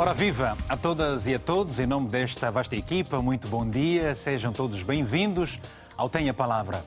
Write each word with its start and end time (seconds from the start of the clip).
Ora 0.00 0.14
viva 0.14 0.56
a 0.68 0.76
todas 0.76 1.26
e 1.26 1.34
a 1.34 1.40
todos, 1.40 1.80
em 1.80 1.86
nome 1.86 2.08
desta 2.08 2.52
vasta 2.52 2.76
equipa, 2.76 3.20
muito 3.20 3.48
bom 3.48 3.68
dia, 3.68 4.14
sejam 4.14 4.52
todos 4.52 4.80
bem-vindos 4.84 5.58
ao 5.96 6.08
Tenha 6.08 6.32
Palavra. 6.32 6.84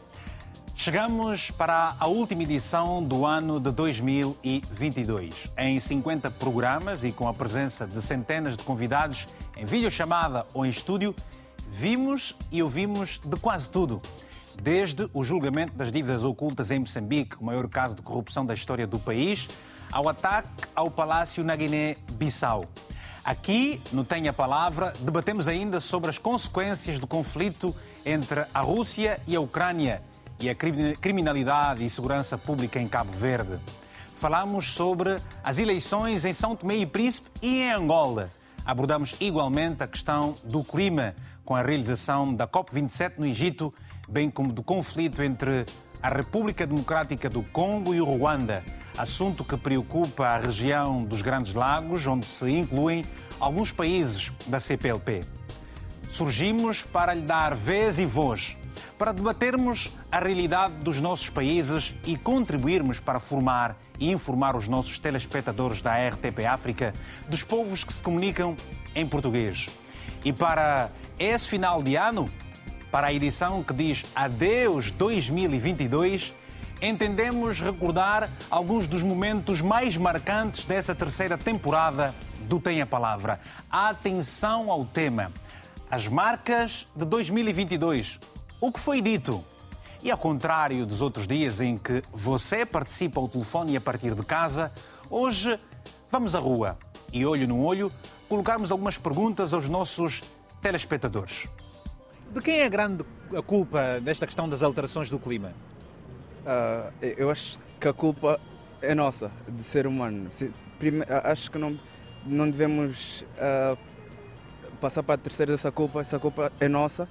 Chegamos 0.77 1.51
para 1.51 1.93
a 1.99 2.07
última 2.07 2.43
edição 2.43 3.03
do 3.03 3.25
ano 3.25 3.59
de 3.59 3.69
2022. 3.71 5.49
Em 5.57 5.77
50 5.77 6.31
programas 6.31 7.03
e 7.03 7.11
com 7.11 7.27
a 7.27 7.33
presença 7.33 7.85
de 7.85 8.01
centenas 8.01 8.55
de 8.55 8.63
convidados 8.63 9.27
em 9.57 9.65
videochamada 9.65 10.45
ou 10.53 10.65
em 10.65 10.69
estúdio, 10.69 11.13
vimos 11.69 12.33
e 12.49 12.63
ouvimos 12.63 13.19
de 13.19 13.35
quase 13.35 13.69
tudo. 13.69 14.01
Desde 14.63 15.09
o 15.13 15.21
julgamento 15.21 15.73
das 15.73 15.91
dívidas 15.91 16.23
ocultas 16.23 16.71
em 16.71 16.79
Moçambique, 16.79 17.35
o 17.41 17.43
maior 17.43 17.67
caso 17.67 17.93
de 17.93 18.01
corrupção 18.01 18.45
da 18.45 18.53
história 18.53 18.87
do 18.87 18.97
país, 18.97 19.49
ao 19.91 20.07
ataque 20.07 20.47
ao 20.73 20.89
palácio 20.89 21.43
na 21.43 21.57
Guiné-Bissau. 21.57 22.63
Aqui, 23.23 23.79
no 23.91 24.03
Tenha 24.03 24.33
Palavra, 24.33 24.93
debatemos 24.99 25.47
ainda 25.47 25.79
sobre 25.79 26.09
as 26.09 26.17
consequências 26.17 26.99
do 26.99 27.05
conflito 27.05 27.75
entre 28.03 28.45
a 28.51 28.61
Rússia 28.61 29.21
e 29.27 29.35
a 29.35 29.39
Ucrânia 29.39 30.01
e 30.39 30.49
a 30.49 30.55
criminalidade 30.55 31.85
e 31.85 31.89
segurança 31.89 32.35
pública 32.35 32.79
em 32.79 32.87
Cabo 32.87 33.11
Verde. 33.11 33.59
Falamos 34.15 34.73
sobre 34.73 35.17
as 35.43 35.59
eleições 35.59 36.25
em 36.25 36.33
São 36.33 36.55
Tomé 36.55 36.77
e 36.77 36.85
Príncipe 36.87 37.29
e 37.43 37.61
em 37.61 37.71
Angola. 37.71 38.27
Abordamos 38.65 39.15
igualmente 39.19 39.83
a 39.83 39.87
questão 39.87 40.33
do 40.43 40.63
clima, 40.63 41.15
com 41.45 41.55
a 41.55 41.61
realização 41.61 42.33
da 42.33 42.47
COP27 42.47 43.13
no 43.19 43.25
Egito, 43.27 43.71
bem 44.09 44.31
como 44.31 44.51
do 44.51 44.63
conflito 44.63 45.21
entre 45.21 45.65
a 46.01 46.09
República 46.09 46.65
Democrática 46.65 47.29
do 47.29 47.43
Congo 47.43 47.93
e 47.93 48.01
o 48.01 48.05
Ruanda, 48.05 48.63
assunto 48.97 49.43
que 49.43 49.57
preocupa 49.57 50.25
a 50.27 50.37
região 50.37 51.03
dos 51.03 51.21
Grandes 51.21 51.53
Lagos, 51.53 52.05
onde 52.07 52.25
se 52.25 52.49
incluem 52.49 53.05
alguns 53.39 53.71
países 53.71 54.31
da 54.47 54.59
CPLP. 54.59 55.23
Surgimos 56.09 56.81
para 56.81 57.13
lhe 57.13 57.21
dar 57.21 57.55
vez 57.55 57.99
e 57.99 58.05
voz 58.05 58.57
para 59.01 59.11
debatermos 59.11 59.89
a 60.11 60.19
realidade 60.19 60.75
dos 60.75 61.01
nossos 61.01 61.27
países 61.27 61.95
e 62.05 62.15
contribuirmos 62.15 62.99
para 62.99 63.19
formar 63.19 63.75
e 63.99 64.11
informar 64.11 64.55
os 64.55 64.67
nossos 64.67 64.99
telespectadores 64.99 65.81
da 65.81 65.95
RTP 66.07 66.45
África 66.47 66.93
dos 67.27 67.43
povos 67.43 67.83
que 67.83 67.91
se 67.91 67.99
comunicam 67.99 68.55
em 68.93 69.07
português. 69.07 69.69
E 70.23 70.31
para 70.31 70.91
esse 71.17 71.47
final 71.47 71.81
de 71.81 71.95
ano, 71.95 72.29
para 72.91 73.07
a 73.07 73.13
edição 73.13 73.63
que 73.63 73.73
diz 73.73 74.05
Adeus 74.13 74.91
2022, 74.91 76.31
entendemos 76.81 77.59
recordar 77.59 78.29
alguns 78.49 78.87
dos 78.87 79.03
momentos 79.03 79.61
mais 79.61 79.95
marcantes 79.95 80.65
dessa 80.65 80.95
terceira 80.95 81.37
temporada 81.37 82.13
do 82.41 82.59
Tem 82.59 82.81
a 82.81 82.85
Palavra. 82.85 83.39
Atenção 83.69 84.71
ao 84.71 84.83
tema. 84.83 85.31
As 85.89 86.07
marcas 86.07 86.87
de 86.95 87.05
2022 87.05 88.19
o 88.61 88.71
que 88.71 88.79
foi 88.79 89.01
dito. 89.01 89.43
E 90.03 90.11
ao 90.11 90.17
contrário 90.17 90.85
dos 90.85 91.01
outros 91.01 91.27
dias 91.27 91.59
em 91.59 91.77
que 91.77 92.03
você 92.11 92.65
participa 92.65 93.19
ao 93.19 93.27
telefone 93.27 93.75
a 93.75 93.81
partir 93.81 94.13
de 94.13 94.23
casa, 94.23 94.71
hoje 95.09 95.59
vamos 96.11 96.35
à 96.35 96.39
rua 96.39 96.77
e, 97.11 97.25
olho 97.25 97.47
no 97.47 97.63
olho, 97.63 97.91
colocarmos 98.29 98.71
algumas 98.71 98.97
perguntas 98.97 99.53
aos 99.53 99.67
nossos 99.67 100.23
telespectadores. 100.61 101.47
De 102.31 102.39
quem 102.39 102.59
é 102.59 102.65
a 102.65 102.69
grande 102.69 103.03
culpa 103.45 103.99
desta 103.99 104.25
questão 104.25 104.47
das 104.47 104.61
alterações 104.61 105.09
do 105.09 105.19
clima? 105.19 105.51
Uh, 106.41 106.91
eu 107.17 107.29
acho 107.29 107.59
que 107.79 107.87
a 107.87 107.93
culpa 107.93 108.39
é 108.81 108.95
nossa, 108.95 109.31
de 109.47 109.61
ser 109.61 109.85
humano. 109.85 110.29
acho 111.23 111.51
que 111.51 111.57
não, 111.57 111.79
não 112.25 112.49
devemos 112.49 113.23
uh, 113.37 113.77
passar 114.79 115.03
para 115.03 115.15
a 115.15 115.17
terceira 115.17 115.53
essa 115.53 115.71
culpa. 115.71 116.01
Essa 116.01 116.19
culpa 116.19 116.51
é 116.59 116.67
nossa 116.67 117.07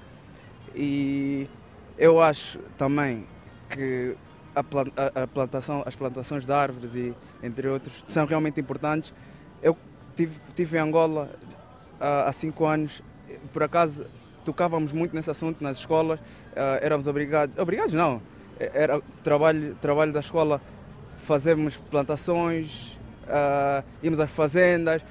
e 0.75 1.49
eu 1.97 2.21
acho 2.21 2.59
também 2.77 3.27
que 3.69 4.17
a 4.55 5.27
plantação, 5.29 5.85
as 5.87 5.95
plantações 5.95 6.45
de 6.45 6.53
árvores 6.53 6.95
e 6.95 7.15
entre 7.43 7.69
outros 7.69 8.05
são 8.07 8.27
realmente 8.27 8.61
importantes. 8.61 9.13
Eu 9.63 9.77
tive, 10.17 10.39
tive 10.57 10.77
em 10.77 10.81
Angola 10.81 11.31
há 12.01 12.33
cinco 12.33 12.67
anos, 12.67 13.01
por 13.53 13.63
acaso 13.63 14.07
tocávamos 14.45 14.93
muito 14.93 15.15
nesse 15.15 15.31
assunto 15.31 15.63
nas 15.63 15.79
escolas, 15.79 16.19
éramos 16.81 17.07
obrigados, 17.07 17.57
obrigados 17.57 17.95
não, 17.95 18.21
era 18.75 19.01
trabalho, 19.25 19.75
trabalho 19.81 20.13
da 20.13 20.21
escola, 20.21 20.61
fazermos 21.19 21.77
plantações, 21.77 22.99
íamos 24.03 24.21
às 24.21 24.31
fazendas, 24.31 25.03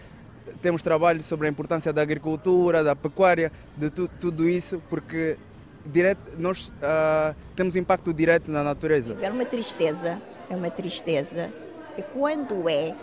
temos 0.62 0.82
trabalho 0.82 1.22
sobre 1.24 1.48
a 1.48 1.50
importância 1.50 1.92
da 1.92 2.02
agricultura, 2.02 2.84
da 2.84 2.96
pecuária, 2.96 3.52
de 3.76 3.90
tu, 3.90 4.08
tudo 4.20 4.48
isso, 4.48 4.82
porque 4.90 5.38
direto, 5.86 6.22
nós 6.38 6.68
uh, 6.68 7.36
temos 7.56 7.76
impacto 7.76 8.14
direto 8.14 8.52
na 8.52 8.64
natureza. 8.64 9.18
É 9.22 9.30
uma 9.30 9.46
tristeza, 9.46 10.22
é 10.50 10.56
uma 10.56 10.70
tristeza. 10.70 11.50
E 11.98 12.02
quando 12.02 12.70
é 12.70 12.94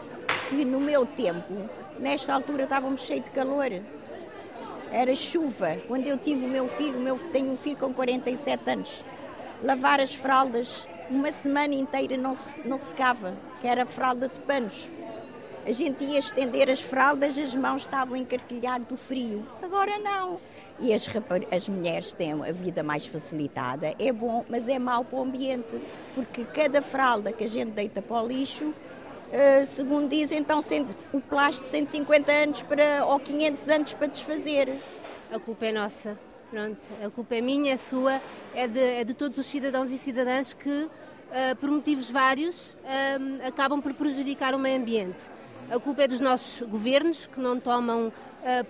que 0.49 0.65
no 0.65 0.81
meu 0.81 1.07
tempo, 1.07 1.69
nesta 1.99 2.34
altura 2.34 2.65
estávamos 2.65 3.03
cheios 3.03 3.25
de 3.25 3.31
calor. 3.31 3.71
Era 4.91 5.15
chuva. 5.15 5.77
Quando 5.89 6.07
eu 6.07 6.17
tive 6.17 6.45
o 6.45 6.49
meu 6.49 6.69
filho, 6.69 6.99
meu, 6.99 7.19
tenho 7.19 7.53
um 7.53 7.57
filho 7.57 7.77
com 7.77 7.93
47 7.93 8.71
anos, 8.71 9.05
lavar 9.62 10.00
as 10.00 10.15
fraldas 10.15 10.89
uma 11.11 11.31
semana 11.31 11.75
inteira 11.75 12.17
não, 12.17 12.34
se, 12.34 12.55
não 12.67 12.78
secava, 12.78 13.34
que 13.61 13.67
era 13.67 13.87
fralda 13.87 14.28
de 14.28 14.41
panos. 14.41 14.89
A 15.65 15.72
gente 15.72 16.05
ia 16.05 16.19
estender 16.19 16.71
as 16.71 16.81
fraldas, 16.81 17.37
as 17.39 17.55
mãos 17.55 17.83
estavam 17.83 18.16
encarquilhar 18.16 18.81
do 18.81 18.97
frio. 18.97 19.47
Agora 19.62 19.99
não 19.99 20.39
e 20.78 20.93
as, 20.93 21.06
as 21.50 21.69
mulheres 21.69 22.12
têm 22.12 22.33
a 22.33 22.53
vida 22.53 22.83
mais 22.83 23.06
facilitada. 23.06 23.95
É 23.99 24.12
bom, 24.12 24.45
mas 24.49 24.69
é 24.69 24.78
mau 24.78 25.05
para 25.05 25.19
o 25.19 25.22
ambiente, 25.22 25.81
porque 26.15 26.45
cada 26.45 26.83
fralda 26.83 27.33
que 27.33 27.45
a 27.45 27.49
gente 27.49 27.71
deita 27.71 28.03
para 28.03 28.22
o 28.22 28.27
lixo, 28.27 28.66
uh, 28.66 29.66
segundo 29.66 30.09
dizem, 30.09 30.39
então 30.39 30.61
o 31.12 31.21
plástico 31.21 31.66
150 31.66 32.31
anos 32.31 32.62
para, 32.62 33.05
ou 33.06 33.19
500 33.19 33.69
anos 33.69 33.95
para 33.95 34.06
desfazer. 34.06 34.78
A 35.31 35.39
culpa 35.39 35.66
é 35.66 35.72
nossa. 35.72 36.19
Pronto, 36.56 36.89
a 37.05 37.11
culpa 37.11 37.34
é 37.34 37.43
minha, 37.43 37.75
é 37.75 37.77
sua, 37.77 38.19
é 38.55 38.67
de, 38.67 38.81
é 38.81 39.05
de 39.05 39.12
todos 39.12 39.37
os 39.37 39.44
cidadãos 39.44 39.91
e 39.91 39.99
cidadãs 39.99 40.55
que, 40.55 40.71
uh, 40.71 40.91
por 41.61 41.71
motivos 41.71 42.11
vários, 42.11 42.71
uh, 42.71 43.47
acabam 43.47 43.83
por 43.83 43.93
prejudicar 43.93 44.55
o 44.55 44.59
meio 44.59 44.81
ambiente. 44.81 45.28
A 45.71 45.78
culpa 45.78 46.05
é 46.05 46.09
dos 46.09 46.19
nossos 46.19 46.66
governos, 46.66 47.27
que 47.27 47.39
não 47.39 47.61
tomam, 47.61 48.11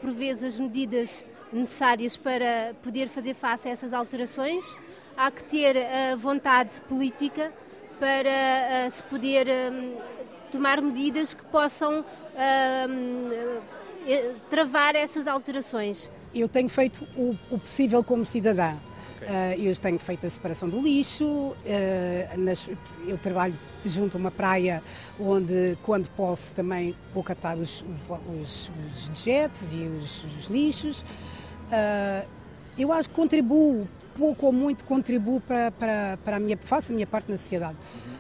por 0.01 0.11
vezes, 0.11 0.55
as 0.55 0.59
medidas 0.59 1.25
necessárias 1.53 2.17
para 2.17 2.75
poder 2.83 3.09
fazer 3.09 3.35
face 3.35 3.69
a 3.69 3.71
essas 3.71 3.93
alterações. 3.93 4.77
Há 5.17 5.31
que 5.31 5.45
ter 5.45 5.77
vontade 6.17 6.81
política 6.89 7.53
para 8.01 8.91
se 8.91 9.05
poder 9.05 9.47
tomar 10.51 10.81
medidas 10.81 11.35
que 11.35 11.45
possam 11.45 12.05
travar 14.51 14.97
essas 14.97 15.29
alterações. 15.29 16.11
Eu 16.39 16.49
tenho 16.49 16.69
feito 16.69 17.07
o, 17.17 17.35
o 17.51 17.59
possível 17.59 18.05
como 18.05 18.25
cidadã. 18.25 18.75
Uh, 18.75 19.59
eu 19.59 19.75
tenho 19.77 19.99
feito 19.99 20.27
a 20.27 20.31
separação 20.31 20.69
do 20.69 20.81
lixo, 20.81 21.25
uh, 21.25 21.57
nas, 22.39 22.69
eu 23.07 23.17
trabalho 23.17 23.59
junto 23.85 24.19
a 24.19 24.21
uma 24.21 24.31
praia 24.31 24.83
onde, 25.19 25.79
quando 25.83 26.09
posso, 26.11 26.53
também 26.53 26.95
vou 27.15 27.25
catar 27.25 27.57
os, 27.57 27.83
os, 27.91 28.11
os, 28.11 28.71
os 28.87 29.09
dejetos 29.09 29.73
e 29.73 29.87
os, 29.87 30.25
os 30.25 30.47
lixos. 30.49 31.01
Uh, 31.01 32.29
eu 32.79 32.93
acho 32.93 33.09
que 33.09 33.15
contribuo, 33.15 33.89
pouco 34.15 34.47
ou 34.47 34.53
muito 34.53 34.85
contribuo 34.85 35.41
para, 35.41 35.71
para, 35.71 36.19
para 36.23 36.37
a 36.37 36.41
minha, 36.41 36.59
faço 36.59 36.93
a 36.93 36.95
minha 36.95 37.07
parte 37.07 37.31
na 37.31 37.39
sociedade, 37.39 37.79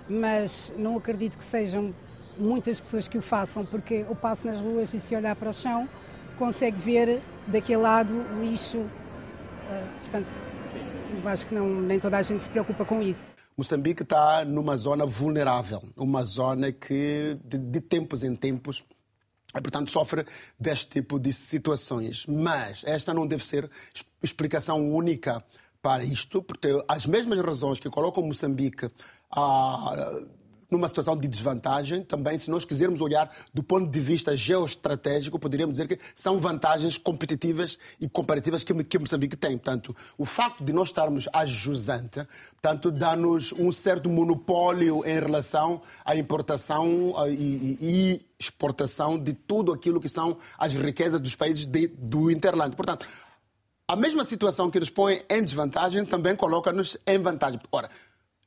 uhum. 0.08 0.20
mas 0.20 0.72
não 0.78 0.96
acredito 0.96 1.36
que 1.36 1.44
sejam 1.44 1.94
muitas 2.38 2.80
pessoas 2.80 3.06
que 3.06 3.18
o 3.18 3.22
façam, 3.22 3.66
porque 3.66 4.06
eu 4.08 4.16
passo 4.16 4.46
nas 4.46 4.60
ruas 4.60 4.94
e 4.94 5.00
se 5.00 5.14
olhar 5.14 5.36
para 5.36 5.50
o 5.50 5.54
chão, 5.54 5.86
consegue 6.36 6.78
ver 6.78 7.22
daquele 7.46 7.82
lado 7.82 8.12
lixo, 8.40 8.78
uh, 8.78 8.88
portanto, 10.02 10.30
acho 11.24 11.46
que 11.46 11.54
não, 11.54 11.68
nem 11.68 11.98
toda 11.98 12.16
a 12.16 12.22
gente 12.22 12.44
se 12.44 12.50
preocupa 12.50 12.84
com 12.84 13.02
isso. 13.02 13.34
Moçambique 13.56 14.02
está 14.02 14.44
numa 14.44 14.76
zona 14.76 15.06
vulnerável, 15.06 15.82
uma 15.96 16.24
zona 16.24 16.70
que 16.72 17.38
de, 17.44 17.56
de 17.56 17.80
tempos 17.80 18.22
em 18.22 18.36
tempos 18.36 18.84
e, 19.56 19.60
portanto, 19.60 19.90
sofre 19.90 20.26
deste 20.60 21.00
tipo 21.00 21.18
de 21.18 21.32
situações. 21.32 22.26
Mas 22.26 22.82
esta 22.84 23.14
não 23.14 23.26
deve 23.26 23.44
ser 23.44 23.70
explicação 24.22 24.90
única 24.90 25.42
para 25.80 26.04
isto, 26.04 26.42
porque 26.42 26.68
as 26.86 27.06
mesmas 27.06 27.38
razões 27.40 27.80
que 27.80 27.88
colocam 27.88 28.22
Moçambique 28.22 28.90
a 29.30 30.20
numa 30.70 30.88
situação 30.88 31.16
de 31.16 31.28
desvantagem. 31.28 32.02
Também, 32.02 32.38
se 32.38 32.50
nós 32.50 32.64
quisermos 32.64 33.00
olhar 33.00 33.30
do 33.52 33.62
ponto 33.62 33.90
de 33.90 34.00
vista 34.00 34.36
geoestratégico, 34.36 35.38
poderíamos 35.38 35.74
dizer 35.74 35.88
que 35.88 35.98
são 36.14 36.38
vantagens 36.38 36.98
competitivas 36.98 37.78
e 38.00 38.08
comparativas 38.08 38.64
que, 38.64 38.72
que 38.84 38.98
Moçambique 38.98 39.36
tem. 39.36 39.56
Portanto, 39.56 39.94
o 40.16 40.24
facto 40.24 40.64
de 40.64 40.72
nós 40.72 40.88
estarmos 40.88 41.28
a 41.32 41.46
jusante, 41.46 42.26
portanto, 42.60 42.90
dá-nos 42.90 43.52
um 43.52 43.70
certo 43.72 44.08
monopólio 44.08 45.04
em 45.06 45.20
relação 45.20 45.80
à 46.04 46.16
importação 46.16 47.14
e, 47.28 47.32
e, 47.32 47.78
e 47.80 48.26
exportação 48.38 49.18
de 49.18 49.32
tudo 49.32 49.72
aquilo 49.72 50.00
que 50.00 50.08
são 50.08 50.36
as 50.58 50.74
riquezas 50.74 51.20
dos 51.20 51.34
países 51.34 51.66
de, 51.66 51.88
do 51.88 52.30
Interland. 52.30 52.76
Portanto, 52.76 53.06
a 53.88 53.94
mesma 53.94 54.24
situação 54.24 54.68
que 54.68 54.80
nos 54.80 54.90
põe 54.90 55.22
em 55.30 55.44
desvantagem 55.44 56.04
também 56.04 56.34
coloca-nos 56.34 56.96
em 57.06 57.18
vantagem. 57.18 57.60
Ora, 57.70 57.88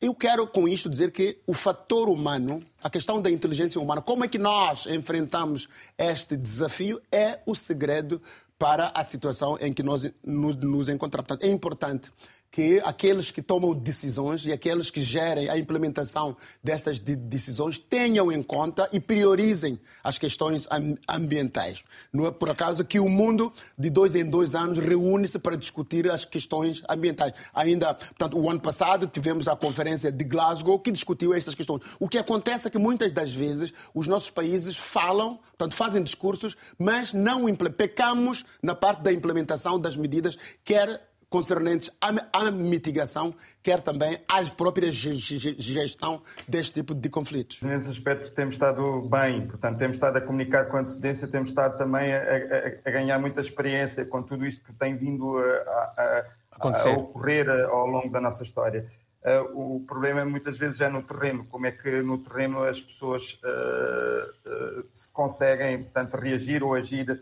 eu 0.02 0.16
quero 0.16 0.48
com 0.48 0.68
isto 0.68 0.90
dizer 0.90 1.12
que 1.12 1.40
o 1.46 1.54
fator 1.54 2.10
humano, 2.10 2.64
a 2.82 2.90
questão 2.90 3.22
da 3.22 3.30
inteligência 3.30 3.82
humana, 3.82 4.02
como 4.02 4.24
é 4.24 4.28
que 4.28 4.38
nós 4.38 4.86
enfrentamos 4.86 5.68
este 5.98 6.38
desafio, 6.38 7.02
é 7.12 7.40
o 7.46 7.54
segredo 7.54 8.22
para 8.58 8.92
a 8.96 9.04
situação 9.04 9.58
em 9.60 9.74
que 9.74 9.84
nós 9.84 10.10
nos, 10.24 10.90
encontramos. 10.90 11.28
Portanto, 11.28 11.44
é 11.44 11.50
importante 11.50 12.12
que 12.52 12.82
aqueles 12.84 13.30
que 13.32 13.42
tomam 13.42 13.74
decisões 13.74 14.46
e 14.46 14.52
aqueles 14.52 14.90
que 14.90 15.02
gerem 15.02 15.50
a 15.50 15.58
implementação 15.58 16.36
destas 16.64 17.00
decisões 17.00 17.78
tenham 17.78 18.32
em 18.32 18.42
conta 18.42 18.90
e 18.92 19.00
priorizem 19.00 19.80
as 20.04 20.18
questões 20.18 20.68
ambientais. 21.08 21.84
Não 22.12 22.26
é 22.26 22.32
por 22.32 22.50
acaso 22.50 22.84
que 22.84 23.00
o 23.00 23.08
mundo, 23.08 23.54
de 23.78 23.90
dois 23.90 24.16
em 24.16 24.28
dois 24.28 24.56
anos, 24.56 24.80
reúne-se 24.80 25.38
para 25.38 25.56
discutir 25.56 26.10
as 26.10 26.26
questões 26.26 26.82
ambientais. 26.90 27.34
Ainda, 27.54 27.94
portanto, 27.94 28.38
o 28.40 28.50
ano 28.50 28.60
passado 28.60 29.06
tivemos 29.08 29.48
a 29.48 29.56
conferência 29.56 30.12
de 30.12 30.24
Glasgow 30.24 30.80
que 30.80 30.92
discutiu 30.92 31.34
essas 31.34 31.54
questões. 31.54 31.82
O 32.00 32.08
que 32.08 32.18
acontece 32.18 32.68
é 32.68 32.72
que 32.72 32.80
muitas 32.80 33.12
das 33.12 33.32
vezes 33.32 33.72
os 33.94 34.08
nossos 34.08 34.30
países 34.30 34.76
falam, 34.76 35.38
portanto, 35.38 35.76
fazem 35.76 36.04
discursos, 36.04 36.58
mas 36.78 37.14
não 37.14 37.46
pecamos 37.56 38.46
na 38.62 38.74
parte 38.74 39.02
da 39.02 39.14
implementação 39.14 39.80
das 39.80 39.96
medidas, 39.96 40.38
quer 40.64 41.09
concernentes 41.30 41.92
à, 42.02 42.52
mitigação, 42.52 43.34
quer 43.62 43.82
também 43.82 44.20
à 44.28 44.44
própria 44.52 44.92
gestão 44.92 46.22
deste 46.48 46.74
tipo 46.76 46.96
de 46.96 47.10
conflitos. 47.10 47.62
Nesse 47.62 47.90
aspecto 47.90 48.32
temos 48.32 48.56
estado 48.56 49.02
bem, 49.02 49.48
portanto 49.48 49.78
temos 49.78 49.98
estado 49.98 50.18
a 50.18 50.22
comunicar 50.22 50.66
com 50.66 50.78
antecedência, 50.78 51.28
temos 51.28 51.50
estado 51.50 51.78
também 51.78 52.14
a, 52.14 52.18
a, 52.18 52.90
a 52.90 52.92
ganhar 52.92 53.20
muita 53.20 53.42
experiência 53.42 54.06
com 54.06 54.24
tudo 54.24 54.46
isto 54.46 54.66
que 54.66 54.74
tem 54.74 54.96
vindo 54.98 55.38
a, 55.38 56.26
a 56.60 56.90
ocorrer 56.92 57.50
ao 57.50 57.86
longo 57.86 58.10
da 58.10 58.20
nossa 58.20 58.44
história. 58.44 58.90
Uh, 59.20 59.76
o 59.76 59.80
problema 59.82 60.24
muitas 60.24 60.58
vezes 60.58 60.80
é 60.80 60.88
no 60.88 61.04
terreno, 61.04 61.46
como 61.46 61.66
é 61.66 61.72
que 61.72 62.02
no 62.02 62.20
terreno 62.20 62.64
as 62.64 62.82
pessoas 62.82 63.38
uh, 63.44 64.80
uh, 64.80 64.88
se 64.94 65.10
conseguem, 65.12 65.84
portanto, 65.84 66.16
reagir 66.16 66.64
ou 66.64 66.74
agir 66.74 67.10
eh, 67.12 67.20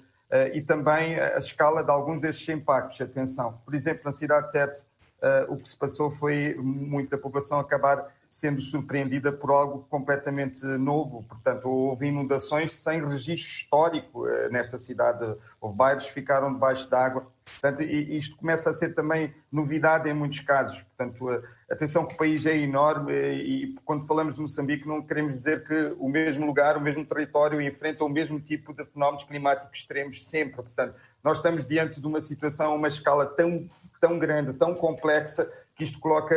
e 0.54 0.62
também 0.62 1.18
a 1.20 1.38
escala 1.38 1.84
de 1.84 1.90
alguns 1.90 2.20
destes 2.20 2.50
impactos. 2.50 3.00
Atenção, 3.00 3.62
por 3.64 3.74
exemplo, 3.74 4.02
na 4.06 4.12
cidade 4.12 4.48
de 4.48 4.52
Tete, 4.52 4.86
eh, 5.22 5.46
o 5.50 5.58
que 5.58 5.70
se 5.70 5.76
passou 5.76 6.12
foi 6.12 6.56
muita 6.60 7.18
população 7.18 7.60
acabar 7.60 8.14
sendo 8.30 8.62
surpreendida 8.62 9.32
por 9.32 9.50
algo 9.52 9.86
completamente 9.90 10.64
novo. 10.66 11.24
Portanto, 11.24 11.68
houve 11.68 12.08
inundações 12.08 12.76
sem 12.76 13.02
registro 13.02 13.34
histórico 13.34 14.28
eh, 14.28 14.50
nesta 14.50 14.78
cidade. 14.78 15.36
Houve 15.60 15.76
bairros 15.76 16.06
que 16.06 16.14
ficaram 16.14 16.54
debaixo 16.54 16.90
d'água. 16.90 17.26
Portanto, 17.60 17.82
isto 17.84 18.36
começa 18.36 18.70
a 18.70 18.74
ser 18.74 18.94
também 18.94 19.34
novidade 19.52 20.10
em 20.10 20.14
muitos 20.14 20.42
casos. 20.42 20.82
Portanto, 20.82 21.44
atenção 21.70 22.06
que 22.06 22.14
o 22.14 22.18
país 22.18 22.46
é 22.46 22.58
enorme 22.58 23.14
e 23.14 23.76
quando 23.86 24.06
falamos 24.06 24.36
de 24.36 24.42
Moçambique 24.42 24.88
não 24.88 25.02
queremos 25.02 25.34
dizer 25.34 25.66
que 25.66 25.96
o 25.98 26.10
mesmo 26.10 26.46
lugar, 26.46 26.78
o 26.78 26.82
mesmo 26.82 27.06
território 27.06 27.62
enfrenta 27.62 28.04
o 28.04 28.10
mesmo 28.10 28.40
tipo 28.40 28.74
de 28.74 28.86
fenómenos 28.86 29.24
climáticos 29.24 29.80
extremos 29.80 30.26
sempre. 30.26 30.56
Portanto, 30.56 30.96
nós 31.24 31.38
estamos 31.38 31.66
diante 31.66 32.00
de 32.00 32.08
uma 32.08 32.22
situação, 32.22 32.76
uma 32.76 32.88
escala 32.88 33.26
tão, 33.26 33.68
tão 34.00 34.20
grande, 34.20 34.54
tão 34.54 34.74
complexa, 34.76 35.52
que 35.76 35.84
isto 35.84 36.00
coloca 36.00 36.36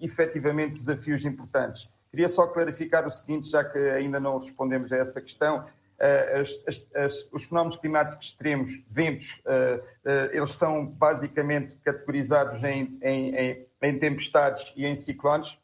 efetivamente 0.00 0.72
desafios 0.72 1.24
importantes. 1.24 1.88
Queria 2.10 2.28
só 2.28 2.46
clarificar 2.46 3.06
o 3.06 3.10
seguinte, 3.10 3.50
já 3.50 3.62
que 3.62 3.78
ainda 3.78 4.18
não 4.18 4.38
respondemos 4.38 4.92
a 4.92 4.96
essa 4.96 5.20
questão. 5.20 5.64
Uh, 6.00 6.40
as, 6.40 6.62
as, 6.68 6.86
as, 6.94 7.28
os 7.32 7.44
fenómenos 7.44 7.76
climáticos 7.76 8.26
extremos, 8.26 8.70
ventos, 8.88 9.42
uh, 9.44 9.78
uh, 9.78 10.30
eles 10.32 10.50
são 10.50 10.86
basicamente 10.86 11.76
categorizados 11.78 12.62
em, 12.62 12.98
em, 13.02 13.34
em, 13.34 13.66
em 13.82 13.98
tempestades 13.98 14.72
e 14.76 14.86
em 14.86 14.94
ciclones. 14.94 15.58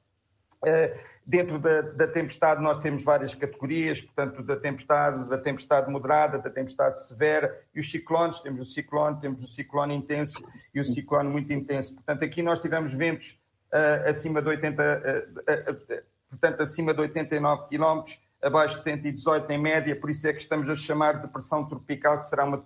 Dentro 1.27 1.59
da, 1.59 1.81
da, 1.81 2.07
tempestade 2.07 2.63
nós 2.63 2.79
temos 2.79 3.03
várias 3.03 3.35
categorias, 3.35 4.01
portanto, 4.03 4.43
da 4.43 4.57
tempestade, 4.57 5.27
da 5.29 5.39
tempestade 5.39 5.91
moderada, 5.91 6.39
da 6.39 6.51
tempestade 6.51 7.03
severa, 7.03 7.63
e 7.75 7.81
os 7.81 7.91
ciclones, 7.91 8.41
temos 8.41 8.69
o 8.69 8.71
ciclone, 8.71 9.19
temos 9.21 9.43
o 9.43 9.47
ciclone 9.47 9.95
intenso 9.95 10.47
e 10.75 10.81
o 10.81 10.85
ciclone 10.85 11.31
muito 11.31 11.51
intenso. 11.51 11.95
Portanto, 11.95 12.25
aqui 12.25 12.43
nós 12.43 12.59
tivemos 12.59 12.93
ventos 12.93 13.41
uh, 13.73 14.09
acima 14.09 14.43
de 14.43 14.49
80, 14.49 14.83
uh, 14.83 15.41
uh, 15.41 16.03
portanto, 16.29 16.61
acima 16.61 16.93
de 16.93 17.01
89 17.01 17.69
km, 17.69 18.05
abaixo 18.45 18.77
de 18.77 18.83
118 18.83 19.51
em 19.51 19.59
média, 19.59 19.97
por 19.97 20.11
isso 20.11 20.29
é 20.29 20.33
que 20.33 20.43
estamos 20.43 20.69
a 20.69 20.75
chamar 20.75 21.15
de 21.15 21.23
depressão 21.23 21.65
tropical, 21.65 22.19
que 22.19 22.27
será 22.27 22.45
uma 22.45 22.63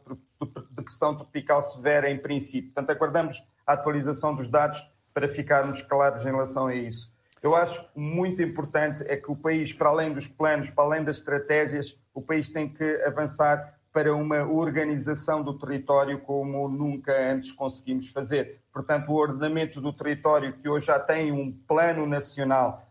depressão 0.73 1.15
tropical 1.15 1.63
severa 1.63 2.11
em 2.11 2.19
princípio. 2.19 2.73
Portanto, 2.73 2.91
aguardamos 2.91 3.45
a 3.65 3.75
atualização 3.75 4.35
dos 4.35 4.49
dados 4.49 4.85
para 5.15 5.29
ficarmos 5.29 5.81
claros 5.81 6.23
em 6.23 6.27
relação 6.27 6.67
a 6.67 6.75
isso. 6.75 7.13
Eu 7.41 7.55
acho 7.55 7.85
muito 7.95 8.43
importante 8.43 9.05
é 9.07 9.17
que 9.17 9.31
o 9.31 9.37
país, 9.37 9.73
para 9.73 9.89
além 9.89 10.13
dos 10.13 10.27
planos, 10.27 10.69
para 10.71 10.83
além 10.83 11.05
das 11.05 11.19
estratégias, 11.19 11.97
o 12.13 12.21
país 12.21 12.51
tem 12.51 12.69
que 12.69 13.03
avançar 13.07 13.79
para 13.93 14.15
uma 14.15 14.45
organização 14.45 15.43
do 15.43 15.57
território 15.57 16.19
como 16.21 16.69
nunca 16.69 17.13
antes 17.33 17.53
conseguimos 17.53 18.09
fazer. 18.11 18.61
Portanto, 18.73 19.11
o 19.11 19.15
ordenamento 19.15 19.81
do 19.81 19.93
território, 19.93 20.53
que 20.55 20.69
hoje 20.69 20.87
já 20.87 20.99
tem 20.99 21.31
um 21.31 21.53
plano 21.53 22.07
nacional 22.07 22.88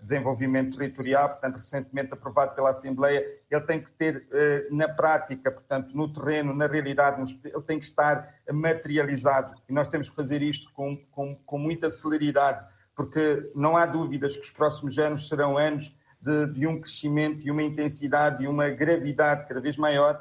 desenvolvimento 0.00 0.76
territorial, 0.76 1.28
portanto, 1.28 1.56
recentemente 1.56 2.12
aprovado 2.12 2.54
pela 2.54 2.70
Assembleia, 2.70 3.24
ele 3.50 3.60
tem 3.62 3.80
que 3.82 3.92
ter 3.92 4.16
uh, 4.16 4.74
na 4.74 4.88
prática, 4.88 5.50
portanto, 5.50 5.94
no 5.94 6.12
terreno, 6.12 6.54
na 6.54 6.66
realidade, 6.66 7.38
ele 7.44 7.62
tem 7.62 7.78
que 7.78 7.84
estar 7.84 8.34
materializado. 8.50 9.54
E 9.68 9.72
nós 9.72 9.88
temos 9.88 10.08
que 10.08 10.16
fazer 10.16 10.42
isto 10.42 10.72
com, 10.72 10.96
com, 11.10 11.36
com 11.36 11.58
muita 11.58 11.90
celeridade 11.90 12.64
porque 12.98 13.48
não 13.54 13.76
há 13.76 13.86
dúvidas 13.86 14.36
que 14.36 14.42
os 14.42 14.50
próximos 14.50 14.98
anos 14.98 15.28
serão 15.28 15.56
anos 15.56 15.96
de, 16.20 16.48
de 16.48 16.66
um 16.66 16.80
crescimento 16.80 17.46
e 17.46 17.48
uma 17.48 17.62
intensidade 17.62 18.42
e 18.42 18.48
uma 18.48 18.70
gravidade 18.70 19.46
cada 19.46 19.60
vez 19.60 19.76
maior, 19.76 20.16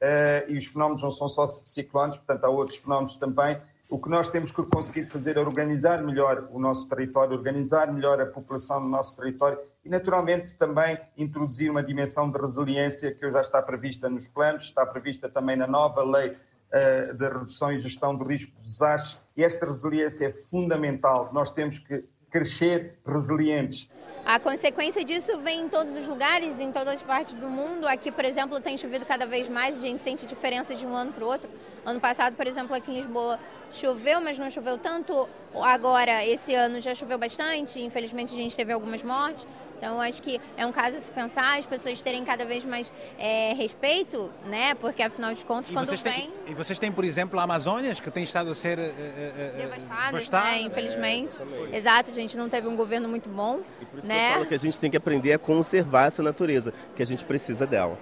uh, 0.00 0.48
e 0.48 0.56
os 0.56 0.64
fenómenos 0.64 1.02
não 1.02 1.10
são 1.10 1.26
só 1.26 1.44
ciclones, 1.44 2.16
portanto 2.16 2.44
há 2.44 2.48
outros 2.48 2.78
fenómenos 2.78 3.16
também. 3.16 3.60
O 3.90 3.98
que 3.98 4.08
nós 4.08 4.28
temos 4.28 4.52
que 4.52 4.62
conseguir 4.62 5.04
fazer 5.04 5.36
é 5.36 5.40
organizar 5.40 6.00
melhor 6.00 6.48
o 6.52 6.60
nosso 6.60 6.88
território, 6.88 7.36
organizar 7.36 7.92
melhor 7.92 8.20
a 8.20 8.26
população 8.26 8.78
no 8.78 8.88
nosso 8.88 9.16
território 9.16 9.58
e, 9.84 9.88
naturalmente, 9.88 10.54
também 10.54 10.96
introduzir 11.18 11.68
uma 11.68 11.82
dimensão 11.82 12.30
de 12.30 12.38
resiliência 12.38 13.12
que 13.12 13.28
já 13.28 13.40
está 13.40 13.60
prevista 13.60 14.08
nos 14.08 14.28
planos, 14.28 14.62
está 14.62 14.86
prevista 14.86 15.28
também 15.28 15.56
na 15.56 15.66
nova 15.66 16.04
lei 16.04 16.28
uh, 16.30 17.14
de 17.14 17.28
redução 17.28 17.72
e 17.72 17.80
gestão 17.80 18.14
do 18.14 18.22
risco 18.22 18.52
de 18.58 18.62
desastres. 18.62 19.20
E 19.36 19.42
esta 19.42 19.66
resiliência 19.66 20.26
é 20.26 20.32
fundamental. 20.32 21.28
Nós 21.32 21.50
temos 21.50 21.80
que 21.80 22.04
crescer 22.30 23.00
resilientes. 23.04 23.90
A 24.24 24.38
consequência 24.38 25.04
disso 25.04 25.40
vem 25.40 25.62
em 25.62 25.68
todos 25.68 25.96
os 25.96 26.06
lugares, 26.06 26.60
em 26.60 26.70
todas 26.70 26.94
as 26.94 27.02
partes 27.02 27.34
do 27.34 27.48
mundo. 27.48 27.88
Aqui, 27.88 28.12
por 28.12 28.24
exemplo, 28.24 28.60
tem 28.60 28.78
chovido 28.78 29.04
cada 29.04 29.26
vez 29.26 29.48
mais, 29.48 29.78
a 29.78 29.80
gente 29.80 30.00
sente 30.00 30.26
diferença 30.26 30.76
de 30.76 30.86
um 30.86 30.94
ano 30.94 31.12
para 31.12 31.24
o 31.24 31.26
outro. 31.26 31.50
Ano 31.84 32.00
passado, 32.00 32.36
por 32.36 32.46
exemplo, 32.46 32.74
aqui 32.74 32.90
em 32.90 32.96
Lisboa 32.96 33.38
choveu, 33.70 34.20
mas 34.20 34.38
não 34.38 34.50
choveu 34.50 34.76
tanto. 34.76 35.28
Agora, 35.54 36.24
esse 36.24 36.54
ano 36.54 36.80
já 36.80 36.94
choveu 36.94 37.18
bastante, 37.18 37.80
infelizmente 37.80 38.34
a 38.34 38.36
gente 38.36 38.56
teve 38.56 38.72
algumas 38.72 39.02
mortes. 39.02 39.46
Então, 39.80 39.98
acho 39.98 40.22
que 40.22 40.38
é 40.58 40.66
um 40.66 40.72
caso 40.72 40.98
a 40.98 41.00
se 41.00 41.10
pensar, 41.10 41.58
as 41.58 41.64
pessoas 41.64 42.02
terem 42.02 42.22
cada 42.22 42.44
vez 42.44 42.66
mais 42.66 42.92
é, 43.18 43.54
respeito, 43.54 44.30
né? 44.44 44.74
Porque, 44.74 45.02
afinal 45.02 45.32
de 45.32 45.42
contas, 45.42 45.70
e 45.70 45.72
quando 45.72 45.86
vocês 45.86 46.02
vem... 46.02 46.12
Têm, 46.12 46.32
e 46.48 46.54
vocês 46.54 46.78
têm, 46.78 46.92
por 46.92 47.02
exemplo, 47.02 47.40
a 47.40 47.44
Amazônia, 47.44 47.94
que 47.94 48.10
tem 48.10 48.22
estado 48.22 48.50
a 48.50 48.54
ser... 48.54 48.78
Uh, 48.78 48.82
uh, 48.82 49.56
devastadas, 49.56 50.28
né? 50.28 50.60
Infelizmente. 50.60 51.38
É, 51.72 51.78
Exato, 51.78 52.10
a 52.10 52.14
gente 52.14 52.36
não 52.36 52.50
teve 52.50 52.68
um 52.68 52.76
governo 52.76 53.08
muito 53.08 53.30
bom, 53.30 53.60
e 53.80 53.86
por 53.86 53.98
isso 54.00 54.06
né? 54.06 54.18
Que 54.18 54.26
eu 54.26 54.34
falo 54.34 54.46
que 54.46 54.54
a 54.54 54.58
gente 54.58 54.78
tem 54.78 54.90
que 54.90 54.98
aprender 54.98 55.32
a 55.32 55.38
conservar 55.38 56.08
essa 56.08 56.22
natureza, 56.22 56.74
que 56.94 57.02
a 57.02 57.06
gente 57.06 57.24
precisa 57.24 57.66
dela. 57.66 57.98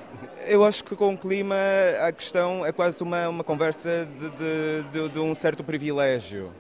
Eu 0.49 0.65
acho 0.65 0.83
que 0.83 0.97
com 0.97 1.15
o 1.15 1.17
clima 1.17 1.55
a 2.03 2.11
questão 2.11 2.67
é 2.67 2.73
quase 2.73 3.01
uma, 3.05 3.29
uma 3.29 3.45
conversa 3.45 4.09
de, 4.17 4.31
de, 4.31 4.83
de, 4.91 5.09
de 5.11 5.19
um 5.21 5.33
certo 5.33 5.63
privilégio 5.63 6.53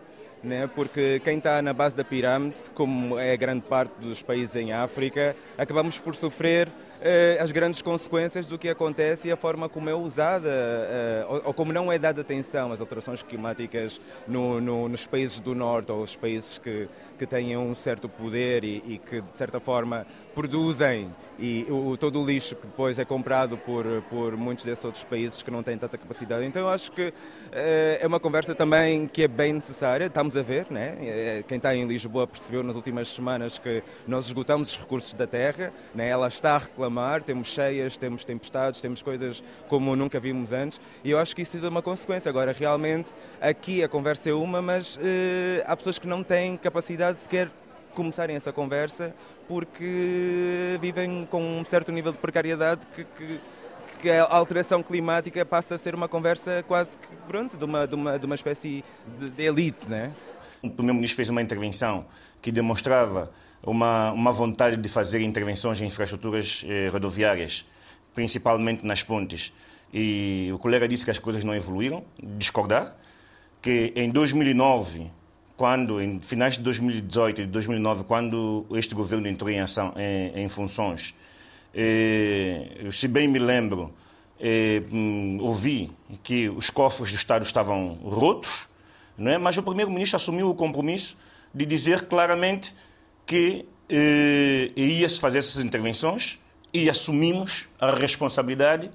né? 0.42 0.68
porque 0.74 1.20
quem 1.24 1.38
está 1.38 1.60
na 1.62 1.72
base 1.72 1.96
da 1.96 2.04
pirâmide, 2.04 2.58
como 2.74 3.18
é 3.18 3.36
grande 3.36 3.62
parte 3.62 3.92
dos 4.00 4.22
países 4.22 4.54
em 4.56 4.72
África, 4.72 5.34
acabamos 5.56 5.98
por 5.98 6.14
sofrer 6.14 6.68
uh, 6.68 7.42
as 7.42 7.50
grandes 7.50 7.82
consequências 7.82 8.46
do 8.46 8.58
que 8.58 8.68
acontece 8.68 9.28
e 9.28 9.32
a 9.32 9.36
forma 9.36 9.68
como 9.68 9.88
é 9.88 9.94
usada 9.94 10.48
uh, 10.48 11.32
ou, 11.32 11.42
ou, 11.46 11.54
como 11.54 11.72
não 11.72 11.90
é 11.90 11.98
dada 11.98 12.20
atenção 12.20 12.72
às 12.72 12.80
alterações 12.80 13.22
climáticas 13.22 14.00
no, 14.26 14.60
no, 14.60 14.88
nos 14.88 15.06
países 15.06 15.38
do 15.40 15.54
Norte 15.54 15.92
ou 15.92 16.02
os 16.02 16.16
países 16.16 16.58
que, 16.58 16.88
que 17.18 17.26
têm 17.26 17.56
um 17.56 17.74
certo 17.74 18.08
poder 18.08 18.64
e, 18.64 18.82
e 18.86 18.98
que, 18.98 19.20
de 19.20 19.36
certa 19.36 19.60
forma, 19.60 20.06
produzem 20.38 21.12
e 21.36 21.66
o, 21.68 21.96
todo 21.96 22.22
o 22.22 22.24
lixo 22.24 22.54
que 22.54 22.68
depois 22.68 22.96
é 22.96 23.04
comprado 23.04 23.56
por, 23.56 23.84
por 24.08 24.36
muitos 24.36 24.64
desses 24.64 24.84
outros 24.84 25.02
países 25.02 25.42
que 25.42 25.50
não 25.50 25.64
têm 25.64 25.76
tanta 25.76 25.98
capacidade. 25.98 26.44
Então 26.44 26.62
eu 26.62 26.68
acho 26.68 26.92
que 26.92 27.12
é 27.50 28.06
uma 28.06 28.20
conversa 28.20 28.54
também 28.54 29.08
que 29.08 29.24
é 29.24 29.28
bem 29.28 29.52
necessária, 29.52 30.04
estamos 30.04 30.36
a 30.36 30.42
ver, 30.42 30.68
né? 30.70 31.42
quem 31.48 31.56
está 31.56 31.74
em 31.74 31.84
Lisboa 31.88 32.24
percebeu 32.24 32.62
nas 32.62 32.76
últimas 32.76 33.08
semanas 33.08 33.58
que 33.58 33.82
nós 34.06 34.26
esgotamos 34.26 34.70
os 34.70 34.78
recursos 34.78 35.12
da 35.12 35.26
terra, 35.26 35.72
né? 35.92 36.08
ela 36.08 36.28
está 36.28 36.54
a 36.54 36.58
reclamar, 36.58 37.24
temos 37.24 37.48
cheias, 37.48 37.96
temos 37.96 38.24
tempestades, 38.24 38.80
temos 38.80 39.02
coisas 39.02 39.42
como 39.66 39.96
nunca 39.96 40.20
vimos 40.20 40.52
antes 40.52 40.80
e 41.02 41.10
eu 41.10 41.18
acho 41.18 41.34
que 41.34 41.42
isso 41.42 41.56
é 41.56 41.68
uma 41.68 41.82
consequência. 41.82 42.28
Agora, 42.28 42.52
realmente, 42.56 43.12
aqui 43.40 43.82
a 43.82 43.88
conversa 43.88 44.30
é 44.30 44.34
uma, 44.34 44.62
mas 44.62 44.96
há 45.66 45.76
pessoas 45.76 45.98
que 45.98 46.06
não 46.06 46.22
têm 46.22 46.56
capacidade 46.56 47.18
sequer 47.18 47.50
começarem 47.98 48.36
essa 48.36 48.52
conversa 48.52 49.12
porque 49.48 50.78
vivem 50.80 51.26
com 51.26 51.42
um 51.42 51.64
certo 51.64 51.90
nível 51.90 52.12
de 52.12 52.18
precariedade 52.18 52.86
que, 52.94 53.04
que, 53.04 53.40
que 54.00 54.10
a 54.10 54.24
alteração 54.24 54.82
climática 54.82 55.44
passa 55.44 55.74
a 55.74 55.78
ser 55.78 55.94
uma 55.94 56.06
conversa 56.06 56.62
quase 56.68 56.98
que 56.98 57.08
pronto, 57.26 57.56
de, 57.56 57.64
uma, 57.64 57.86
de, 57.88 57.94
uma, 57.94 58.18
de 58.18 58.26
uma 58.26 58.34
espécie 58.34 58.84
de, 59.18 59.30
de 59.30 59.42
elite. 59.42 59.88
Né? 59.88 60.12
O 60.62 60.68
Primeiro-Ministro 60.68 61.16
fez 61.16 61.30
uma 61.30 61.40
intervenção 61.40 62.04
que 62.42 62.52
demonstrava 62.52 63.32
uma, 63.62 64.12
uma 64.12 64.32
vontade 64.32 64.76
de 64.76 64.88
fazer 64.88 65.22
intervenções 65.22 65.80
em 65.80 65.86
infraestruturas 65.86 66.64
eh, 66.68 66.90
rodoviárias, 66.92 67.66
principalmente 68.14 68.84
nas 68.84 69.02
pontes. 69.02 69.52
E 69.92 70.50
o 70.52 70.58
colega 70.58 70.86
disse 70.86 71.04
que 71.04 71.10
as 71.10 71.18
coisas 71.18 71.42
não 71.42 71.54
evoluíram, 71.54 72.04
discordar, 72.22 72.94
que 73.62 73.92
em 73.96 74.10
2009 74.10 75.10
quando, 75.58 76.00
em 76.00 76.20
finais 76.20 76.54
de 76.54 76.60
2018 76.60 77.42
e 77.42 77.46
2009, 77.46 78.04
quando 78.04 78.64
este 78.70 78.94
governo 78.94 79.26
entrou 79.26 79.50
em, 79.50 79.58
ação, 79.58 79.92
em, 79.96 80.44
em 80.44 80.48
funções, 80.48 81.16
eh, 81.74 82.86
se 82.92 83.08
bem 83.08 83.26
me 83.26 83.40
lembro, 83.40 83.92
eh, 84.38 84.82
hum, 84.92 85.38
ouvi 85.40 85.90
que 86.22 86.48
os 86.48 86.70
cofres 86.70 87.10
do 87.10 87.16
Estado 87.16 87.44
estavam 87.44 87.94
rotos, 88.04 88.68
não 89.18 89.32
é? 89.32 89.36
mas 89.36 89.56
o 89.56 89.62
primeiro-ministro 89.64 90.16
assumiu 90.16 90.48
o 90.48 90.54
compromisso 90.54 91.18
de 91.52 91.66
dizer 91.66 92.02
claramente 92.02 92.72
que 93.26 93.66
eh, 93.88 94.70
ia-se 94.76 95.18
fazer 95.18 95.38
essas 95.38 95.62
intervenções 95.62 96.38
e 96.72 96.88
assumimos 96.88 97.66
a 97.80 97.90
responsabilidade 97.90 98.92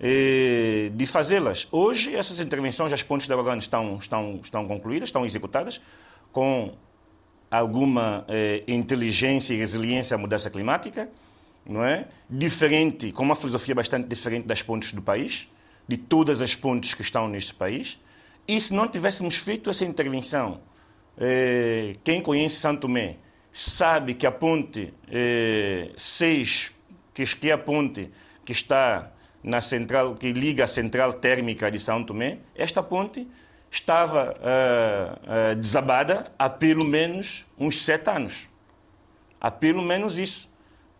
de 0.00 1.06
fazê-las. 1.06 1.66
Hoje, 1.72 2.14
essas 2.14 2.40
intervenções, 2.40 2.92
as 2.92 3.02
pontes 3.02 3.26
da 3.26 3.36
Orlando 3.36 3.62
estão, 3.62 3.96
estão, 3.96 4.40
estão 4.42 4.64
concluídas, 4.64 5.08
estão 5.08 5.26
executadas, 5.26 5.80
com 6.32 6.72
alguma 7.50 8.24
eh, 8.28 8.62
inteligência 8.68 9.54
e 9.54 9.56
resiliência 9.56 10.14
à 10.14 10.18
mudança 10.18 10.50
climática, 10.50 11.08
não 11.66 11.84
é? 11.84 12.06
Diferente, 12.28 13.10
com 13.12 13.22
uma 13.22 13.34
filosofia 13.34 13.74
bastante 13.74 14.06
diferente 14.06 14.46
das 14.46 14.62
pontes 14.62 14.92
do 14.92 15.02
país, 15.02 15.48
de 15.86 15.96
todas 15.96 16.40
as 16.40 16.54
pontes 16.54 16.94
que 16.94 17.02
estão 17.02 17.28
neste 17.28 17.54
país. 17.54 17.98
E 18.46 18.60
se 18.60 18.74
não 18.74 18.88
tivéssemos 18.88 19.36
feito 19.36 19.70
essa 19.70 19.84
intervenção, 19.84 20.60
eh, 21.16 21.94
quem 22.04 22.20
conhece 22.20 22.56
Santo 22.56 22.82
Tomé 22.82 23.16
sabe 23.52 24.14
que 24.14 24.26
a 24.26 24.32
ponte 24.32 24.92
eh, 25.10 25.90
6, 25.96 26.72
que 27.14 27.50
é 27.50 27.52
a 27.52 27.58
ponte 27.58 28.10
que 28.44 28.52
está 28.52 29.10
na 29.42 29.60
central, 29.60 30.14
que 30.14 30.32
liga 30.32 30.64
a 30.64 30.66
central 30.66 31.12
térmica 31.14 31.70
de 31.70 31.78
São 31.78 32.02
Tomé, 32.04 32.38
esta 32.54 32.82
ponte 32.82 33.26
estava 33.70 34.32
uh, 34.32 35.52
uh, 35.52 35.56
desabada 35.56 36.24
há 36.38 36.48
pelo 36.48 36.84
menos 36.84 37.46
uns 37.58 37.82
sete 37.82 38.08
anos. 38.10 38.48
Há 39.40 39.50
pelo 39.50 39.82
menos 39.82 40.18
isso. 40.18 40.50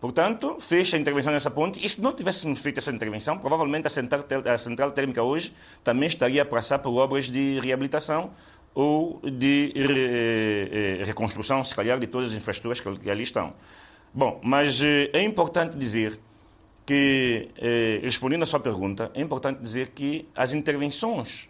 Portanto, 0.01 0.59
fez 0.61 0.95
a 0.95 0.99
intervenção 0.99 1.33
nessa 1.33 1.51
ponte. 1.51 1.85
E 1.85 1.89
se 1.89 2.01
não 2.01 2.13
tivéssemos 2.13 2.61
feito 2.61 2.79
essa 2.79 2.93
intervenção, 2.93 3.39
provavelmente 3.39 3.87
a 3.87 3.91
central, 3.91 4.25
a 4.47 4.57
central 4.57 4.93
térmica 4.93 5.23
hoje 5.23 5.53
também 5.83 6.07
estaria 6.07 6.43
a 6.43 6.45
passar 6.45 6.79
por 6.79 6.95
obras 6.97 7.27
de 7.27 7.59
reabilitação 7.61 8.31
ou 8.75 9.21
de 9.25 9.73
re, 9.75 11.03
reconstrução, 11.05 11.65
se 11.65 11.75
calhar, 11.75 11.99
de 11.99 12.07
todas 12.07 12.29
as 12.29 12.37
infraestruturas 12.37 12.81
que 12.81 13.11
ali 13.11 13.25
estão. 13.25 13.55
Bom, 14.15 14.41
mas 14.43 14.81
é 14.83 15.21
importante 15.23 15.77
dizer 15.77 16.21
que, 16.89 17.51
eh, 17.59 18.01
respondendo 18.03 18.45
à 18.45 18.47
sua 18.47 18.61
pergunta, 18.61 19.11
é 19.13 19.21
importante 19.21 19.61
dizer 19.61 19.91
que 19.91 20.27
as 20.35 20.55
intervenções 20.55 21.47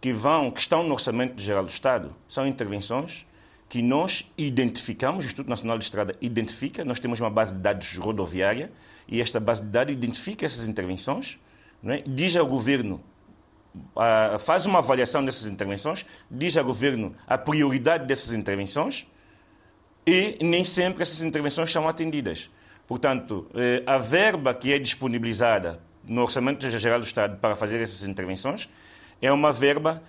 que 0.00 0.12
vão, 0.12 0.50
que 0.50 0.58
estão 0.58 0.82
no 0.82 0.92
Orçamento 0.92 1.40
Geral 1.40 1.62
do 1.62 1.68
Estado, 1.68 2.12
são 2.28 2.44
intervenções 2.44 3.24
que 3.68 3.80
nós 3.80 4.28
identificamos, 4.36 5.24
o 5.24 5.26
Instituto 5.28 5.48
Nacional 5.48 5.78
de 5.78 5.84
Estrada 5.84 6.16
identifica, 6.20 6.84
nós 6.84 6.98
temos 6.98 7.20
uma 7.20 7.30
base 7.30 7.54
de 7.54 7.60
dados 7.60 7.96
rodoviária 7.96 8.72
e 9.06 9.20
esta 9.20 9.38
base 9.38 9.62
de 9.62 9.68
dados 9.68 9.92
identifica 9.92 10.44
essas 10.44 10.66
intervenções, 10.66 11.38
é? 11.84 12.02
diz 12.04 12.34
ao 12.34 12.44
governo, 12.44 13.00
uh, 13.94 14.36
faz 14.40 14.66
uma 14.66 14.80
avaliação 14.80 15.24
dessas 15.24 15.46
intervenções, 15.46 16.04
diz 16.28 16.56
ao 16.56 16.64
governo 16.64 17.14
a 17.24 17.38
prioridade 17.38 18.04
dessas 18.04 18.32
intervenções 18.32 19.06
e 20.04 20.36
nem 20.42 20.64
sempre 20.64 21.02
essas 21.02 21.22
intervenções 21.22 21.70
são 21.70 21.88
atendidas. 21.88 22.50
Portanto, 22.86 23.48
eh, 23.54 23.82
a 23.84 23.98
verba 23.98 24.54
que 24.54 24.72
é 24.72 24.78
disponibilizada 24.78 25.80
no 26.04 26.22
Orçamento 26.22 26.68
Geral 26.70 27.00
do 27.00 27.06
Estado 27.06 27.36
para 27.38 27.56
fazer 27.56 27.80
essas 27.80 28.06
intervenções 28.06 28.68
é 29.20 29.30
uma 29.32 29.52
verba 29.52 30.02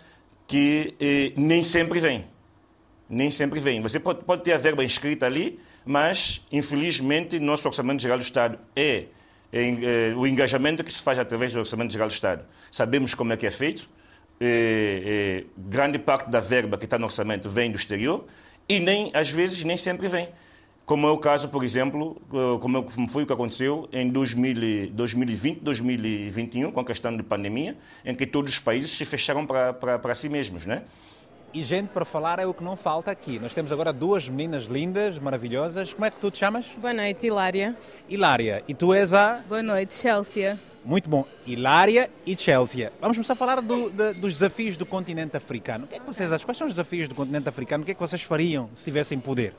que 0.46 0.94
eh, 1.00 1.34
nem 1.36 1.64
sempre 1.64 2.00
vem. 2.00 2.26
Nem 3.10 3.32
sempre 3.32 3.60
vem. 3.60 3.82
Você 3.82 4.00
pode, 4.00 4.44
ter 4.44 4.54
a 4.54 4.58
verba 4.58 4.84
inscrita 4.84 5.26
ali, 5.26 5.60
mas, 5.86 6.46
infelizmente, 6.52 7.40
nosso 7.40 7.68
Orçamento 7.68 8.02
Geral 8.02 8.18
do 8.18 8.24
Estado 8.24 8.60
é, 8.76 9.06
é, 9.52 9.70
é, 10.12 10.14
o 10.16 10.28
engajamento 10.28 10.84
que 10.84 10.94
se 10.94 11.02
faz 11.02 11.18
através 11.18 11.54
do 11.54 11.60
Orçamento 11.60 11.92
Geral 11.92 12.10
do 12.10 12.12
Estado. 12.12 12.46
Sabemos 12.70 13.16
como 13.16 13.34
é 13.34 13.38
que 13.38 13.48
é 13.48 13.52
feito. 13.52 13.90
É, 14.40 15.46
grande 15.58 15.98
parte 15.98 16.30
da 16.30 16.40
verba 16.40 16.78
que 16.78 16.86
está 16.86 17.00
no 17.00 17.06
orçamento 17.06 17.50
vem 17.50 17.72
do 17.72 17.76
exterior 17.76 18.28
e 18.70 18.80
nem, 18.80 19.10
às 19.16 19.32
vezes, 19.32 19.64
nem 19.64 19.78
sempre 19.78 20.08
vem 20.08 20.30
como 20.88 21.06
é 21.06 21.12
o 21.12 21.18
caso, 21.18 21.50
por 21.50 21.66
exemplo, 21.66 22.16
eh, 22.34 22.60
como 22.62 23.10
foi 23.10 23.24
o 23.24 23.28
que 23.28 23.34
aconteceu 23.34 23.90
em 23.92 24.10
2020, 24.10 25.60
2021, 25.60 26.72
com 26.72 26.80
a 26.80 26.86
questão 26.86 27.16
da 27.16 27.22
pandemia, 27.22 27.76
em 28.06 28.16
que 28.16 28.26
todos 28.26 28.54
os 28.54 28.60
países 28.60 28.92
se 28.92 29.04
fecharam 29.04 29.46
para, 29.46 29.74
para, 29.74 30.00
para 30.00 30.16
si 30.16 30.30
mesmos, 30.30 30.66
né? 30.66 30.84
E 31.54 31.62
gente 31.62 31.90
para 31.90 32.06
falar 32.06 32.40
é 32.40 32.46
o 32.46 32.54
que 32.54 32.64
não 32.64 32.78
falta 32.78 33.12
aqui. 33.12 33.38
Nós 33.38 33.54
temos 33.54 33.70
agora 33.70 33.92
duas 33.92 34.30
meninas 34.30 34.64
lindas, 34.68 35.20
maravilhosas. 35.20 35.94
Como 35.94 36.06
é 36.06 36.10
que 36.10 36.22
tu 36.22 36.32
te 36.32 36.38
chamas? 36.38 36.68
Boa 36.78 36.94
noite, 36.94 37.28
Hilária. 37.28 37.76
Hilária. 38.08 38.64
E 38.66 38.74
tu 38.74 38.94
és 38.94 39.14
a? 39.14 39.42
Boa 39.50 39.64
noite, 39.64 39.94
Chelsea. 39.94 40.58
Muito 40.86 41.10
bom. 41.10 41.26
Hilária 41.46 42.10
e 42.26 42.38
Chelsea. 42.38 42.94
Vamos 43.02 43.18
começar 43.18 43.34
a 43.34 43.36
falar 43.36 43.62
do, 43.62 43.92
de, 43.92 44.14
dos 44.22 44.34
desafios 44.36 44.78
do 44.78 44.86
continente 44.86 45.36
africano. 45.36 45.84
O 45.84 45.88
que 45.88 45.96
é 45.96 46.00
que 46.00 46.06
vocês 46.06 46.32
acham? 46.32 46.46
Quais 46.48 46.58
são 46.58 46.68
os 46.68 46.72
desafios 46.72 47.10
do 47.10 47.16
continente 47.16 47.50
africano? 47.50 47.84
O 47.84 47.86
que 47.86 47.92
é 47.92 47.94
que 47.94 48.00
vocês 48.00 48.24
fariam 48.24 48.70
se 48.74 48.86
tivessem 48.86 49.20
poder? 49.20 49.54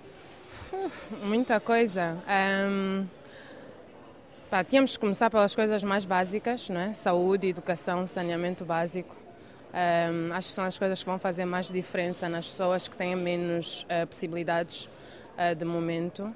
Muita 1.22 1.60
coisa. 1.60 2.16
Um, 2.68 3.06
pá, 4.50 4.64
tínhamos 4.64 4.92
que 4.92 4.98
começar 4.98 5.30
pelas 5.30 5.54
coisas 5.54 5.82
mais 5.84 6.04
básicas, 6.04 6.68
não 6.68 6.80
é? 6.80 6.92
saúde, 6.92 7.48
educação, 7.48 8.06
saneamento 8.06 8.64
básico. 8.64 9.16
Um, 9.72 10.32
acho 10.32 10.48
que 10.48 10.54
são 10.54 10.64
as 10.64 10.78
coisas 10.78 11.02
que 11.02 11.08
vão 11.08 11.18
fazer 11.18 11.44
mais 11.44 11.68
diferença 11.68 12.28
nas 12.28 12.48
pessoas 12.48 12.88
que 12.88 12.96
têm 12.96 13.14
menos 13.14 13.84
uh, 13.84 14.06
possibilidades 14.06 14.88
uh, 15.36 15.54
de 15.54 15.64
momento. 15.64 16.34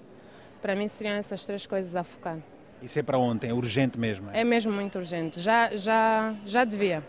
Para 0.61 0.77
mim 0.77 0.87
seriam 0.87 1.17
essas 1.17 1.45
três 1.45 1.67
coisas 1.67 1.97
a 1.97 2.05
focar. 2.05 2.39
Isso 2.83 2.99
é 2.99 3.03
para 3.03 3.17
ontem, 3.17 3.49
é 3.49 3.55
urgente 3.55 3.99
mesmo? 3.99 4.31
É, 4.31 4.41
é 4.41 4.45
mesmo 4.45 4.73
muito 4.73 4.99
urgente, 4.99 5.41
já, 5.41 5.75
já, 5.77 6.35
já 6.45 6.65
devia. 6.65 7.03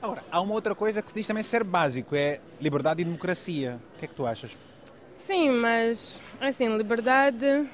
Agora, 0.00 0.22
há 0.30 0.40
uma 0.40 0.54
outra 0.54 0.74
coisa 0.74 1.02
que 1.02 1.08
se 1.08 1.14
diz 1.14 1.26
também 1.26 1.42
ser 1.42 1.64
básico, 1.64 2.14
é 2.14 2.40
liberdade 2.60 3.02
e 3.02 3.04
democracia. 3.04 3.78
O 3.94 3.98
que 3.98 4.04
é 4.04 4.08
que 4.08 4.14
tu 4.14 4.26
achas? 4.26 4.56
Sim, 5.14 5.50
mas 5.50 6.20
assim, 6.40 6.76
liberdade. 6.76 7.46
Uh, 7.46 7.68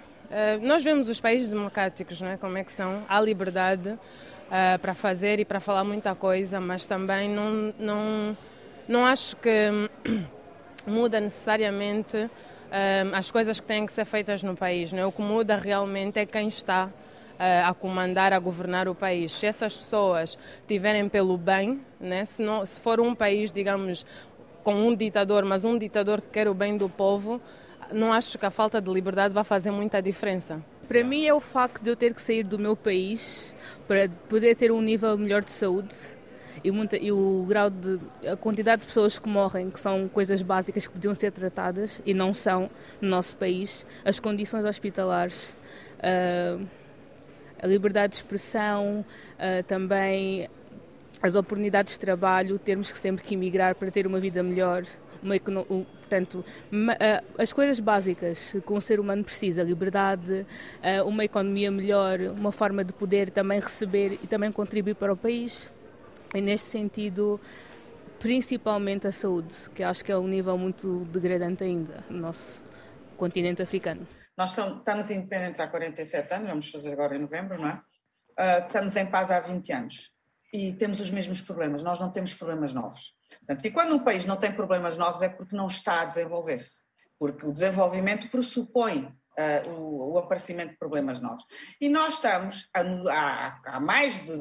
nós 0.63 0.85
vemos 0.85 1.09
os 1.09 1.19
países 1.21 1.49
democráticos, 1.49 2.21
né, 2.21 2.37
como 2.39 2.59
é 2.59 2.63
que 2.63 2.71
são. 2.71 3.03
Há 3.09 3.19
liberdade 3.19 3.91
uh, 3.91 4.79
para 4.81 4.93
fazer 4.93 5.41
e 5.41 5.45
para 5.45 5.59
falar 5.59 5.83
muita 5.83 6.15
coisa, 6.15 6.61
mas 6.61 6.85
também 6.85 7.31
não, 7.31 7.75
não, 7.79 8.37
não 8.87 9.07
acho 9.07 9.37
que 9.37 9.71
muda 10.87 11.19
necessariamente 11.19 12.19
uh, 12.19 12.31
as 13.15 13.31
coisas 13.31 13.59
que 13.59 13.67
têm 13.67 13.87
que 13.87 13.93
ser 13.93 14.05
feitas 14.05 14.43
no 14.43 14.55
país. 14.55 14.93
Né? 14.93 15.05
O 15.07 15.11
que 15.11 15.23
muda 15.23 15.57
realmente 15.57 16.19
é 16.19 16.27
quem 16.27 16.49
está 16.49 16.91
a 17.67 17.73
comandar, 17.73 18.35
a 18.35 18.39
governar 18.39 18.87
o 18.87 18.95
país. 18.95 19.33
Se 19.33 19.47
essas 19.47 19.75
pessoas 19.75 20.37
tiverem 20.69 21.09
pelo 21.09 21.39
bem, 21.39 21.81
né? 21.99 22.23
se, 22.27 22.43
não, 22.43 22.67
se 22.67 22.79
for 22.79 23.01
um 23.01 23.15
país, 23.15 23.51
digamos, 23.51 24.05
com 24.63 24.75
um 24.75 24.95
ditador, 24.95 25.45
mas 25.45 25.65
um 25.65 25.79
ditador 25.79 26.21
que 26.21 26.29
quer 26.29 26.49
o 26.49 26.55
bem 26.55 26.77
do 26.77 26.89
povo, 26.89 27.41
não 27.93 28.13
acho 28.13 28.39
que 28.39 28.47
a 28.47 28.51
falta 28.51 28.81
de 28.81 28.91
liberdade 28.91 29.35
vai 29.35 29.45
fazer 29.45 29.71
muita 29.71 30.01
diferença. 30.01 30.63
Para 30.87 31.05
mim 31.05 31.27
é 31.27 31.35
o 31.35 31.41
facto 31.41 31.83
de 31.83 31.91
eu 31.91 31.97
ter 31.97 32.15
que 32.15 32.21
sair 32.21 32.43
do 32.43 32.59
meu 32.59 32.77
país 32.77 33.55
para 33.87 34.09
poder 34.29 34.57
ter 34.57 34.73
um 34.73 34.81
nível 34.81 35.17
melhor 35.17 35.45
de 35.45 35.51
saúde 35.51 35.95
e, 36.63 36.71
muita, 36.71 36.97
e 36.97 37.13
o 37.13 37.45
grau 37.47 37.71
de 37.71 37.99
a 38.27 38.37
quantidade 38.37 38.81
de 38.83 38.87
pessoas 38.87 39.19
que 39.19 39.29
morrem, 39.29 39.71
que 39.71 39.81
são 39.81 40.09
coisas 40.09 40.43
básicas 40.43 40.87
que 40.87 40.93
podiam 40.93 41.15
ser 41.15 41.33
tratadas 41.33 42.03
e 42.05 42.13
não 42.13 42.35
são 42.35 42.69
no 43.01 43.09
nosso 43.09 43.37
país, 43.37 43.87
as 44.05 44.19
condições 44.19 44.65
hospitalares, 44.65 45.57
uh, 45.99 46.67
a 47.63 47.67
liberdade 47.67 48.13
de 48.13 48.17
expressão, 48.17 49.05
uh, 49.37 49.63
também 49.65 50.49
as 51.23 51.35
oportunidades 51.35 51.95
de 51.95 52.01
trabalho, 52.01 52.59
termos 52.59 52.91
que 52.91 52.99
sempre 52.99 53.23
que 53.23 53.35
emigrar 53.35 53.75
para 53.75 53.91
ter 53.91 54.07
uma 54.07 54.19
vida 54.19 54.43
melhor, 54.43 54.85
uma 55.23 55.37
portanto, 55.39 56.45
as 57.39 57.53
coisas 57.53 57.79
básicas 57.79 58.57
que 58.67 58.73
um 58.73 58.81
ser 58.81 58.99
humano 58.99 59.23
precisa, 59.23 59.63
liberdade, 59.63 60.47
uma 61.05 61.25
economia 61.25 61.71
melhor, 61.71 62.19
uma 62.21 62.51
forma 62.51 62.83
de 62.83 62.93
poder 62.93 63.31
também 63.31 63.61
receber 63.61 64.19
e 64.23 64.27
também 64.27 64.51
contribuir 64.51 64.95
para 64.95 65.13
o 65.13 65.17
país. 65.17 65.71
E 66.35 66.41
neste 66.41 66.69
sentido, 66.69 67.41
principalmente 68.19 69.07
a 69.07 69.13
saúde, 69.13 69.55
que 69.75 69.83
acho 69.83 70.05
que 70.05 70.11
é 70.11 70.17
um 70.17 70.27
nível 70.27 70.57
muito 70.57 71.05
degradante 71.07 71.65
ainda 71.65 72.03
no 72.09 72.19
nosso 72.19 72.63
continente 73.17 73.61
africano. 73.63 74.07
Nós 74.37 74.57
estamos 74.57 75.11
independentes 75.11 75.61
há 75.61 75.67
47 75.67 76.35
anos, 76.35 76.49
vamos 76.49 76.71
fazer 76.71 76.93
agora 76.93 77.15
em 77.15 77.19
novembro, 77.19 77.61
não 77.61 77.69
é? 77.69 77.83
Uh, 78.39 78.67
estamos 78.67 78.97
em 78.97 79.05
paz 79.05 79.31
há 79.31 79.39
20 79.39 79.73
anos 79.73 80.11
e 80.53 80.73
temos 80.73 81.01
os 81.01 81.11
mesmos 81.11 81.41
problemas, 81.41 81.83
nós 81.83 81.99
não 81.99 82.11
temos 82.11 82.35
problemas 82.35 82.73
novos. 82.73 83.15
Portanto, 83.39 83.65
e 83.65 83.71
quando 83.71 83.95
um 83.95 83.99
país 84.01 84.27
não 84.27 84.37
tem 84.37 84.53
problemas 84.53 84.97
novos 84.97 85.23
é 85.23 85.29
porque 85.29 85.55
não 85.55 85.67
está 85.67 86.03
a 86.03 86.05
desenvolver-se, 86.05 86.85
porque 87.19 87.47
o 87.47 87.53
desenvolvimento 87.53 88.29
pressupõe 88.29 89.05
uh, 89.05 89.71
o, 89.71 90.13
o, 90.13 90.19
aparecimento 90.19 90.73
de 90.73 90.79
problemas 90.79 91.21
novos. 91.21 91.45
E 91.81 91.89
nós 91.89 92.15
estamos, 92.15 92.69
há, 92.75 93.81
mais 93.81 94.23
de, 94.23 94.37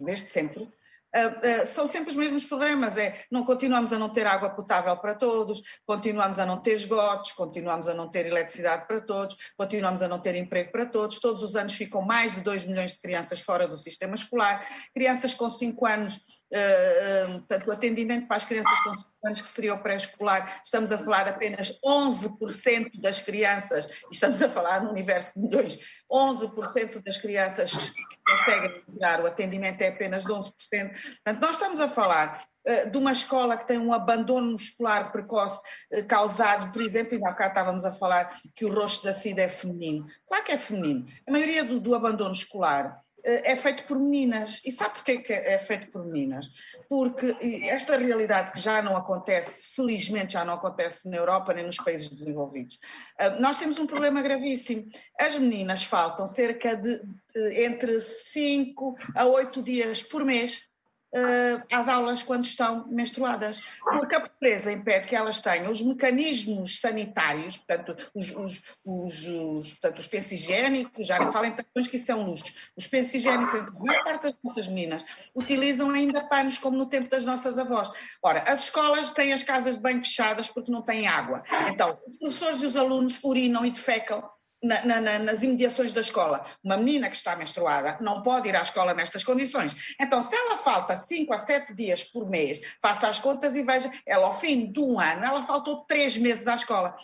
desde 0.00 0.28
sempre, 0.28 0.68
Uh, 1.14 1.62
uh, 1.62 1.66
são 1.66 1.86
sempre 1.86 2.10
os 2.10 2.16
mesmos 2.16 2.44
problemas. 2.44 2.96
É, 2.96 3.24
não 3.30 3.44
continuamos 3.44 3.92
a 3.92 3.98
não 3.98 4.08
ter 4.08 4.26
água 4.26 4.50
potável 4.50 4.96
para 4.96 5.14
todos, 5.14 5.60
continuamos 5.84 6.38
a 6.38 6.46
não 6.46 6.60
ter 6.60 6.74
esgotos, 6.74 7.32
continuamos 7.32 7.88
a 7.88 7.94
não 7.94 8.08
ter 8.08 8.26
eletricidade 8.26 8.86
para 8.86 9.00
todos, 9.00 9.36
continuamos 9.56 10.02
a 10.02 10.08
não 10.08 10.20
ter 10.20 10.34
emprego 10.34 10.70
para 10.70 10.86
todos. 10.86 11.18
Todos 11.18 11.42
os 11.42 11.56
anos 11.56 11.74
ficam 11.74 12.02
mais 12.02 12.34
de 12.34 12.40
2 12.40 12.64
milhões 12.64 12.92
de 12.92 13.00
crianças 13.00 13.40
fora 13.40 13.66
do 13.66 13.76
sistema 13.76 14.14
escolar. 14.14 14.66
Crianças 14.94 15.34
com 15.34 15.48
5 15.48 15.86
anos 15.86 16.20
uh, 16.52 17.32
portanto, 17.38 17.66
o 17.66 17.72
atendimento 17.72 18.26
para 18.26 18.36
as 18.36 18.44
crianças 18.44 18.78
com 18.80 18.94
5 18.94 19.10
anos, 19.24 19.40
que 19.42 19.48
seria 19.48 19.74
o 19.74 19.78
pré-escolar, 19.78 20.60
estamos 20.64 20.90
a 20.92 20.98
falar 20.98 21.28
apenas 21.28 21.78
11% 21.84 23.00
das 23.00 23.20
crianças, 23.20 23.88
estamos 24.10 24.42
a 24.42 24.48
falar 24.48 24.82
no 24.82 24.90
universo 24.90 25.32
de 25.34 25.42
milhões, 25.42 25.78
11% 26.10 27.02
das 27.02 27.18
crianças 27.18 27.72
que 27.72 28.04
conseguem 28.26 28.82
tirar 28.92 29.20
o 29.20 29.26
atendimento 29.26 29.82
é 29.82 29.88
apenas 29.88 30.24
de 30.24 30.32
11%. 30.32 30.52
Portanto, 30.52 31.40
nós 31.40 31.52
estamos 31.52 31.80
a 31.80 31.88
falar 31.88 32.46
de 32.90 32.98
uma 32.98 33.12
escola 33.12 33.56
que 33.56 33.66
tem 33.66 33.78
um 33.78 33.92
abandono 33.92 34.52
muscular 34.52 35.10
precoce 35.10 35.62
causado, 36.06 36.70
por 36.72 36.82
exemplo, 36.82 37.14
e 37.14 37.24
há 37.24 37.30
bocado 37.30 37.48
estávamos 37.48 37.84
a 37.84 37.90
falar 37.90 38.38
que 38.54 38.64
o 38.64 38.72
rosto 38.72 39.04
da 39.04 39.12
SIDA 39.12 39.42
é 39.42 39.48
feminino. 39.48 40.04
Claro 40.28 40.44
que 40.44 40.52
é 40.52 40.58
feminino. 40.58 41.06
A 41.26 41.32
maioria 41.32 41.64
do, 41.64 41.80
do 41.80 41.94
abandono 41.94 42.32
escolar 42.32 43.00
é 43.24 43.56
feito 43.56 43.84
por 43.84 43.98
meninas. 43.98 44.60
E 44.64 44.72
sabe 44.72 44.94
porquê 44.94 45.18
que 45.18 45.32
é 45.32 45.58
feito 45.58 45.90
por 45.90 46.04
meninas? 46.04 46.46
Porque 46.88 47.36
esta 47.68 47.96
realidade 47.96 48.52
que 48.52 48.60
já 48.60 48.82
não 48.82 48.96
acontece, 48.96 49.74
felizmente 49.74 50.34
já 50.34 50.44
não 50.44 50.54
acontece 50.54 51.08
na 51.08 51.16
Europa 51.16 51.52
nem 51.52 51.64
nos 51.64 51.76
países 51.76 52.08
desenvolvidos. 52.08 52.78
Ah, 53.18 53.30
nós 53.30 53.56
temos 53.56 53.78
um 53.78 53.86
problema 53.86 54.22
gravíssimo. 54.22 54.88
As 55.18 55.36
meninas 55.38 55.84
faltam 55.84 56.26
cerca 56.26 56.76
de 56.76 57.00
entre 57.34 58.00
5 58.00 58.96
a 59.14 59.24
8 59.24 59.62
dias 59.62 60.02
por 60.02 60.24
mês 60.24 60.69
uh, 61.14 61.62
às 61.72 61.88
aulas 61.88 62.22
quando 62.22 62.44
estão 62.44 62.86
menstruadas, 62.88 63.62
porque 63.82 64.14
a 64.14 64.20
pobreza 64.20 64.72
impede 64.72 65.08
que 65.08 65.16
elas 65.16 65.40
tenham 65.40 65.70
os 65.70 65.82
mecanismos 65.82 66.78
sanitários, 66.78 67.56
portanto, 67.56 67.96
os, 68.14 68.30
os, 68.32 68.62
os, 68.84 69.26
os, 69.26 69.70
portanto, 69.72 69.98
os 69.98 70.08
pensos 70.08 70.40
já 70.40 71.18
não 71.18 71.32
falo 71.32 71.46
em 71.46 71.52
tampões 71.52 71.86
que 71.86 71.96
isso 71.96 72.10
é 72.10 72.14
um 72.14 72.24
luxo, 72.24 72.52
os 72.76 72.86
pensos 72.86 73.14
higiênicos, 73.14 73.54
a 73.54 73.70
maior 73.72 74.04
parte 74.04 74.22
das 74.22 74.34
nossas 74.42 74.68
meninas 74.68 75.04
utilizam 75.34 75.90
ainda 75.90 76.22
panos 76.22 76.58
como 76.58 76.76
no 76.76 76.86
tempo 76.86 77.10
das 77.10 77.24
nossas 77.24 77.58
avós. 77.58 77.90
Ora, 78.22 78.44
as 78.46 78.64
escolas 78.64 79.10
têm 79.10 79.32
as 79.32 79.42
casas 79.42 79.76
banho 79.76 80.02
fechadas 80.02 80.48
porque 80.48 80.72
não 80.72 80.82
têm 80.82 81.06
água, 81.06 81.42
então 81.68 81.98
os 82.06 82.38
professores 82.38 82.62
e 82.62 82.66
os 82.66 82.76
alunos 82.76 83.18
urinam 83.22 83.64
e 83.64 83.70
defecam 83.70 84.22
na, 84.62 85.00
na, 85.00 85.18
nas 85.18 85.42
imediações 85.42 85.92
da 85.92 86.00
escola. 86.00 86.44
Uma 86.62 86.76
menina 86.76 87.08
que 87.08 87.16
está 87.16 87.34
menstruada 87.34 87.98
não 88.00 88.22
pode 88.22 88.48
ir 88.48 88.56
à 88.56 88.60
escola 88.60 88.92
nestas 88.94 89.24
condições. 89.24 89.94
Então, 90.00 90.22
se 90.22 90.34
ela 90.34 90.58
falta 90.58 90.96
5 90.96 91.32
a 91.32 91.38
7 91.38 91.74
dias 91.74 92.04
por 92.04 92.28
mês, 92.28 92.60
faça 92.82 93.08
as 93.08 93.18
contas 93.18 93.54
e 93.56 93.62
veja, 93.62 93.90
ela 94.06 94.26
ao 94.26 94.38
fim 94.38 94.70
de 94.70 94.80
um 94.80 95.00
ano, 95.00 95.24
ela 95.24 95.42
faltou 95.42 95.84
3 95.84 96.16
meses 96.18 96.46
à 96.46 96.54
escola. 96.54 96.94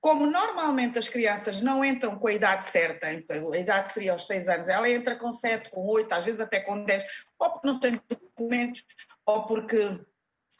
Como 0.00 0.26
normalmente 0.26 0.98
as 0.98 1.08
crianças 1.08 1.60
não 1.60 1.84
entram 1.84 2.16
com 2.18 2.28
a 2.28 2.32
idade 2.32 2.64
certa, 2.64 3.08
a 3.08 3.58
idade 3.58 3.92
seria 3.92 4.12
aos 4.12 4.26
6 4.26 4.48
anos, 4.48 4.68
ela 4.68 4.88
entra 4.88 5.16
com 5.16 5.32
7, 5.32 5.70
com 5.70 5.84
8, 5.86 6.12
às 6.12 6.24
vezes 6.24 6.40
até 6.40 6.60
com 6.60 6.84
10, 6.84 7.04
ou 7.38 7.50
porque 7.50 7.66
não 7.66 7.80
tem 7.80 8.00
documentos, 8.08 8.84
ou 9.26 9.44
porque 9.44 9.98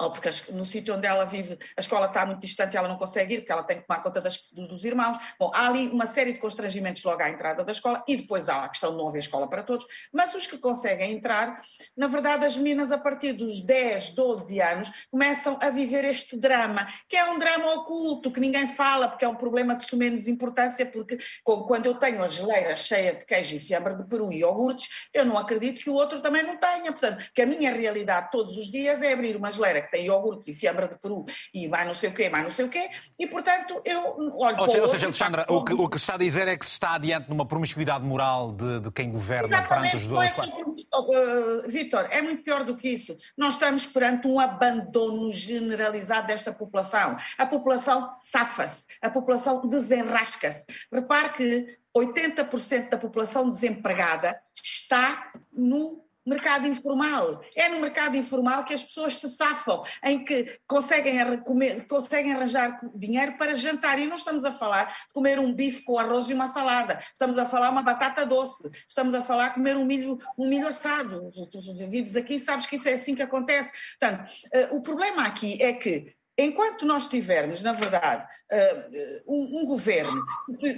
ou 0.01 0.11
porque 0.11 0.31
no 0.51 0.65
sítio 0.65 0.95
onde 0.95 1.07
ela 1.07 1.25
vive 1.25 1.59
a 1.77 1.81
escola 1.81 2.07
está 2.07 2.25
muito 2.25 2.41
distante 2.41 2.75
e 2.75 2.77
ela 2.77 2.89
não 2.89 2.97
consegue 2.97 3.35
ir, 3.35 3.39
porque 3.39 3.53
ela 3.53 3.63
tem 3.63 3.79
que 3.79 3.87
tomar 3.87 4.01
conta 4.01 4.21
das, 4.21 4.39
dos 4.53 4.85
irmãos. 4.85 5.17
Bom, 5.39 5.51
há 5.53 5.67
ali 5.67 5.89
uma 5.89 6.07
série 6.07 6.33
de 6.33 6.39
constrangimentos 6.39 7.03
logo 7.03 7.23
à 7.23 7.29
entrada 7.29 7.65
da 7.65 7.73
escola 7.73 8.05
e 8.07 8.17
depois 8.17 8.49
há 8.49 8.65
a 8.65 8.69
questão 8.69 8.93
de 8.93 8.97
não 8.97 9.09
haver 9.09 9.19
escola 9.19 9.49
para 9.49 9.63
todos, 9.63 9.87
mas 10.13 10.35
os 10.35 10.47
que 10.47 10.57
conseguem 10.57 11.13
entrar, 11.13 11.61
na 11.97 12.07
verdade 12.07 12.45
as 12.45 12.57
meninas 12.57 12.93
a 12.93 12.99
partir 12.99 13.33
dos 13.33 13.61
10, 13.61 14.11
12 14.11 14.61
anos 14.61 14.91
começam 15.11 15.59
a 15.61 15.71
viver 15.71 16.05
este 16.05 16.39
drama, 16.39 16.87
que 17.09 17.17
é 17.17 17.25
um 17.31 17.39
drama 17.39 17.73
oculto, 17.75 18.31
que 18.31 18.41
ninguém 18.41 18.67
fala, 18.67 19.09
porque 19.09 19.25
é 19.25 19.29
um 19.29 19.35
problema 19.35 19.75
de 19.75 19.85
sumenos 19.87 20.29
importância, 20.29 20.87
porque 20.87 21.19
quando 21.43 21.87
eu 21.87 21.95
tenho 21.95 22.23
a 22.23 22.29
geleira 22.29 22.77
cheia 22.77 23.15
de 23.15 23.25
queijo 23.25 23.57
e 23.57 23.61
fiambre 23.61 23.97
de 23.97 24.05
peru 24.05 24.33
e 24.33 24.41
iogurtes, 24.41 25.09
eu 25.13 25.25
não 25.25 25.37
acredito 25.37 25.81
que 25.81 25.91
o 25.91 25.95
outro 25.95 26.21
também 26.21 26.43
não 26.43 26.57
tenha, 26.57 26.93
portanto, 26.93 27.31
que 27.35 27.43
a 27.43 27.47
minha 27.47 27.73
realidade 27.73 28.31
todos 28.31 28.57
os 28.57 28.71
dias 28.71 29.03
é 29.03 29.13
abrir 29.13 29.37
uma 29.37 29.51
geleira 29.51 29.88
que 29.89 29.97
tem 29.97 30.07
iogurte 30.07 30.51
e 30.51 30.55
fiambre 30.55 30.89
de 30.89 30.99
peru 30.99 31.25
e 31.53 31.69
mais 31.69 31.87
não 31.87 31.95
sei 31.95 32.11
o 32.11 32.15
quê, 32.15 32.29
mais 32.29 32.45
não 32.45 32.51
sei 32.51 32.67
o 32.67 32.69
quê, 32.69 32.91
e 33.19 33.27
portanto 33.27 33.81
eu 33.85 34.01
olho 34.35 34.61
Ou, 34.61 34.69
seja, 34.69 34.83
ou 34.83 34.89
seja 34.89 35.07
Alexandra, 35.07 35.47
o 35.49 35.65
que, 35.65 35.73
o 35.73 35.89
que 35.89 35.99
se 35.99 36.05
está 36.05 36.15
a 36.15 36.19
dizer 36.19 36.49
é 36.49 36.57
que 36.57 36.67
se 36.67 36.73
está 36.73 36.95
adiante 36.95 37.27
de 37.27 37.33
uma 37.33 37.47
promiscuidade 37.47 38.05
moral 38.05 38.53
de, 38.53 38.81
de 38.81 38.91
quem 38.91 39.11
governa 39.11 39.49
Exatamente, 39.49 39.91
perante 39.91 39.97
os 39.97 40.07
dois. 40.07 40.39
É 40.39 40.43
uh, 40.43 41.69
Vítor, 41.69 42.07
é 42.11 42.23
muito 42.23 42.43
pior 42.43 42.65
do 42.65 42.77
que 42.77 42.89
isso. 42.89 43.17
Nós 43.37 43.55
estamos 43.55 43.87
perante 43.87 44.27
um 44.27 44.39
abandono 44.39 45.31
generalizado 45.31 46.27
desta 46.27 46.53
população. 46.53 47.17
A 47.37 47.47
população 47.47 48.15
safa-se, 48.19 48.87
a 49.01 49.11
população 49.11 49.67
desenrasca-se. 49.67 50.67
Repare 50.93 51.31
que 51.31 51.79
80% 51.97 52.91
da 52.91 52.99
população 52.99 53.49
desempregada 53.49 54.39
está 54.63 55.33
no 55.53 56.08
mercado 56.29 56.67
informal. 56.67 57.41
É 57.57 57.69
no 57.69 57.81
mercado 57.81 58.17
informal 58.17 58.65
que 58.65 58.75
as 58.75 58.83
pessoas 58.83 59.17
se 59.17 59.29
safam, 59.29 59.83
em 60.05 60.25
que 60.25 60.59
conseguem, 60.67 61.39
comer, 61.39 61.87
conseguem 61.87 62.33
arranjar 62.33 62.79
dinheiro 62.95 63.37
para 63.37 63.55
jantar. 63.55 63.99
E 63.99 64.07
não 64.07 64.17
estamos 64.17 64.45
a 64.45 64.53
falar 64.53 64.87
de 64.87 65.13
comer 65.13 65.39
um 65.39 65.53
bife 65.53 65.83
com 65.83 65.99
arroz 65.99 66.29
e 66.31 66.35
uma 66.35 66.49
salada, 66.49 66.99
estamos 66.99 67.39
a 67.39 67.45
falar 67.45 67.71
uma 67.71 67.83
batata 67.83 68.25
doce, 68.25 68.69
estamos 68.89 69.15
a 69.15 69.23
falar 69.23 69.49
de 69.49 69.55
comer 69.55 69.77
um 69.77 69.85
milho, 69.85 70.19
um 70.39 70.49
milho 70.49 70.69
assado. 70.69 71.31
Tu, 71.51 71.89
vives 71.89 72.17
aqui 72.17 72.35
e 72.35 72.41
sabes 72.41 72.67
que 72.67 72.77
isso 72.77 72.89
é 72.89 72.95
assim 72.95 73.15
que 73.15 73.23
acontece. 73.23 73.71
Portanto, 73.99 74.29
uh, 74.55 74.77
o 74.77 74.83
problema 74.83 75.23
aqui 75.23 75.63
é 75.63 75.73
que 75.73 76.18
enquanto 76.39 76.87
nós 76.87 77.09
tivermos, 77.09 77.63
na 77.63 77.73
verdade, 77.73 78.25
uh, 78.53 79.33
um, 79.33 79.61
um, 79.61 79.67
governo 79.67 80.25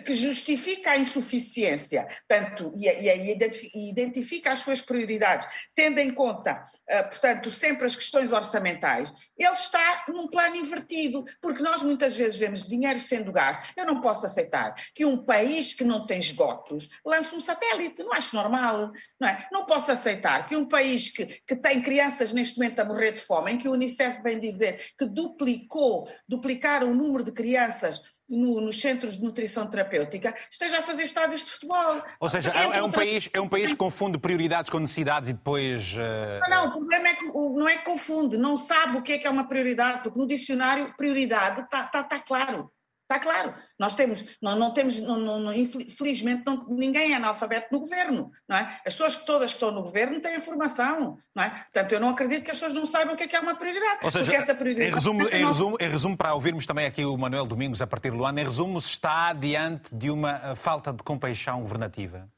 que 0.04 0.14
justifica 0.14 0.92
a 0.92 0.98
insuficiência 0.98 2.08
tanto, 2.26 2.72
e, 2.74 2.88
e, 2.88 3.90
identifica 3.90 4.52
as 4.52 4.60
suas 4.60 4.80
prioridades, 4.80 5.46
tendo 5.74 5.98
em 5.98 6.12
conta 6.12 6.66
eh, 6.90 7.04
portanto, 7.04 7.52
sempre 7.52 7.86
as 7.86 7.94
questões 7.94 8.32
orçamentais, 8.32 9.14
ele 9.38 9.52
está 9.52 10.06
num 10.08 10.26
plano 10.26 10.56
invertido, 10.56 11.24
porque 11.40 11.62
nós 11.62 11.82
muitas 11.82 12.16
vezes 12.16 12.36
vemos 12.36 12.66
dinheiro 12.66 12.98
sendo 12.98 13.30
gasto. 13.30 13.72
Eu 13.76 13.86
não 13.86 14.00
posso 14.00 14.26
aceitar 14.26 14.74
que 14.92 15.04
um 15.04 15.24
país 15.24 15.72
que 15.72 15.84
não 15.84 16.04
tem 16.04 16.18
esgotos 16.18 16.88
lance 17.06 17.32
um 17.32 17.38
satélite, 17.38 18.02
não 18.02 18.12
acho 18.12 18.34
normal, 18.34 18.90
não 19.20 19.28
é? 19.28 19.46
Não 19.52 19.64
posso 19.66 19.92
aceitar 19.92 20.48
que 20.48 20.56
um 20.56 20.66
país 20.66 21.08
que, 21.08 21.26
que 21.46 21.54
tem 21.54 21.80
crianças 21.80 22.32
neste 22.32 22.58
momento 22.58 22.80
a 22.80 22.84
morrer 22.84 23.12
de 23.12 23.20
fome, 23.20 23.52
em 23.52 23.58
que 23.58 23.68
o 23.68 23.72
Unicef 23.72 24.20
vem 24.20 24.40
dizer 24.40 24.84
que 24.98 25.06
duplicou, 25.52 26.08
duplicaram 26.28 26.90
o 26.90 26.94
número 26.94 27.24
de 27.24 27.32
crianças 27.32 28.00
no, 28.28 28.60
nos 28.60 28.80
centros 28.80 29.16
de 29.16 29.22
nutrição 29.24 29.66
terapêutica 29.66 30.32
esteja 30.48 30.78
a 30.78 30.82
fazer 30.82 31.02
estádios 31.02 31.42
de 31.42 31.50
futebol. 31.50 32.00
Ou 32.20 32.28
seja, 32.28 32.50
é, 32.50 32.78
é, 32.78 32.82
um 32.82 32.90
país, 32.90 33.28
é 33.32 33.40
um 33.40 33.48
país 33.48 33.70
que 33.70 33.76
confunde 33.76 34.18
prioridades 34.18 34.70
com 34.70 34.78
necessidades 34.78 35.28
e 35.28 35.32
depois. 35.32 35.94
Uh... 35.94 36.48
Não, 36.48 36.68
o 36.68 36.72
problema 36.72 37.08
é 37.08 37.14
que 37.14 37.26
não 37.26 37.68
é 37.68 37.76
que 37.76 37.84
confunde, 37.84 38.36
não 38.36 38.54
sabe 38.56 38.98
o 38.98 39.02
que 39.02 39.12
é 39.12 39.18
que 39.18 39.26
é 39.26 39.30
uma 39.30 39.48
prioridade, 39.48 40.02
porque 40.02 40.18
no 40.18 40.26
dicionário 40.26 40.94
prioridade 40.96 41.62
está 41.62 41.84
tá, 41.84 42.04
tá 42.04 42.20
claro. 42.20 42.70
Está 43.10 43.18
claro. 43.18 43.52
Nós 43.76 43.92
temos, 43.92 44.24
não, 44.40 44.54
não 44.54 44.72
temos, 44.72 45.00
não, 45.00 45.18
não, 45.18 45.52
infelizmente, 45.52 46.44
ninguém 46.68 47.12
é 47.12 47.16
analfabeto 47.16 47.66
no 47.72 47.80
governo, 47.80 48.30
não 48.48 48.56
é? 48.56 48.62
As 48.86 48.94
pessoas 48.94 49.16
que 49.16 49.26
todas 49.26 49.50
que 49.50 49.56
estão 49.56 49.72
no 49.72 49.82
governo 49.82 50.20
têm 50.20 50.36
informação, 50.36 51.18
não 51.34 51.42
é? 51.42 51.50
Portanto, 51.50 51.90
eu 51.90 51.98
não 51.98 52.10
acredito 52.10 52.44
que 52.44 52.52
as 52.52 52.56
pessoas 52.56 52.72
não 52.72 52.86
saibam 52.86 53.14
o 53.14 53.16
que 53.16 53.24
é 53.24 53.26
que 53.26 53.34
é 53.34 53.40
uma 53.40 53.56
prioridade. 53.56 53.98
Ou 54.04 54.12
seja, 54.12 54.32
essa 54.32 54.54
prioridade 54.54 54.90
em 54.90 54.94
resumo, 54.94 55.28
em, 55.28 55.44
resumo, 55.44 55.76
em 55.80 55.88
resumo, 55.88 56.16
para 56.16 56.34
ouvirmos 56.34 56.66
também 56.66 56.86
aqui 56.86 57.04
o 57.04 57.16
Manuel 57.16 57.46
Domingos 57.46 57.82
a 57.82 57.86
partir 57.86 58.12
do 58.12 58.24
ano, 58.24 58.38
em 58.38 58.44
resumo, 58.44 58.80
se 58.80 58.90
está 58.90 59.32
diante 59.32 59.92
de 59.92 60.08
uma 60.08 60.40
eh, 60.44 60.54
falta 60.54 60.92
de 60.92 61.02
compaixão 61.02 61.62
governativa? 61.62 62.30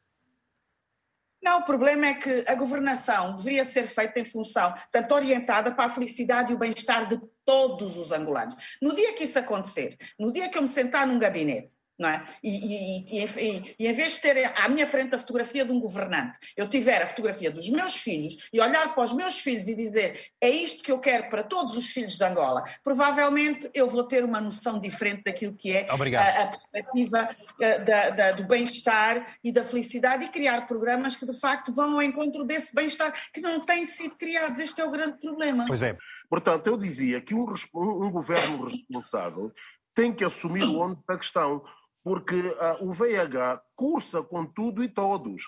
Não, 1.42 1.58
o 1.58 1.64
problema 1.64 2.06
é 2.06 2.14
que 2.14 2.44
a 2.46 2.54
governação 2.54 3.34
deveria 3.34 3.64
ser 3.64 3.88
feita 3.88 4.20
em 4.20 4.24
função, 4.24 4.72
tanto 4.92 5.12
orientada 5.12 5.72
para 5.72 5.86
a 5.86 5.88
felicidade 5.88 6.52
e 6.52 6.54
o 6.54 6.58
bem-estar 6.58 7.08
de 7.08 7.20
todos 7.44 7.96
os 7.96 8.12
angolanos. 8.12 8.76
No 8.80 8.94
dia 8.94 9.12
que 9.14 9.24
isso 9.24 9.38
acontecer, 9.38 9.96
no 10.18 10.32
dia 10.32 10.48
que 10.48 10.58
eu 10.58 10.62
me 10.62 10.68
sentar 10.68 11.06
num 11.06 11.18
gabinete 11.18 11.81
não 11.98 12.08
é? 12.08 12.24
E, 12.42 12.50
e, 12.50 13.22
e, 13.22 13.74
e, 13.78 13.86
em 13.86 13.92
vez 13.92 14.14
de 14.14 14.20
ter 14.20 14.52
à 14.56 14.68
minha 14.68 14.86
frente 14.86 15.14
a 15.14 15.18
fotografia 15.18 15.64
de 15.64 15.72
um 15.72 15.80
governante, 15.80 16.38
eu 16.56 16.68
tiver 16.68 17.02
a 17.02 17.06
fotografia 17.06 17.50
dos 17.50 17.68
meus 17.68 17.96
filhos 17.96 18.48
e 18.52 18.60
olhar 18.60 18.94
para 18.94 19.04
os 19.04 19.12
meus 19.12 19.38
filhos 19.38 19.68
e 19.68 19.74
dizer 19.74 20.20
é 20.40 20.50
isto 20.50 20.82
que 20.82 20.90
eu 20.90 20.98
quero 20.98 21.28
para 21.28 21.42
todos 21.42 21.76
os 21.76 21.86
filhos 21.86 22.16
de 22.16 22.24
Angola, 22.24 22.64
provavelmente 22.82 23.70
eu 23.74 23.88
vou 23.88 24.04
ter 24.04 24.24
uma 24.24 24.40
noção 24.40 24.80
diferente 24.80 25.22
daquilo 25.24 25.54
que 25.54 25.76
é 25.76 25.86
a, 25.88 25.94
a, 26.42 26.46
perspectiva 26.46 27.36
a, 27.60 27.76
da, 27.78 28.10
da, 28.10 28.32
do 28.32 28.44
bem-estar 28.44 29.36
e 29.42 29.52
da 29.52 29.64
felicidade 29.64 30.24
e 30.24 30.28
criar 30.28 30.66
programas 30.66 31.16
que 31.16 31.26
de 31.26 31.38
facto 31.38 31.72
vão 31.72 31.94
ao 31.94 32.02
encontro 32.02 32.44
desse 32.44 32.74
bem-estar 32.74 33.12
que 33.32 33.40
não 33.40 33.60
têm 33.60 33.84
sido 33.84 34.16
criados. 34.16 34.58
Este 34.58 34.80
é 34.80 34.84
o 34.84 34.90
grande 34.90 35.18
problema. 35.18 35.66
Pois 35.66 35.82
é. 35.82 35.96
Portanto, 36.28 36.66
eu 36.66 36.76
dizia 36.76 37.20
que 37.20 37.34
um, 37.34 37.46
um 37.74 38.10
governo 38.10 38.64
responsável 38.64 39.52
tem 39.94 40.12
que 40.12 40.24
assumir 40.24 40.64
o 40.64 40.76
ônus 40.76 40.98
da 41.06 41.16
questão 41.16 41.62
porque 42.02 42.34
uh, 42.36 42.84
o 42.86 42.92
VIH 42.92 43.62
cursa 43.74 44.22
com 44.22 44.44
tudo 44.44 44.82
e 44.82 44.88
todos. 44.88 45.42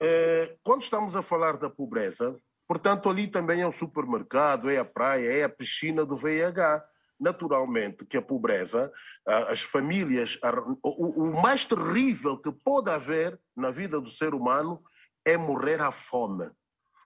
Uh, 0.00 0.56
quando 0.62 0.82
estamos 0.82 1.16
a 1.16 1.22
falar 1.22 1.56
da 1.56 1.68
pobreza, 1.68 2.38
portanto, 2.66 3.08
ali 3.08 3.26
também 3.26 3.60
é 3.60 3.66
o 3.66 3.72
supermercado, 3.72 4.70
é 4.70 4.78
a 4.78 4.84
praia, 4.84 5.32
é 5.32 5.42
a 5.44 5.48
piscina 5.48 6.04
do 6.04 6.16
VIH. 6.16 6.84
Naturalmente 7.20 8.06
que 8.06 8.16
a 8.16 8.22
pobreza, 8.22 8.92
uh, 9.26 9.50
as 9.50 9.60
famílias, 9.60 10.38
o, 10.84 11.24
o 11.24 11.42
mais 11.42 11.64
terrível 11.64 12.38
que 12.38 12.52
pode 12.52 12.90
haver 12.90 13.38
na 13.56 13.72
vida 13.72 14.00
do 14.00 14.08
ser 14.08 14.34
humano 14.34 14.80
é 15.24 15.36
morrer 15.36 15.80
à 15.80 15.90
fome. 15.90 16.48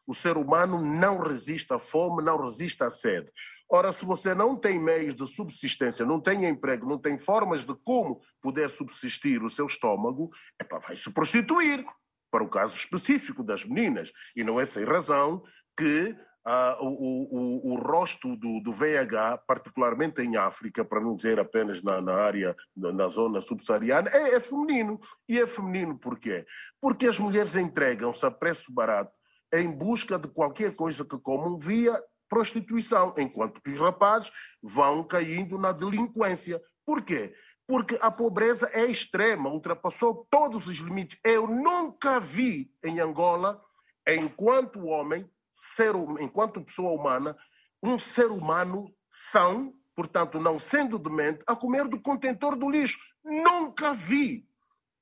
O 0.06 0.14
ser 0.14 0.36
humano 0.36 0.78
não 0.78 1.18
resiste 1.18 1.72
à 1.72 1.78
fome, 1.78 2.22
não 2.22 2.36
resiste 2.36 2.82
à 2.82 2.90
sede. 2.90 3.32
Ora, 3.74 3.90
se 3.90 4.04
você 4.04 4.34
não 4.34 4.54
tem 4.54 4.78
meios 4.78 5.14
de 5.14 5.26
subsistência, 5.26 6.04
não 6.04 6.20
tem 6.20 6.44
emprego, 6.44 6.86
não 6.86 6.98
tem 6.98 7.16
formas 7.16 7.64
de 7.64 7.74
como 7.82 8.20
poder 8.38 8.68
subsistir 8.68 9.42
o 9.42 9.48
seu 9.48 9.64
estômago, 9.64 10.28
epa, 10.60 10.78
vai 10.78 10.94
se 10.94 11.10
prostituir, 11.10 11.82
para 12.30 12.44
o 12.44 12.50
caso 12.50 12.74
específico 12.76 13.42
das 13.42 13.64
meninas. 13.64 14.12
E 14.36 14.44
não 14.44 14.60
é 14.60 14.66
sem 14.66 14.84
razão 14.84 15.42
que 15.74 16.14
ah, 16.44 16.76
o, 16.82 16.86
o, 16.86 17.72
o, 17.72 17.76
rosto 17.76 18.36
do, 18.36 18.60
do, 18.60 18.72
VIH, 18.72 19.38
particularmente 19.46 20.20
em 20.20 20.36
África, 20.36 20.84
para 20.84 21.00
não 21.00 21.16
dizer 21.16 21.40
apenas 21.40 21.82
na, 21.82 21.98
na 22.02 22.12
área, 22.12 22.54
na, 22.76 22.92
na, 22.92 23.08
zona 23.08 23.40
subsaariana, 23.40 24.10
é, 24.10 24.34
é 24.34 24.40
feminino. 24.40 25.00
E 25.26 25.40
é 25.40 25.46
feminino 25.46 25.98
por 25.98 26.18
quê? 26.18 26.44
Porque 26.78 27.06
as 27.06 27.18
mulheres 27.18 27.56
entregam-se 27.56 28.26
a 28.26 28.30
preço 28.30 28.70
barato 28.70 29.12
em 29.50 29.70
busca 29.70 30.18
de 30.18 30.28
qualquer 30.28 30.74
coisa 30.74 31.06
que 31.06 31.18
comam 31.18 31.56
via 31.56 31.98
prostituição, 32.32 33.12
enquanto 33.18 33.60
que 33.60 33.72
os 33.72 33.78
rapazes 33.78 34.32
vão 34.62 35.04
caindo 35.04 35.58
na 35.58 35.70
delinquência. 35.70 36.62
Por 36.82 37.02
quê? 37.02 37.34
Porque 37.66 37.98
a 38.00 38.10
pobreza 38.10 38.70
é 38.72 38.86
extrema, 38.86 39.50
ultrapassou 39.50 40.26
todos 40.30 40.66
os 40.66 40.78
limites. 40.78 41.20
Eu 41.22 41.46
nunca 41.46 42.18
vi 42.18 42.72
em 42.82 43.00
Angola, 43.00 43.62
enquanto 44.08 44.86
homem, 44.86 45.30
ser, 45.52 45.94
enquanto 46.20 46.64
pessoa 46.64 46.98
humana, 46.98 47.36
um 47.82 47.98
ser 47.98 48.30
humano 48.30 48.90
são, 49.10 49.74
portanto, 49.94 50.40
não 50.40 50.58
sendo 50.58 50.98
demente, 50.98 51.44
a 51.46 51.54
comer 51.54 51.86
do 51.86 52.00
contentor 52.00 52.56
do 52.56 52.70
lixo. 52.70 52.98
Nunca 53.22 53.92
vi. 53.92 54.48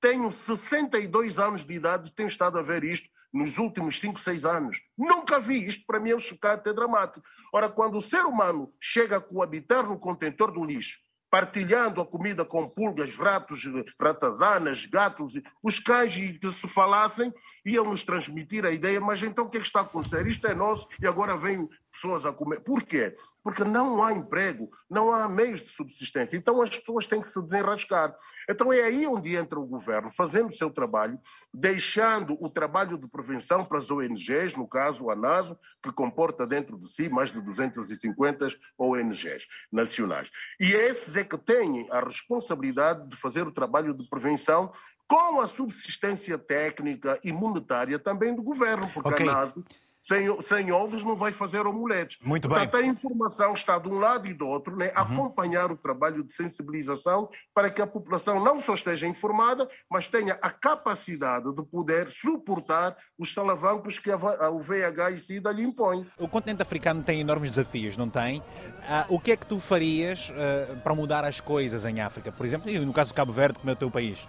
Tenho 0.00 0.32
62 0.32 1.38
anos 1.38 1.62
de 1.62 1.74
idade, 1.74 2.12
tenho 2.12 2.26
estado 2.26 2.58
a 2.58 2.62
ver 2.62 2.82
isto 2.82 3.08
nos 3.32 3.58
últimos 3.58 4.00
5, 4.00 4.18
6 4.18 4.44
anos. 4.44 4.80
Nunca 4.96 5.38
vi. 5.38 5.66
Isto 5.66 5.84
para 5.86 6.00
mim 6.00 6.10
é 6.10 6.16
um 6.16 6.18
chocante, 6.18 6.68
é 6.68 6.72
dramático. 6.72 7.24
Ora, 7.52 7.68
quando 7.68 7.96
o 7.96 8.02
ser 8.02 8.24
humano 8.24 8.72
chega 8.80 9.16
a 9.16 9.20
coabitar 9.20 9.86
no 9.86 9.98
contentor 9.98 10.52
do 10.52 10.64
lixo, 10.64 10.98
partilhando 11.30 12.00
a 12.00 12.06
comida 12.06 12.44
com 12.44 12.68
pulgas, 12.68 13.14
ratos, 13.14 13.62
ratazanas, 13.98 14.84
gatos, 14.84 15.34
os 15.62 15.78
cães 15.78 16.14
que 16.14 16.52
se 16.52 16.66
falassem, 16.66 17.32
iam 17.64 17.84
nos 17.84 18.02
transmitir 18.02 18.66
a 18.66 18.72
ideia, 18.72 19.00
mas 19.00 19.22
então 19.22 19.44
o 19.44 19.48
que 19.48 19.58
é 19.58 19.60
que 19.60 19.66
está 19.66 19.78
a 19.78 19.82
acontecer? 19.82 20.26
Isto 20.26 20.48
é 20.48 20.54
nosso 20.54 20.88
e 21.00 21.06
agora 21.06 21.36
vem 21.36 21.68
pessoas 21.90 22.24
a 22.24 22.32
comer. 22.32 22.60
Por 22.60 22.82
quê? 22.82 23.16
Porque 23.42 23.64
não 23.64 24.02
há 24.02 24.12
emprego, 24.12 24.70
não 24.88 25.10
há 25.10 25.28
meios 25.28 25.62
de 25.62 25.68
subsistência. 25.68 26.36
Então 26.36 26.60
as 26.60 26.76
pessoas 26.76 27.06
têm 27.06 27.20
que 27.20 27.26
se 27.26 27.42
desenrascar. 27.42 28.14
Então 28.48 28.72
é 28.72 28.82
aí 28.82 29.06
onde 29.06 29.34
entra 29.34 29.58
o 29.58 29.66
governo, 29.66 30.10
fazendo 30.10 30.50
o 30.50 30.52
seu 30.52 30.70
trabalho, 30.70 31.18
deixando 31.52 32.36
o 32.40 32.48
trabalho 32.48 32.98
de 32.98 33.08
prevenção 33.08 33.64
para 33.64 33.78
as 33.78 33.90
ONGs, 33.90 34.54
no 34.56 34.68
caso 34.68 35.04
o 35.04 35.10
ANASO, 35.10 35.58
que 35.82 35.92
comporta 35.92 36.46
dentro 36.46 36.78
de 36.78 36.86
si 36.86 37.08
mais 37.08 37.32
de 37.32 37.40
250 37.40 38.48
ONGs 38.78 39.46
nacionais. 39.72 40.30
E 40.58 40.72
esses 40.72 41.16
é 41.16 41.24
que 41.24 41.38
têm 41.38 41.86
a 41.90 42.00
responsabilidade 42.00 43.08
de 43.08 43.16
fazer 43.16 43.46
o 43.46 43.52
trabalho 43.52 43.94
de 43.94 44.08
prevenção 44.08 44.72
com 45.06 45.40
a 45.40 45.48
subsistência 45.48 46.38
técnica 46.38 47.18
e 47.24 47.32
monetária 47.32 47.98
também 47.98 48.32
do 48.32 48.44
governo, 48.44 48.88
porque 48.94 49.08
okay. 49.08 49.28
a 49.28 49.32
ANASO 49.32 49.64
sem, 50.00 50.40
sem 50.42 50.72
ovos 50.72 51.04
não 51.04 51.14
vai 51.14 51.30
fazer 51.30 51.66
omeletes. 51.66 52.18
Muito 52.22 52.48
Portanto, 52.48 52.72
bem. 52.72 52.88
a 52.88 52.92
informação 52.92 53.52
está 53.52 53.78
de 53.78 53.88
um 53.88 53.98
lado 53.98 54.26
e 54.26 54.34
do 54.34 54.46
outro, 54.46 54.76
né? 54.76 54.86
Uhum. 54.86 55.02
acompanhar 55.02 55.70
o 55.70 55.76
trabalho 55.76 56.24
de 56.24 56.32
sensibilização 56.32 57.28
para 57.54 57.70
que 57.70 57.82
a 57.82 57.86
população 57.86 58.42
não 58.42 58.58
só 58.58 58.74
esteja 58.74 59.06
informada, 59.06 59.68
mas 59.90 60.06
tenha 60.06 60.38
a 60.40 60.50
capacidade 60.50 61.54
de 61.54 61.62
poder 61.62 62.08
suportar 62.08 62.96
os 63.18 63.32
salavancos 63.32 63.98
que 63.98 64.10
a, 64.10 64.50
o 64.50 64.60
VIH 64.60 65.10
e 65.12 65.18
SIDA 65.18 65.52
lhe 65.52 65.62
impõe. 65.62 66.06
O 66.18 66.28
continente 66.28 66.62
africano 66.62 67.02
tem 67.02 67.20
enormes 67.20 67.50
desafios, 67.50 67.96
não 67.96 68.08
tem? 68.08 68.42
Ah, 68.88 69.06
o 69.08 69.20
que 69.20 69.32
é 69.32 69.36
que 69.36 69.46
tu 69.46 69.60
farias 69.60 70.32
ah, 70.34 70.76
para 70.82 70.94
mudar 70.94 71.24
as 71.24 71.40
coisas 71.40 71.84
em 71.84 72.00
África, 72.00 72.32
por 72.32 72.46
exemplo, 72.46 72.70
e 72.70 72.78
no 72.78 72.92
caso 72.92 73.10
do 73.10 73.14
Cabo 73.14 73.32
Verde, 73.32 73.58
como 73.58 73.70
é 73.70 73.72
o 73.72 73.76
teu 73.76 73.90
país? 73.90 74.28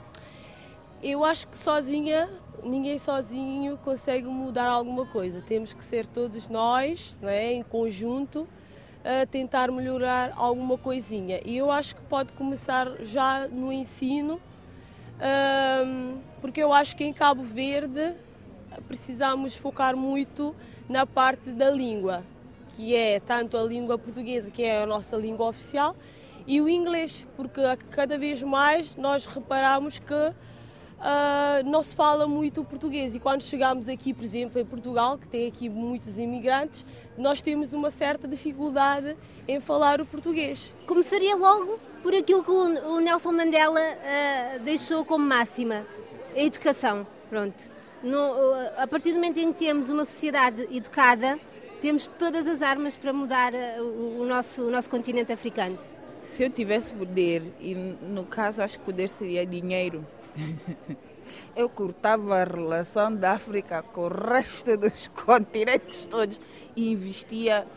Eu 1.03 1.25
acho 1.25 1.47
que 1.47 1.57
sozinha, 1.57 2.29
ninguém 2.63 2.99
sozinho 2.99 3.75
consegue 3.77 4.27
mudar 4.27 4.67
alguma 4.67 5.03
coisa. 5.03 5.41
Temos 5.41 5.73
que 5.73 5.83
ser 5.83 6.05
todos 6.05 6.47
nós, 6.47 7.17
né, 7.19 7.53
em 7.53 7.63
conjunto, 7.63 8.47
a 9.03 9.25
tentar 9.25 9.71
melhorar 9.71 10.31
alguma 10.35 10.77
coisinha. 10.77 11.41
E 11.43 11.57
eu 11.57 11.71
acho 11.71 11.95
que 11.95 12.01
pode 12.03 12.33
começar 12.33 12.87
já 13.01 13.47
no 13.47 13.73
ensino, 13.73 14.39
porque 16.39 16.61
eu 16.61 16.71
acho 16.71 16.95
que 16.95 17.03
em 17.03 17.11
Cabo 17.11 17.41
Verde 17.41 18.13
precisamos 18.87 19.55
focar 19.55 19.95
muito 19.97 20.55
na 20.87 21.07
parte 21.07 21.49
da 21.49 21.71
língua, 21.71 22.23
que 22.75 22.95
é 22.95 23.19
tanto 23.19 23.57
a 23.57 23.63
língua 23.63 23.97
portuguesa, 23.97 24.51
que 24.51 24.61
é 24.61 24.83
a 24.83 24.85
nossa 24.85 25.17
língua 25.17 25.47
oficial, 25.47 25.95
e 26.45 26.61
o 26.61 26.69
inglês, 26.69 27.27
porque 27.35 27.59
cada 27.89 28.19
vez 28.19 28.43
mais 28.43 28.95
nós 28.95 29.25
reparamos 29.25 29.97
que 29.97 30.33
uh, 31.01 31.67
não 31.67 31.83
se 31.83 31.95
fala 31.95 32.27
muito 32.27 32.61
o 32.61 32.65
português. 32.65 33.15
E 33.15 33.19
quando 33.19 33.41
chegamos 33.41 33.89
aqui, 33.89 34.13
por 34.13 34.23
exemplo, 34.23 34.61
em 34.61 34.65
Portugal, 34.65 35.17
que 35.17 35.27
tem 35.27 35.47
aqui 35.47 35.67
muitos 35.67 36.17
imigrantes, 36.17 36.85
nós 37.17 37.41
temos 37.41 37.73
uma 37.73 37.91
certa 37.91 38.27
dificuldade 38.27 39.17
em 39.47 39.59
falar 39.59 39.99
o 39.99 40.05
português. 40.05 40.73
Começaria 40.85 41.35
logo 41.35 41.79
por 42.01 42.13
aquilo 42.13 42.43
que 42.43 42.51
o 42.51 42.99
Nelson 42.99 43.31
Mandela 43.31 43.79
uh, 43.79 44.59
deixou 44.63 45.03
como 45.03 45.25
máxima: 45.25 45.85
a 46.35 46.39
educação. 46.39 47.05
Pronto. 47.29 47.69
No, 48.03 48.33
a 48.77 48.87
partir 48.87 49.11
do 49.11 49.15
momento 49.15 49.37
em 49.37 49.53
que 49.53 49.59
temos 49.59 49.89
uma 49.89 50.05
sociedade 50.05 50.67
educada, 50.75 51.37
temos 51.81 52.07
todas 52.07 52.47
as 52.47 52.61
armas 52.63 52.95
para 52.95 53.13
mudar 53.13 53.53
ah, 53.53 53.81
o, 53.81 54.21
o, 54.21 54.25
nosso, 54.25 54.63
o 54.63 54.71
nosso 54.71 54.89
continente 54.89 55.31
africano. 55.31 55.77
Se 56.23 56.43
eu 56.43 56.49
tivesse 56.49 56.93
poder, 56.93 57.43
e 57.59 57.75
no 57.75 58.23
caso 58.25 58.61
acho 58.61 58.79
que 58.79 58.85
poder 58.85 59.07
seria 59.07 59.45
dinheiro, 59.45 60.05
eu 61.55 61.69
cortava 61.69 62.41
a 62.41 62.43
relação 62.43 63.15
da 63.15 63.31
África 63.31 63.81
com 63.81 64.01
o 64.01 64.07
resto 64.07 64.77
dos 64.77 65.07
continentes 65.25 66.05
todos 66.05 66.39
e 66.75 66.91
investia 66.91 67.67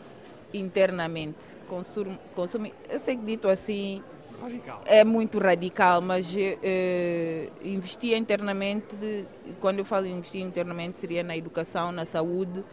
internamente. 0.53 1.57
Consumo, 1.67 2.17
consumo, 2.33 2.71
eu 2.89 2.99
sei 2.99 3.17
que 3.17 3.23
dito 3.23 3.47
assim 3.47 4.01
radical. 4.41 4.81
é 4.85 5.03
muito 5.03 5.39
radical, 5.39 6.01
mas 6.01 6.33
eh, 6.37 7.49
investia 7.63 8.17
internamente, 8.17 9.27
quando 9.59 9.79
eu 9.79 9.85
falo 9.85 10.05
investir 10.07 10.41
internamente, 10.41 10.97
seria 10.97 11.23
na 11.23 11.35
educação, 11.35 11.91
na 11.91 12.05
saúde 12.05 12.63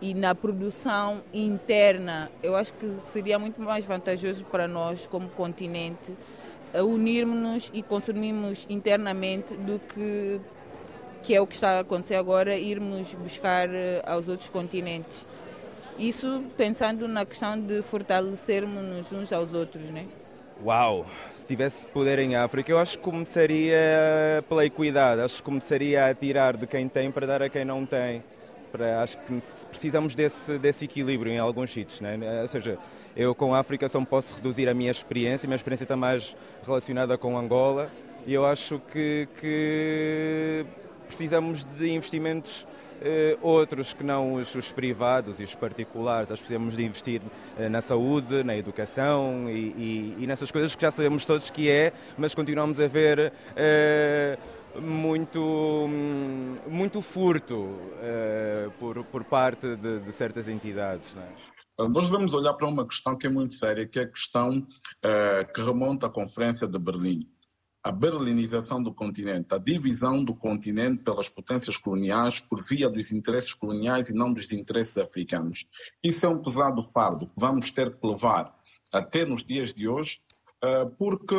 e 0.00 0.14
na 0.14 0.34
produção 0.34 1.22
interna, 1.32 2.30
eu 2.42 2.56
acho 2.56 2.72
que 2.74 2.86
seria 2.98 3.38
muito 3.38 3.60
mais 3.62 3.84
vantajoso 3.84 4.44
para 4.46 4.66
nós, 4.66 5.06
como 5.06 5.28
continente, 5.28 6.16
unirmos-nos 6.74 7.70
e 7.74 7.82
consumirmos 7.82 8.66
internamente 8.68 9.54
do 9.54 9.78
que, 9.78 10.40
que 11.22 11.34
é 11.34 11.40
o 11.40 11.46
que 11.46 11.54
está 11.54 11.78
a 11.78 11.80
acontecer 11.80 12.14
agora, 12.14 12.56
irmos 12.56 13.14
buscar 13.14 13.68
eh, 13.68 14.02
aos 14.06 14.28
outros 14.28 14.48
continentes. 14.48 15.26
Isso 15.98 16.42
pensando 16.56 17.06
na 17.06 17.24
questão 17.26 17.60
de 17.60 17.82
fortalecermos 17.82 19.12
uns 19.12 19.32
aos 19.32 19.52
outros, 19.52 19.82
né? 19.90 20.06
Uau! 20.64 21.06
Se 21.32 21.44
tivesse 21.44 21.86
poder 21.86 22.18
em 22.18 22.36
África, 22.36 22.70
eu 22.70 22.78
acho 22.78 22.98
que 22.98 23.04
começaria 23.04 24.44
pela 24.48 24.64
equidade, 24.64 25.20
acho 25.22 25.36
que 25.36 25.42
começaria 25.42 26.06
a 26.06 26.14
tirar 26.14 26.56
de 26.56 26.66
quem 26.66 26.86
tem 26.86 27.10
para 27.10 27.26
dar 27.26 27.42
a 27.42 27.48
quem 27.48 27.64
não 27.64 27.86
tem. 27.86 28.22
Para, 28.70 29.02
acho 29.02 29.16
que 29.18 29.40
precisamos 29.68 30.14
desse, 30.14 30.58
desse 30.58 30.84
equilíbrio 30.84 31.32
em 31.32 31.38
alguns 31.38 31.72
sítios, 31.72 32.00
né? 32.00 32.18
ou 32.40 32.48
seja, 32.48 32.78
eu 33.16 33.34
com 33.34 33.54
a 33.54 33.60
África 33.60 33.88
só 33.88 34.02
posso 34.04 34.34
reduzir 34.34 34.68
a 34.68 34.74
minha 34.74 34.90
experiência, 34.90 35.46
minha 35.46 35.56
experiência 35.56 35.84
está 35.84 35.96
mais 35.96 36.36
relacionada 36.64 37.16
com 37.18 37.36
Angola 37.36 37.90
e 38.26 38.34
eu 38.34 38.44
acho 38.44 38.80
que, 38.92 39.28
que 39.40 40.66
precisamos 41.06 41.64
de 41.64 41.90
investimentos 41.90 42.66
eh, 43.02 43.38
outros 43.40 43.94
que 43.94 44.04
não 44.04 44.34
os, 44.34 44.54
os, 44.54 44.70
privados 44.72 45.40
e 45.40 45.44
os 45.44 45.54
particulares. 45.54 46.28
Que 46.30 46.36
precisamos 46.36 46.76
de 46.76 46.84
investir 46.84 47.22
eh, 47.58 47.68
na 47.68 47.80
saúde, 47.80 48.44
na 48.44 48.54
educação 48.54 49.48
e, 49.48 49.52
e, 49.52 50.16
e, 50.20 50.26
nessas 50.26 50.50
coisas 50.50 50.74
que 50.74 50.82
já 50.82 50.90
sabemos 50.90 51.24
todos 51.24 51.48
que 51.48 51.70
é, 51.70 51.92
mas 52.18 52.34
continuamos 52.34 52.78
a 52.78 52.86
ver 52.86 53.32
eh, 53.56 54.38
muito, 54.78 55.88
muito 56.68 57.02
furto 57.02 57.76
por, 58.78 59.02
por 59.04 59.24
parte 59.24 59.74
de, 59.76 59.98
de 59.98 60.12
certas 60.12 60.48
entidades. 60.48 61.16
É? 61.16 61.59
Nós 61.88 62.10
devemos 62.10 62.34
olhar 62.34 62.54
para 62.54 62.68
uma 62.68 62.86
questão 62.86 63.16
que 63.16 63.26
é 63.26 63.30
muito 63.30 63.54
séria, 63.54 63.86
que 63.86 63.98
é 63.98 64.02
a 64.02 64.08
questão 64.08 64.66
que 65.54 65.62
remonta 65.62 66.06
à 66.06 66.10
Conferência 66.10 66.68
de 66.68 66.78
Berlim 66.78 67.26
a 67.82 67.90
berlinização 67.90 68.82
do 68.82 68.92
continente, 68.92 69.54
a 69.54 69.58
divisão 69.58 70.22
do 70.22 70.34
continente 70.34 71.02
pelas 71.02 71.28
potências 71.28 71.78
coloniais 71.78 72.38
por 72.38 72.62
via 72.62 72.90
dos 72.90 73.10
interesses 73.10 73.54
coloniais 73.54 74.10
e 74.10 74.14
não 74.14 74.32
dos 74.32 74.52
interesses 74.52 74.96
africanos. 74.98 75.66
Isso 76.02 76.26
é 76.26 76.28
um 76.28 76.42
pesado 76.42 76.84
fardo 76.84 77.26
que 77.26 77.40
vamos 77.40 77.70
ter 77.70 77.96
que 77.96 78.06
levar 78.06 78.54
até 78.92 79.24
nos 79.24 79.42
dias 79.42 79.72
de 79.72 79.88
hoje, 79.88 80.20
eh, 80.62 80.84
porque 80.98 81.36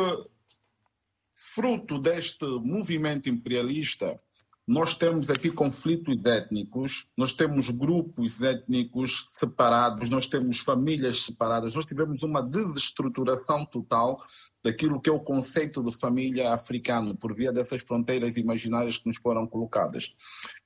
fruto 1.34 1.98
deste 1.98 2.44
movimento 2.44 3.28
imperialista, 3.28 4.20
nós 4.66 4.94
temos 4.94 5.28
aqui 5.28 5.50
conflitos 5.50 6.24
étnicos, 6.24 7.08
nós 7.16 7.32
temos 7.32 7.68
grupos 7.68 8.40
étnicos 8.40 9.26
separados, 9.28 10.08
nós 10.08 10.26
temos 10.26 10.60
famílias 10.60 11.24
separadas, 11.24 11.74
nós 11.74 11.84
tivemos 11.84 12.22
uma 12.22 12.40
desestruturação 12.40 13.66
total 13.66 14.22
daquilo 14.62 15.00
que 15.00 15.10
é 15.10 15.12
o 15.12 15.18
conceito 15.18 15.82
de 15.82 15.90
família 15.90 16.52
africano 16.52 17.16
por 17.16 17.34
via 17.34 17.52
dessas 17.52 17.82
fronteiras 17.82 18.36
imaginárias 18.36 18.98
que 18.98 19.08
nos 19.08 19.18
foram 19.18 19.46
colocadas. 19.46 20.14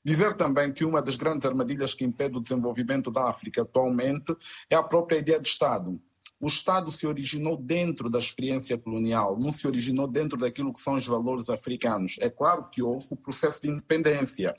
Dizer 0.04 0.36
também 0.36 0.72
que 0.72 0.84
uma 0.84 1.00
das 1.00 1.16
grandes 1.16 1.46
armadilhas 1.48 1.94
que 1.94 2.04
impede 2.04 2.36
o 2.36 2.42
desenvolvimento 2.42 3.10
da 3.10 3.30
África 3.30 3.62
atualmente 3.62 4.36
é 4.68 4.76
a 4.76 4.82
própria 4.82 5.18
ideia 5.18 5.40
de 5.40 5.48
Estado. 5.48 5.98
O 6.38 6.46
Estado 6.46 6.90
se 6.92 7.06
originou 7.06 7.56
dentro 7.56 8.10
da 8.10 8.18
experiência 8.18 8.76
colonial, 8.76 9.38
não 9.38 9.50
se 9.50 9.66
originou 9.66 10.06
dentro 10.06 10.38
daquilo 10.38 10.72
que 10.72 10.80
são 10.80 10.96
os 10.96 11.06
valores 11.06 11.48
africanos. 11.48 12.16
É 12.20 12.28
claro 12.28 12.68
que 12.70 12.82
houve 12.82 13.06
o 13.10 13.16
processo 13.16 13.62
de 13.62 13.70
independência, 13.70 14.54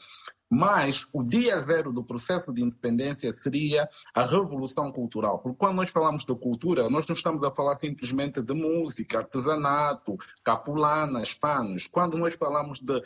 mas 0.50 1.08
o 1.14 1.24
dia 1.24 1.60
zero 1.62 1.92
do 1.92 2.04
processo 2.04 2.52
de 2.54 2.64
independência 2.64 3.32
seria 3.34 3.88
a 4.16 4.24
revolução 4.24 4.92
cultural. 4.92 5.40
Porque 5.40 5.58
quando 5.58 5.76
nós 5.76 5.92
falamos 5.92 6.26
de 6.26 6.34
cultura, 6.36 6.90
nós 6.90 7.06
não 7.06 7.16
estamos 7.16 7.44
a 7.44 7.52
falar 7.52 7.76
simplesmente 7.76 8.42
de 8.42 8.54
música, 8.54 9.20
artesanato, 9.20 10.18
capulanas, 10.44 11.34
panos. 11.34 11.86
Quando 11.88 12.18
nós 12.18 12.34
falamos 12.36 12.80
de 12.80 13.04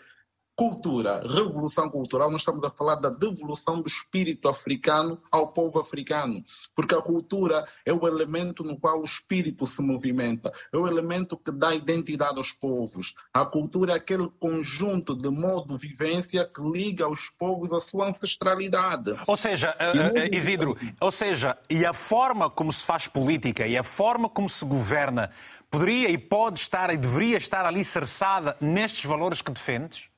cultura, 0.62 1.24
revolução 1.26 1.90
cultural, 1.90 2.30
nós 2.30 2.42
estamos 2.42 2.64
a 2.64 2.70
falar 2.70 2.94
da 2.94 3.10
devolução 3.10 3.82
do 3.82 3.88
espírito 3.88 4.48
africano 4.48 5.20
ao 5.32 5.48
povo 5.48 5.80
africano, 5.80 6.44
porque 6.76 6.94
a 6.94 7.02
cultura 7.02 7.66
é 7.84 7.92
o 7.92 8.08
elemento 8.08 8.64
no 8.64 8.80
qual 8.80 9.00
o 9.00 9.04
espírito 9.04 9.66
se 9.66 9.82
movimenta, 9.82 10.52
é 10.72 10.78
o 10.78 10.86
elemento 10.86 11.36
que 11.36 11.52
dá 11.52 11.74
identidade 11.74 12.38
aos 12.38 12.52
povos. 12.52 13.16
A 13.34 13.44
cultura 13.44 13.94
é 13.94 13.96
aquele 13.96 14.30
conjunto 14.40 15.16
de 15.16 15.32
modo 15.32 15.76
de 15.76 15.88
vivência 15.88 16.46
que 16.46 16.62
liga 16.62 17.10
os 17.10 17.28
povos 17.28 17.74
à 17.74 17.80
sua 17.80 18.10
ancestralidade. 18.10 19.16
Ou 19.26 19.38
seja, 19.38 19.76
uh, 19.76 20.36
Isidro, 20.36 20.78
ou 21.00 21.12
seja, 21.12 21.58
e 21.72 21.84
a 21.84 21.94
forma 21.94 22.52
como 22.52 22.72
se 22.72 22.86
faz 22.86 23.08
política 23.08 23.66
e 23.66 23.76
a 23.76 23.84
forma 23.84 24.30
como 24.30 24.48
se 24.48 24.64
governa 24.64 25.32
poderia 25.72 26.12
e 26.12 26.20
pode 26.20 26.60
estar 26.60 26.94
e 26.94 26.98
deveria 26.98 27.38
estar 27.38 27.66
ali 27.66 27.84
cerçada 27.84 28.56
nestes 28.62 29.06
valores 29.06 29.42
que 29.42 29.52
defendes? 29.52 30.11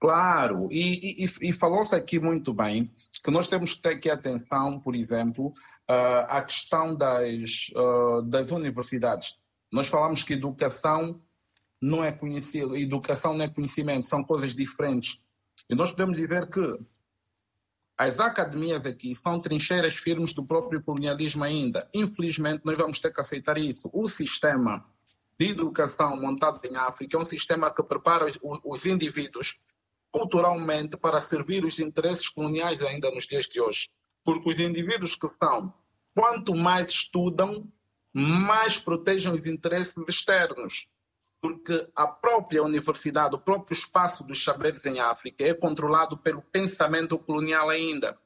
Claro, 0.00 0.68
e, 0.70 1.24
e, 1.24 1.48
e 1.48 1.52
falou-se 1.52 1.94
aqui 1.94 2.18
muito 2.18 2.52
bem 2.52 2.92
que 3.22 3.30
nós 3.30 3.48
temos 3.48 3.74
que 3.74 3.80
ter 3.80 3.90
aqui 3.90 4.10
atenção, 4.10 4.78
por 4.80 4.94
exemplo, 4.94 5.48
uh, 5.90 6.26
à 6.28 6.42
questão 6.42 6.94
das, 6.94 7.70
uh, 7.74 8.22
das 8.22 8.50
universidades. 8.50 9.38
Nós 9.72 9.88
falamos 9.88 10.22
que 10.22 10.34
educação 10.34 11.22
não 11.80 12.04
é 12.04 12.12
conhecido, 12.12 12.76
educação 12.76 13.34
não 13.34 13.44
é 13.44 13.48
conhecimento, 13.48 14.06
são 14.06 14.22
coisas 14.22 14.54
diferentes. 14.54 15.18
E 15.68 15.74
nós 15.74 15.90
podemos 15.90 16.18
dizer 16.18 16.50
que 16.50 16.60
as 17.96 18.18
academias 18.18 18.84
aqui 18.84 19.14
são 19.14 19.40
trincheiras 19.40 19.94
firmes 19.94 20.32
do 20.32 20.44
próprio 20.44 20.82
colonialismo 20.82 21.44
ainda. 21.44 21.88
Infelizmente, 21.94 22.62
nós 22.64 22.76
vamos 22.76 22.98
ter 22.98 23.12
que 23.12 23.20
aceitar 23.20 23.56
isso. 23.56 23.88
O 23.92 24.08
sistema 24.08 24.84
de 25.38 25.50
educação 25.50 26.20
montado 26.20 26.60
em 26.64 26.76
África 26.76 27.16
é 27.16 27.20
um 27.20 27.24
sistema 27.24 27.72
que 27.72 27.82
prepara 27.82 28.26
os, 28.26 28.38
os 28.64 28.84
indivíduos 28.84 29.58
culturalmente 30.14 30.96
para 30.96 31.20
servir 31.20 31.64
os 31.64 31.80
interesses 31.80 32.28
coloniais 32.28 32.80
ainda 32.84 33.10
nos 33.10 33.26
dias 33.26 33.46
de 33.46 33.60
hoje. 33.60 33.88
Porque 34.24 34.48
os 34.48 34.60
indivíduos 34.60 35.16
que 35.16 35.28
são, 35.28 35.74
quanto 36.14 36.54
mais 36.54 36.88
estudam, 36.88 37.68
mais 38.14 38.78
protegem 38.78 39.32
os 39.32 39.48
interesses 39.48 40.08
externos. 40.08 40.86
Porque 41.42 41.90
a 41.96 42.06
própria 42.06 42.62
universidade, 42.62 43.34
o 43.34 43.40
próprio 43.40 43.74
espaço 43.74 44.22
dos 44.22 44.42
saberes 44.42 44.86
em 44.86 45.00
África 45.00 45.44
é 45.44 45.52
controlado 45.52 46.16
pelo 46.16 46.42
pensamento 46.42 47.18
colonial 47.18 47.68
ainda. 47.68 48.16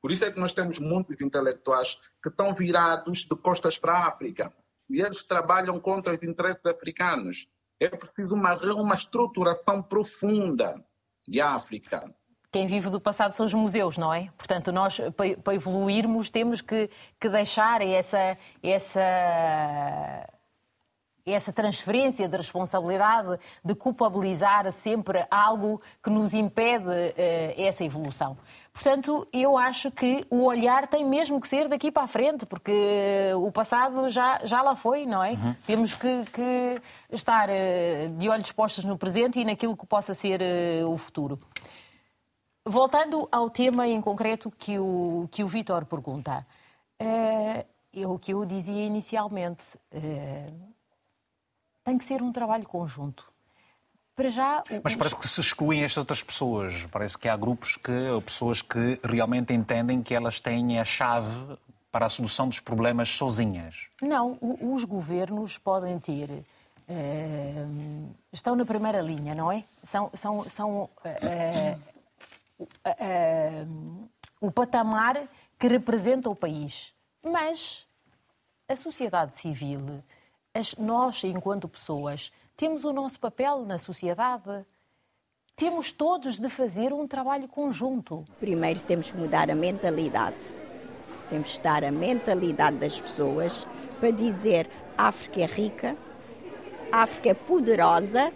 Por 0.00 0.12
isso 0.12 0.24
é 0.24 0.30
que 0.30 0.38
nós 0.38 0.54
temos 0.54 0.78
muitos 0.78 1.20
intelectuais 1.20 1.98
que 2.22 2.28
estão 2.28 2.54
virados 2.54 3.24
de 3.24 3.34
costas 3.34 3.76
para 3.76 3.94
a 3.94 4.06
África. 4.06 4.54
E 4.88 5.02
eles 5.02 5.24
trabalham 5.24 5.80
contra 5.80 6.14
os 6.14 6.22
interesses 6.22 6.64
africanos. 6.64 7.48
É 7.80 7.88
preciso 7.88 8.32
uma, 8.32 8.54
uma 8.74 8.94
estruturação 8.94 9.82
profunda 9.82 10.80
de 11.26 11.40
África. 11.40 12.12
Quem 12.50 12.66
vive 12.66 12.90
do 12.90 13.00
passado 13.00 13.32
são 13.32 13.46
os 13.46 13.54
museus, 13.54 13.96
não 13.96 14.12
é? 14.12 14.28
Portanto, 14.36 14.70
nós, 14.70 15.00
para 15.42 15.54
evoluirmos, 15.54 16.30
temos 16.30 16.60
que, 16.60 16.90
que 17.18 17.28
deixar 17.30 17.80
essa, 17.80 18.36
essa, 18.62 19.00
essa 21.24 21.52
transferência 21.52 22.28
de 22.28 22.36
responsabilidade, 22.36 23.38
de 23.64 23.74
culpabilizar 23.74 24.70
sempre 24.72 25.24
algo 25.30 25.80
que 26.02 26.10
nos 26.10 26.34
impede 26.34 26.88
uh, 26.88 27.54
essa 27.56 27.84
evolução. 27.84 28.36
Portanto, 28.72 29.28
eu 29.32 29.58
acho 29.58 29.90
que 29.90 30.24
o 30.30 30.44
olhar 30.44 30.86
tem 30.86 31.04
mesmo 31.04 31.40
que 31.40 31.46
ser 31.46 31.68
daqui 31.68 31.92
para 31.92 32.04
a 32.04 32.08
frente, 32.08 32.46
porque 32.46 32.72
o 33.36 33.52
passado 33.52 34.08
já, 34.08 34.40
já 34.44 34.62
lá 34.62 34.74
foi, 34.74 35.04
não 35.04 35.22
é? 35.22 35.32
Uhum. 35.32 35.54
Temos 35.66 35.94
que, 35.94 36.24
que 36.32 36.80
estar 37.10 37.48
uh, 37.48 38.08
de 38.16 38.28
olhos 38.28 38.50
postos 38.50 38.84
no 38.84 38.96
presente 38.96 39.38
e 39.38 39.44
naquilo 39.44 39.76
que 39.76 39.86
possa 39.86 40.14
ser 40.14 40.40
uh, 40.40 40.90
o 40.90 40.96
futuro. 40.96 41.38
Voltando 42.64 43.28
ao 43.30 43.50
tema 43.50 43.88
em 43.88 44.00
concreto 44.00 44.50
que 44.50 44.78
o, 44.78 45.28
que 45.30 45.42
o 45.42 45.48
Vitor 45.48 45.84
pergunta, 45.84 46.46
é 46.98 47.66
o 48.06 48.18
que 48.18 48.32
eu 48.32 48.44
dizia 48.46 48.84
inicialmente, 48.84 49.76
tem 51.84 51.98
que 51.98 52.04
ser 52.04 52.22
um 52.22 52.32
trabalho 52.32 52.64
conjunto. 52.64 53.30
Para 54.14 54.28
já. 54.28 54.62
Mas 54.82 54.94
parece 54.94 55.16
que 55.16 55.26
se 55.26 55.40
excluem 55.40 55.84
estas 55.84 55.98
outras 55.98 56.22
pessoas. 56.22 56.86
Parece 56.90 57.18
que 57.18 57.28
há 57.28 57.36
grupos 57.36 57.76
que, 57.76 57.90
ou 58.10 58.20
pessoas 58.20 58.60
que 58.60 59.00
realmente 59.02 59.54
entendem 59.54 60.02
que 60.02 60.14
elas 60.14 60.38
têm 60.38 60.78
a 60.78 60.84
chave 60.84 61.56
para 61.90 62.06
a 62.06 62.10
solução 62.10 62.48
dos 62.48 62.60
problemas 62.60 63.08
sozinhas. 63.10 63.88
Não, 64.00 64.38
os 64.40 64.84
governos 64.84 65.58
podem 65.58 65.98
ter. 65.98 66.30
Uh, 66.88 68.14
estão 68.32 68.54
na 68.56 68.64
primeira 68.66 69.00
linha, 69.00 69.34
não 69.34 69.50
é? 69.50 69.64
São, 69.82 70.10
são, 70.14 70.42
são 70.48 70.82
uh, 70.82 71.78
uh, 72.86 74.08
o 74.40 74.50
patamar 74.50 75.22
que 75.58 75.68
representa 75.68 76.28
o 76.28 76.36
país. 76.36 76.92
Mas 77.22 77.86
a 78.68 78.76
sociedade 78.76 79.36
civil, 79.36 80.02
as, 80.54 80.74
nós, 80.76 81.24
enquanto 81.24 81.68
pessoas, 81.68 82.30
temos 82.56 82.84
o 82.84 82.92
nosso 82.92 83.18
papel 83.18 83.64
na 83.64 83.78
sociedade. 83.78 84.66
temos 85.56 85.92
todos 85.92 86.40
de 86.40 86.48
fazer 86.48 86.92
um 86.92 87.06
trabalho 87.06 87.46
conjunto. 87.48 88.24
Primeiro 88.40 88.82
temos 88.82 89.10
que 89.10 89.16
mudar 89.16 89.50
a 89.50 89.54
mentalidade. 89.54 90.54
Temos 91.30 91.48
que 91.48 91.54
estar 91.54 91.84
a 91.84 91.90
mentalidade 91.90 92.78
das 92.78 93.00
pessoas 93.00 93.66
para 94.00 94.10
dizer 94.10 94.68
África 94.96 95.40
é 95.40 95.46
rica, 95.46 95.96
África 96.90 97.30
é 97.30 97.34
poderosa 97.34 98.32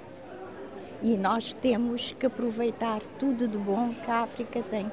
e 1.03 1.17
nós 1.17 1.53
temos 1.53 2.13
que 2.13 2.27
aproveitar 2.27 3.01
tudo 3.19 3.47
de 3.47 3.59
bom 3.59 3.93
que 3.93 4.11
a 4.11 4.23
África 4.23 4.63
tem. 4.63 4.91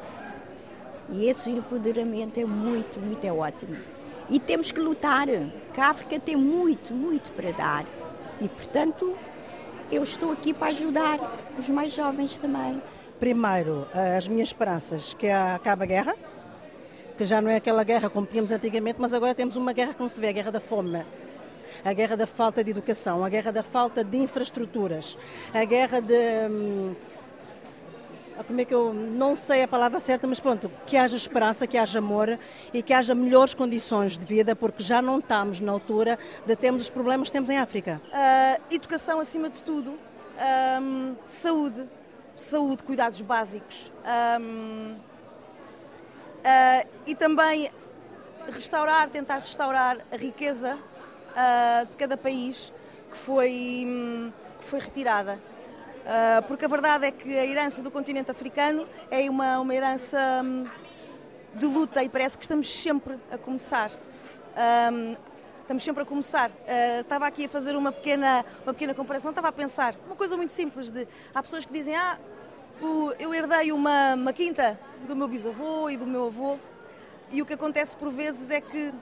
E 1.10 1.26
esse 1.26 1.50
empoderamento 1.50 2.40
é 2.40 2.46
muito, 2.46 3.00
muito 3.00 3.24
é 3.24 3.32
ótimo. 3.32 3.76
E 4.30 4.40
temos 4.40 4.72
que 4.72 4.80
lutar, 4.80 5.28
que 5.74 5.82
a 5.82 5.90
África 5.90 6.20
tem 6.20 6.36
muito, 6.36 6.94
muito 6.94 7.32
para 7.32 7.52
dar. 7.52 7.86
E, 8.42 8.48
portanto, 8.48 9.16
eu 9.92 10.04
estou 10.04 10.32
aqui 10.32 10.54
para 10.54 10.68
ajudar 10.68 11.20
os 11.58 11.70
mais 11.70 11.92
jovens 11.92 12.38
também. 12.38 12.82
Primeiro, 13.20 13.88
as 14.18 14.28
minhas 14.28 14.50
esperanças, 14.50 15.14
que 15.14 15.30
acabe 15.30 15.84
a 15.84 15.88
guerra, 15.88 16.16
que 17.18 17.26
já 17.26 17.42
não 17.42 17.50
é 17.50 17.58
aquela 17.58 17.84
guerra 17.84 18.10
como 18.10 18.26
tínhamos 18.26 18.52
antigamente, 18.52 19.00
mas 19.00 19.14
agora 19.14 19.36
temos 19.36 19.56
uma 19.56 19.72
guerra 19.72 19.94
que 19.94 20.02
não 20.02 20.08
se 20.08 20.20
vê, 20.20 20.30
a 20.30 20.32
guerra 20.32 20.52
da 20.52 20.60
fome 20.60 21.04
a 21.84 21.94
guerra 21.94 22.16
da 22.16 22.26
falta 22.26 22.64
de 22.64 22.72
educação, 22.72 23.24
a 23.26 23.30
guerra 23.30 23.52
da 23.52 23.64
falta 23.64 24.04
de 24.04 24.18
infraestruturas, 24.18 25.18
a 25.54 25.66
guerra 25.66 26.00
de. 26.00 26.16
Como 28.48 28.60
é 28.60 28.66
que 28.66 28.74
eu 28.74 28.94
não 28.94 29.36
sei 29.36 29.64
a 29.64 29.68
palavra 29.68 30.00
certa, 30.00 30.26
mas 30.28 30.40
pronto, 30.40 30.72
que 30.86 30.98
haja 30.98 31.16
esperança, 31.16 31.68
que 31.68 31.78
haja 31.78 32.00
amor 32.00 32.38
e 32.74 32.82
que 32.82 32.94
haja 32.94 33.14
melhores 33.14 33.54
condições 33.54 34.18
de 34.18 34.26
vida, 34.26 34.56
porque 34.56 34.84
já 34.84 35.02
não 35.02 35.20
estamos 35.20 35.60
na 35.60 35.72
altura 35.72 36.18
de 36.46 36.56
termos 36.56 36.84
os 36.84 36.90
problemas 36.90 37.28
que 37.30 37.34
temos 37.34 37.50
em 37.50 37.58
África. 37.58 38.02
Uh, 38.08 38.74
educação 38.74 39.20
acima 39.20 39.50
de 39.50 39.62
tudo, 39.62 39.98
um, 40.82 41.16
saúde, 41.26 41.88
saúde, 42.36 42.84
cuidados 42.84 43.22
básicos 43.22 43.92
um, 44.42 44.96
uh, 46.44 46.90
e 47.06 47.16
também 47.16 47.72
restaurar, 48.52 49.10
tentar 49.10 49.38
restaurar 49.38 50.00
a 50.12 50.18
riqueza 50.18 50.76
uh, 50.76 51.86
de 51.86 51.96
cada 51.96 52.18
país 52.18 52.74
que 53.12 53.18
foi, 53.18 53.84
hum, 53.86 54.32
que 54.60 54.66
foi 54.66 54.80
retirada. 54.80 55.40
Uh, 56.04 56.44
porque 56.48 56.66
a 56.66 56.68
verdade 56.68 57.06
é 57.06 57.12
que 57.12 57.38
a 57.38 57.46
herança 57.46 57.82
do 57.82 57.90
continente 57.90 58.30
africano 58.30 58.86
é 59.10 59.30
uma, 59.30 59.60
uma 59.60 59.74
herança 59.74 60.20
um, 60.44 60.68
de 61.56 61.66
luta 61.66 62.04
e 62.04 62.10
parece 62.10 62.38
que 62.38 62.44
estamos 62.44 62.70
sempre 62.70 63.18
a 63.32 63.38
começar. 63.38 63.90
Um, 64.92 65.16
estamos 65.62 65.82
sempre 65.82 66.04
a 66.04 66.06
começar. 66.06 66.50
Uh, 66.50 67.02
estava 67.02 67.26
aqui 67.26 67.46
a 67.46 67.50
fazer 67.50 67.76
uma 67.78 67.92
pequena, 67.92 68.46
uma 68.66 68.74
pequena 68.74 68.94
comparação, 68.94 69.32
estava 69.32 69.48
a 69.48 69.52
pensar, 69.52 69.96
uma 70.06 70.16
coisa 70.16 70.36
muito 70.36 70.52
simples 70.52 70.92
de 70.92 71.08
há 71.34 71.42
pessoas 71.42 71.66
que 71.66 71.72
dizem, 71.72 71.96
ah, 71.96 72.20
eu 73.18 73.34
herdei 73.34 73.72
uma, 73.72 74.16
uma 74.16 74.34
quinta 74.34 74.78
do 75.08 75.16
meu 75.16 75.30
bisavô 75.30 75.90
e 75.90 75.96
do 75.96 76.06
meu 76.06 76.28
avô, 76.28 76.60
e 77.32 77.42
o 77.42 77.46
que 77.46 77.54
acontece 77.54 77.96
por 77.96 78.12
vezes 78.12 78.50
é 78.50 78.60
que 78.60 78.90
uh, 78.90 78.94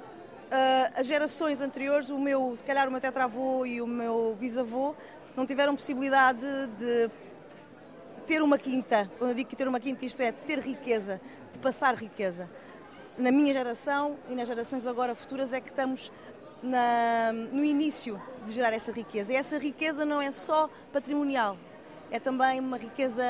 as 0.95 1.07
gerações 1.07 1.61
anteriores, 1.61 2.09
o 2.09 2.19
meu, 2.19 2.55
se 2.55 2.63
calhar 2.63 2.87
o 2.87 2.91
meu 2.91 3.01
tetravô 3.01 3.65
e 3.65 3.81
o 3.81 3.87
meu 3.87 4.37
bisavô, 4.39 4.95
não 5.35 5.45
tiveram 5.45 5.75
possibilidade 5.75 6.39
de 6.77 7.09
ter 8.25 8.41
uma 8.41 8.57
quinta. 8.57 9.09
Quando 9.17 9.31
eu 9.31 9.35
digo 9.35 9.49
que 9.49 9.55
ter 9.55 9.67
uma 9.67 9.79
quinta, 9.79 10.05
isto 10.05 10.21
é, 10.21 10.31
de 10.31 10.41
ter 10.41 10.59
riqueza, 10.59 11.21
de 11.51 11.59
passar 11.59 11.95
riqueza. 11.95 12.49
Na 13.17 13.31
minha 13.31 13.53
geração 13.53 14.17
e 14.29 14.35
nas 14.35 14.47
gerações 14.47 14.87
agora 14.87 15.13
futuras 15.13 15.53
é 15.53 15.59
que 15.59 15.69
estamos 15.69 16.11
na, 16.63 17.31
no 17.33 17.63
início 17.63 18.21
de 18.45 18.53
gerar 18.53 18.73
essa 18.73 18.91
riqueza. 18.91 19.33
E 19.33 19.35
essa 19.35 19.57
riqueza 19.57 20.05
não 20.05 20.21
é 20.21 20.31
só 20.31 20.69
patrimonial, 20.91 21.57
é 22.09 22.19
também 22.19 22.59
uma 22.59 22.77
riqueza 22.77 23.23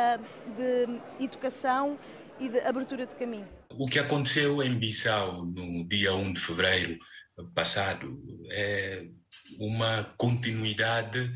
de 0.57 1.23
educação 1.23 1.97
e 2.39 2.49
de 2.49 2.59
abertura 2.61 3.05
de 3.05 3.15
caminho. 3.15 3.47
O 3.77 3.87
que 3.87 3.99
aconteceu 3.99 4.61
em 4.61 4.77
Bissau 4.77 5.45
no 5.45 5.87
dia 5.87 6.13
1 6.13 6.33
de 6.33 6.39
fevereiro 6.39 6.97
passado 7.53 8.21
é 8.51 9.05
uma 9.59 10.13
continuidade 10.17 11.31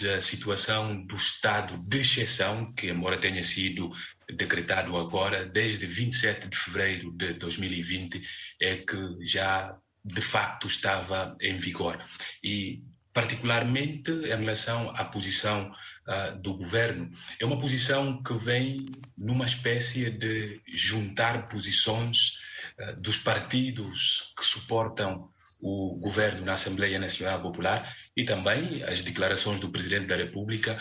da 0.00 0.20
situação 0.20 1.04
do 1.04 1.16
estado 1.16 1.78
de 1.78 1.98
exceção, 1.98 2.72
que, 2.72 2.88
embora 2.88 3.18
tenha 3.18 3.42
sido 3.44 3.92
decretado 4.34 4.96
agora, 4.96 5.46
desde 5.46 5.86
27 5.86 6.48
de 6.48 6.56
fevereiro 6.56 7.12
de 7.12 7.34
2020, 7.34 8.22
é 8.60 8.76
que 8.76 8.96
já 9.24 9.76
de 10.04 10.20
facto 10.20 10.66
estava 10.66 11.36
em 11.40 11.58
vigor. 11.58 11.98
E 12.42 12.82
particularmente 13.12 14.10
em 14.10 14.36
relação 14.36 14.90
à 14.90 15.02
posição 15.04 15.72
uh, 16.06 16.38
do 16.38 16.54
governo. 16.54 17.08
É 17.40 17.46
uma 17.46 17.58
posição 17.58 18.22
que 18.22 18.34
vem 18.34 18.84
numa 19.16 19.46
espécie 19.46 20.10
de 20.10 20.60
juntar 20.66 21.48
posições 21.48 22.40
uh, 22.78 23.00
dos 23.00 23.16
partidos 23.16 24.34
que 24.36 24.44
suportam 24.44 25.30
o 25.62 25.96
governo 25.96 26.44
na 26.44 26.52
Assembleia 26.52 26.98
Nacional 26.98 27.40
Popular 27.40 27.90
e 28.16 28.24
também 28.24 28.82
as 28.84 29.02
declarações 29.02 29.60
do 29.60 29.68
Presidente 29.68 30.06
da 30.06 30.16
República 30.16 30.80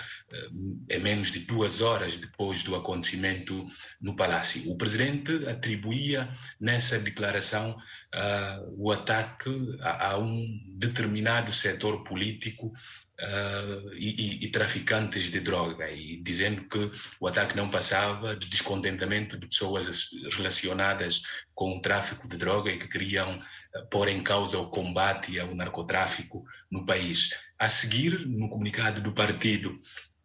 é 0.88 0.98
menos 0.98 1.32
de 1.32 1.40
duas 1.40 1.82
horas 1.82 2.18
depois 2.18 2.64
do 2.64 2.76
acontecimento 2.76 3.66
no 4.02 4.16
Palácio. 4.16 4.72
O 4.72 4.78
Presidente 4.78 5.48
atribuía 5.48 6.30
nessa 6.60 6.98
declaração 6.98 7.72
uh, 7.72 8.76
o 8.78 8.92
ataque 8.92 9.50
a, 9.82 10.12
a, 10.12 10.18
um 10.18 10.60
determinado 10.78 11.52
setor 11.52 12.04
político 12.06 12.68
uh, 12.68 13.94
e, 13.94 14.40
e, 14.44 14.46
e, 14.46 14.52
traficantes 14.52 15.30
de 15.30 15.42
droga, 15.42 15.92
e 15.92 16.18
dizendo 16.22 16.64
que 16.70 16.92
o 17.20 17.28
ataque 17.28 17.58
não 17.58 17.70
passava 17.70 18.36
de 18.36 18.48
descontentamento 18.48 19.38
de 19.38 19.48
pessoas 19.48 20.10
relacionadas 20.32 21.24
com 21.54 21.78
o 21.78 21.82
tráfico 21.82 22.28
de 22.28 22.38
droga 22.38 22.72
e 22.72 22.80
que 22.80 22.88
queriam 22.88 23.42
pôr 23.90 24.08
em 24.08 24.24
causa 24.24 24.58
o 24.58 24.70
combate 24.70 25.40
ao 25.40 25.54
narcotráfico 25.56 26.44
no 26.72 26.86
país. 26.86 27.32
A 27.60 27.68
seguir, 27.68 28.26
no 28.28 28.50
comunicado 28.50 29.02
do 29.02 29.14
partido 29.14 29.80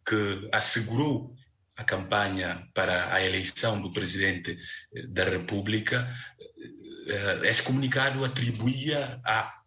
que 0.05 0.49
assegurou 0.51 1.35
a 1.75 1.83
campanha 1.83 2.67
para 2.73 3.13
a 3.13 3.23
eleição 3.23 3.81
do 3.81 3.91
presidente 3.91 4.57
eh, 4.93 5.07
da 5.07 5.23
República, 5.23 6.13
eh, 7.07 7.41
esse 7.43 7.63
comunicado 7.63 8.23
atribuía 8.23 9.19
a 9.25 9.61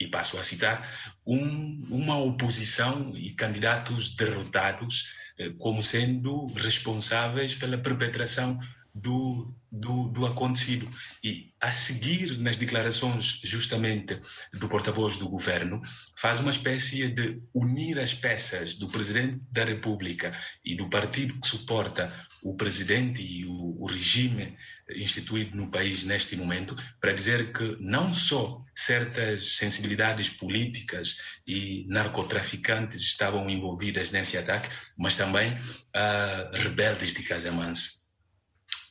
e 0.00 0.08
passo 0.08 0.36
a 0.38 0.42
citar, 0.42 0.90
um, 1.24 1.78
uma 1.90 2.18
oposição 2.18 3.12
e 3.14 3.30
candidatos 3.30 4.16
derrotados 4.16 5.12
eh, 5.38 5.50
como 5.58 5.82
sendo 5.82 6.46
responsáveis 6.56 7.54
pela 7.54 7.78
perpetração 7.78 8.58
do, 8.94 9.54
do, 9.70 10.08
do, 10.08 10.26
acontecido. 10.26 10.88
E 11.24 11.52
a 11.60 11.72
seguir, 11.72 12.38
nas 12.38 12.58
declarações 12.58 13.40
justamente 13.42 14.20
do 14.52 14.68
porta-voz 14.68 15.16
do 15.16 15.28
governo, 15.28 15.80
faz 16.16 16.40
uma 16.40 16.50
espécie 16.50 17.08
de 17.08 17.40
unir 17.54 17.98
as 17.98 18.12
peças 18.12 18.74
do 18.74 18.86
presidente 18.86 19.40
da 19.50 19.64
República 19.64 20.32
e 20.64 20.76
do 20.76 20.90
partido 20.90 21.40
que 21.40 21.48
suporta 21.48 22.12
o 22.42 22.54
presidente 22.54 23.22
e 23.22 23.46
o, 23.46 23.82
o 23.82 23.86
regime 23.86 24.56
instituído 24.94 25.56
no 25.56 25.70
país 25.70 26.04
neste 26.04 26.36
momento, 26.36 26.76
para 27.00 27.12
dizer 27.12 27.52
que 27.52 27.76
não 27.80 28.12
só 28.12 28.62
certas 28.74 29.56
sensibilidades 29.56 30.28
políticas 30.28 31.16
e 31.46 31.86
narcotraficantes 31.88 33.00
estavam 33.00 33.48
envolvidas 33.48 34.10
nesse 34.10 34.36
ataque, 34.36 34.68
mas 34.98 35.16
também 35.16 35.54
uh, 35.54 36.50
rebeldes 36.52 37.14
de 37.14 37.22
Casamance. 37.22 38.01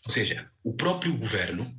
Ou 0.05 0.11
seja, 0.11 0.49
o 0.63 0.73
próprio 0.73 1.15
governo, 1.15 1.69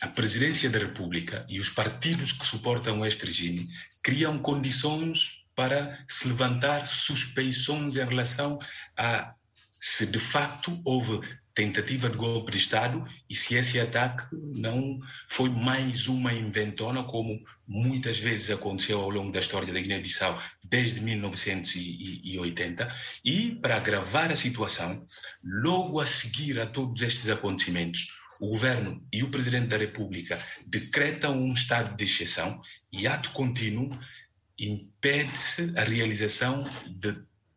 a 0.00 0.08
presidência 0.08 0.68
da 0.68 0.78
República 0.78 1.46
e 1.48 1.60
os 1.60 1.68
partidos 1.68 2.32
que 2.32 2.44
suportam 2.44 3.04
este 3.04 3.24
regime 3.24 3.68
criam 4.02 4.38
condições 4.38 5.44
para 5.54 5.98
se 6.08 6.28
levantar 6.28 6.86
suspeições 6.86 7.96
em 7.96 8.04
relação 8.04 8.58
a 8.96 9.34
se 9.80 10.06
de 10.06 10.18
facto 10.18 10.80
houve 10.84 11.20
tentativa 11.56 12.10
de 12.10 12.18
golpe 12.18 12.52
de 12.52 12.58
Estado 12.58 13.02
e 13.30 13.34
se 13.34 13.54
esse 13.54 13.80
ataque 13.80 14.28
não 14.54 15.00
foi 15.26 15.48
mais 15.48 16.06
uma 16.06 16.30
inventona, 16.32 17.02
como 17.02 17.42
muitas 17.66 18.18
vezes 18.18 18.50
aconteceu 18.50 19.00
ao 19.00 19.08
longo 19.08 19.32
da 19.32 19.40
história 19.40 19.72
da 19.72 19.80
Guiné-Bissau 19.80 20.40
desde 20.62 21.00
1980. 21.00 22.94
E, 23.24 23.54
para 23.54 23.76
agravar 23.76 24.30
a 24.30 24.36
situação, 24.36 25.02
logo 25.42 25.98
a 25.98 26.04
seguir 26.04 26.60
a 26.60 26.66
todos 26.66 27.00
estes 27.00 27.30
acontecimentos, 27.30 28.12
o 28.38 28.48
governo 28.48 29.02
e 29.10 29.22
o 29.22 29.30
presidente 29.30 29.68
da 29.68 29.78
República 29.78 30.38
decretam 30.66 31.42
um 31.42 31.54
estado 31.54 31.96
de 31.96 32.04
exceção 32.04 32.60
e, 32.92 33.06
ato 33.06 33.30
contínuo, 33.30 33.98
impede-se 34.58 35.72
a 35.74 35.84
realização 35.84 36.70
de 36.86 37.16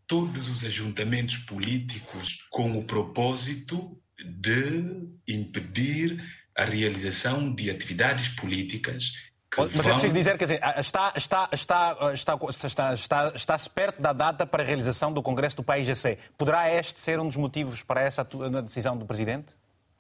todos 0.10 0.50
os 0.50 0.66
ajuntamentos 0.66 1.38
políticos 1.38 2.48
com 2.50 2.78
o 2.78 2.84
propósito 2.84 3.96
de 4.18 5.08
impedir 5.28 6.22
a 6.58 6.66
realização 6.66 7.54
de 7.54 7.70
atividades 7.70 8.30
políticas 8.30 9.14
Mas 9.56 9.88
é 9.88 9.92
preciso 9.94 10.14
dizer, 10.14 10.38
quer 10.38 10.46
dizer, 10.46 10.62
está, 10.80 11.14
está, 11.16 11.50
está, 11.54 11.98
está, 12.14 12.36
está, 12.50 12.94
está, 12.94 13.32
está-se 13.36 13.70
perto 13.70 14.02
da 14.02 14.12
data 14.12 14.46
para 14.48 14.64
a 14.64 14.66
realização 14.66 15.14
do 15.14 15.22
Congresso 15.22 15.56
do 15.58 15.64
PAIGC. 15.64 16.18
Poderá 16.38 16.74
este 16.74 17.00
ser 17.00 17.20
um 17.20 17.28
dos 17.28 17.38
motivos 17.38 17.84
para 17.84 18.02
essa 18.02 18.28
decisão 18.64 18.98
do 18.98 19.06
Presidente? 19.06 19.54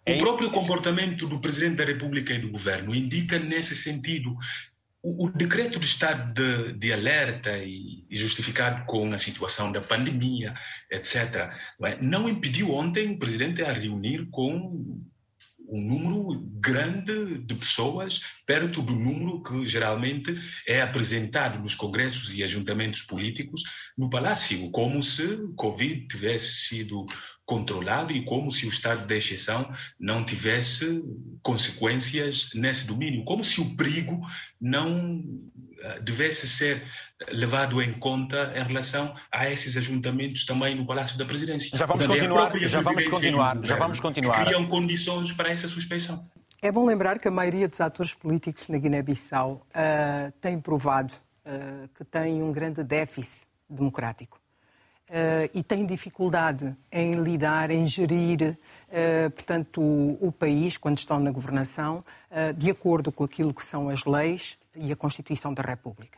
O 0.08 0.18
próprio 0.18 0.50
comportamento 0.50 1.28
do 1.28 1.40
Presidente 1.40 1.76
da 1.76 1.86
República 1.86 2.34
e 2.34 2.40
do 2.40 2.50
Governo 2.50 2.96
indica 2.96 3.38
nesse 3.38 3.76
sentido. 3.76 4.36
O, 5.02 5.30
decreto 5.30 5.80
de 5.80 5.86
estado 5.86 6.34
de, 6.34 6.74
de 6.74 6.92
alerta 6.92 7.58
e, 7.58 8.06
e, 8.10 8.18
justificado 8.18 8.86
com 8.86 9.14
a 9.14 9.18
situação 9.18 9.72
da 9.72 9.80
pandemia, 9.80 10.54
etc., 10.92 11.50
não 12.02 12.28
é? 12.28 12.32
impediu 12.32 12.74
ontem 12.74 13.14
o 13.14 13.18
Presidente 13.18 13.64
a 13.64 13.72
reunir 13.72 14.28
com 14.30 15.08
um 15.72 15.82
número 15.82 16.42
grande 16.60 17.38
de 17.40 17.56
pessoas, 17.56 18.22
perto 18.46 18.82
do 18.82 18.94
número 18.94 19.44
que 19.44 19.68
geralmente 19.68 20.36
é 20.68 20.82
apresentado 20.82 21.60
nos 21.60 21.76
congressos 21.76 22.34
e 22.34 22.44
ajuntamentos 22.44 23.02
políticos 23.04 23.62
no 23.98 24.10
Palácio, 24.10 24.70
como 24.72 25.04
se 25.04 25.54
Covid 25.56 26.08
tivesse 26.08 26.68
sido 26.68 27.06
controlado 27.50 28.14
e 28.14 28.24
como 28.24 28.52
se 28.52 28.68
o 28.68 28.70
estado 28.70 29.08
de 29.08 29.18
exceção 29.18 29.74
não 30.00 30.24
tivesse 30.24 31.04
consequências 31.42 32.52
nesse 32.54 32.86
domínio, 32.86 33.26
como 33.26 33.44
se 33.44 33.60
o 33.60 33.76
perigo 33.76 34.22
não 34.62 35.20
eh, 35.82 36.00
devesse 36.02 36.48
ser 36.48 36.84
levado 37.32 37.82
em 37.82 37.92
conta 37.92 38.54
em 38.56 38.64
relação 38.64 39.16
a 39.32 39.50
esses 39.50 39.76
ajuntamentos 39.76 40.46
também 40.46 40.76
no 40.76 40.86
Palácio 40.86 41.18
da 41.18 41.26
Presidência. 41.26 41.76
Já 41.76 41.88
vamos 41.88 42.06
Portanto, 42.06 42.22
continuar, 42.22 42.58
já 42.60 42.82
vamos 42.82 43.08
continuar, 43.08 43.60
já 43.62 43.76
vamos 43.76 44.00
continuar. 44.00 44.46
Criam 44.46 44.68
condições 44.68 45.32
para 45.32 45.50
essa 45.50 45.68
suspeição. 45.68 46.24
É 46.62 46.72
bom 46.72 46.86
lembrar 46.86 47.18
que 47.18 47.28
a 47.28 47.32
maioria 47.32 47.68
dos 47.68 47.82
atores 47.82 48.14
políticos 48.14 48.70
na 48.70 48.78
Guiné-Bissau 48.78 49.66
uh, 49.70 50.32
tem 50.40 50.60
provado 50.60 51.16
uh, 51.46 51.90
que 51.96 52.06
tem 52.06 52.44
um 52.44 52.52
grande 52.52 52.84
déficit 52.84 53.48
democrático 53.68 54.40
uh, 55.10 55.50
e 55.54 55.64
têm 55.64 55.86
dificuldade 55.86 56.76
em 56.92 57.16
lidar, 57.16 57.72
em 57.72 57.86
gerir, 57.86 58.58
uh, 58.88 59.30
portanto, 59.32 59.82
o, 59.82 60.28
o, 60.28 60.32
país, 60.32 60.78
quando 60.78 60.98
estão 60.98 61.20
na 61.20 61.32
governação, 61.32 62.04
uh, 62.32 62.54
de 62.54 62.70
acordo 62.70 63.12
com 63.12 63.24
aquilo 63.24 63.54
que 63.54 63.64
são 63.64 63.90
as 63.90 64.06
leis 64.06 64.58
e 64.76 64.92
a 64.92 64.96
Constituição 64.96 65.54
da 65.54 65.62
República. 65.62 66.18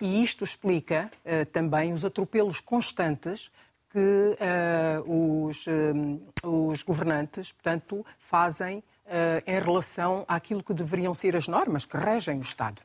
e 0.00 0.22
isto 0.22 0.44
explica 0.44 1.10
também 1.52 1.92
os 1.94 2.04
atropelos 2.04 2.60
constantes 2.60 3.50
que 3.88 4.36
os, 5.06 5.64
os 6.42 6.82
governantes, 6.82 7.52
portanto, 7.52 8.04
fazem 8.18 8.82
em 9.46 9.60
relação 9.60 10.26
àquilo 10.28 10.62
que 10.62 10.74
deveriam 10.74 11.14
ser 11.14 11.34
as 11.34 11.48
normas 11.48 11.86
que 11.86 11.96
regem 11.96 12.36
o 12.36 12.42
Estado. 12.42 12.82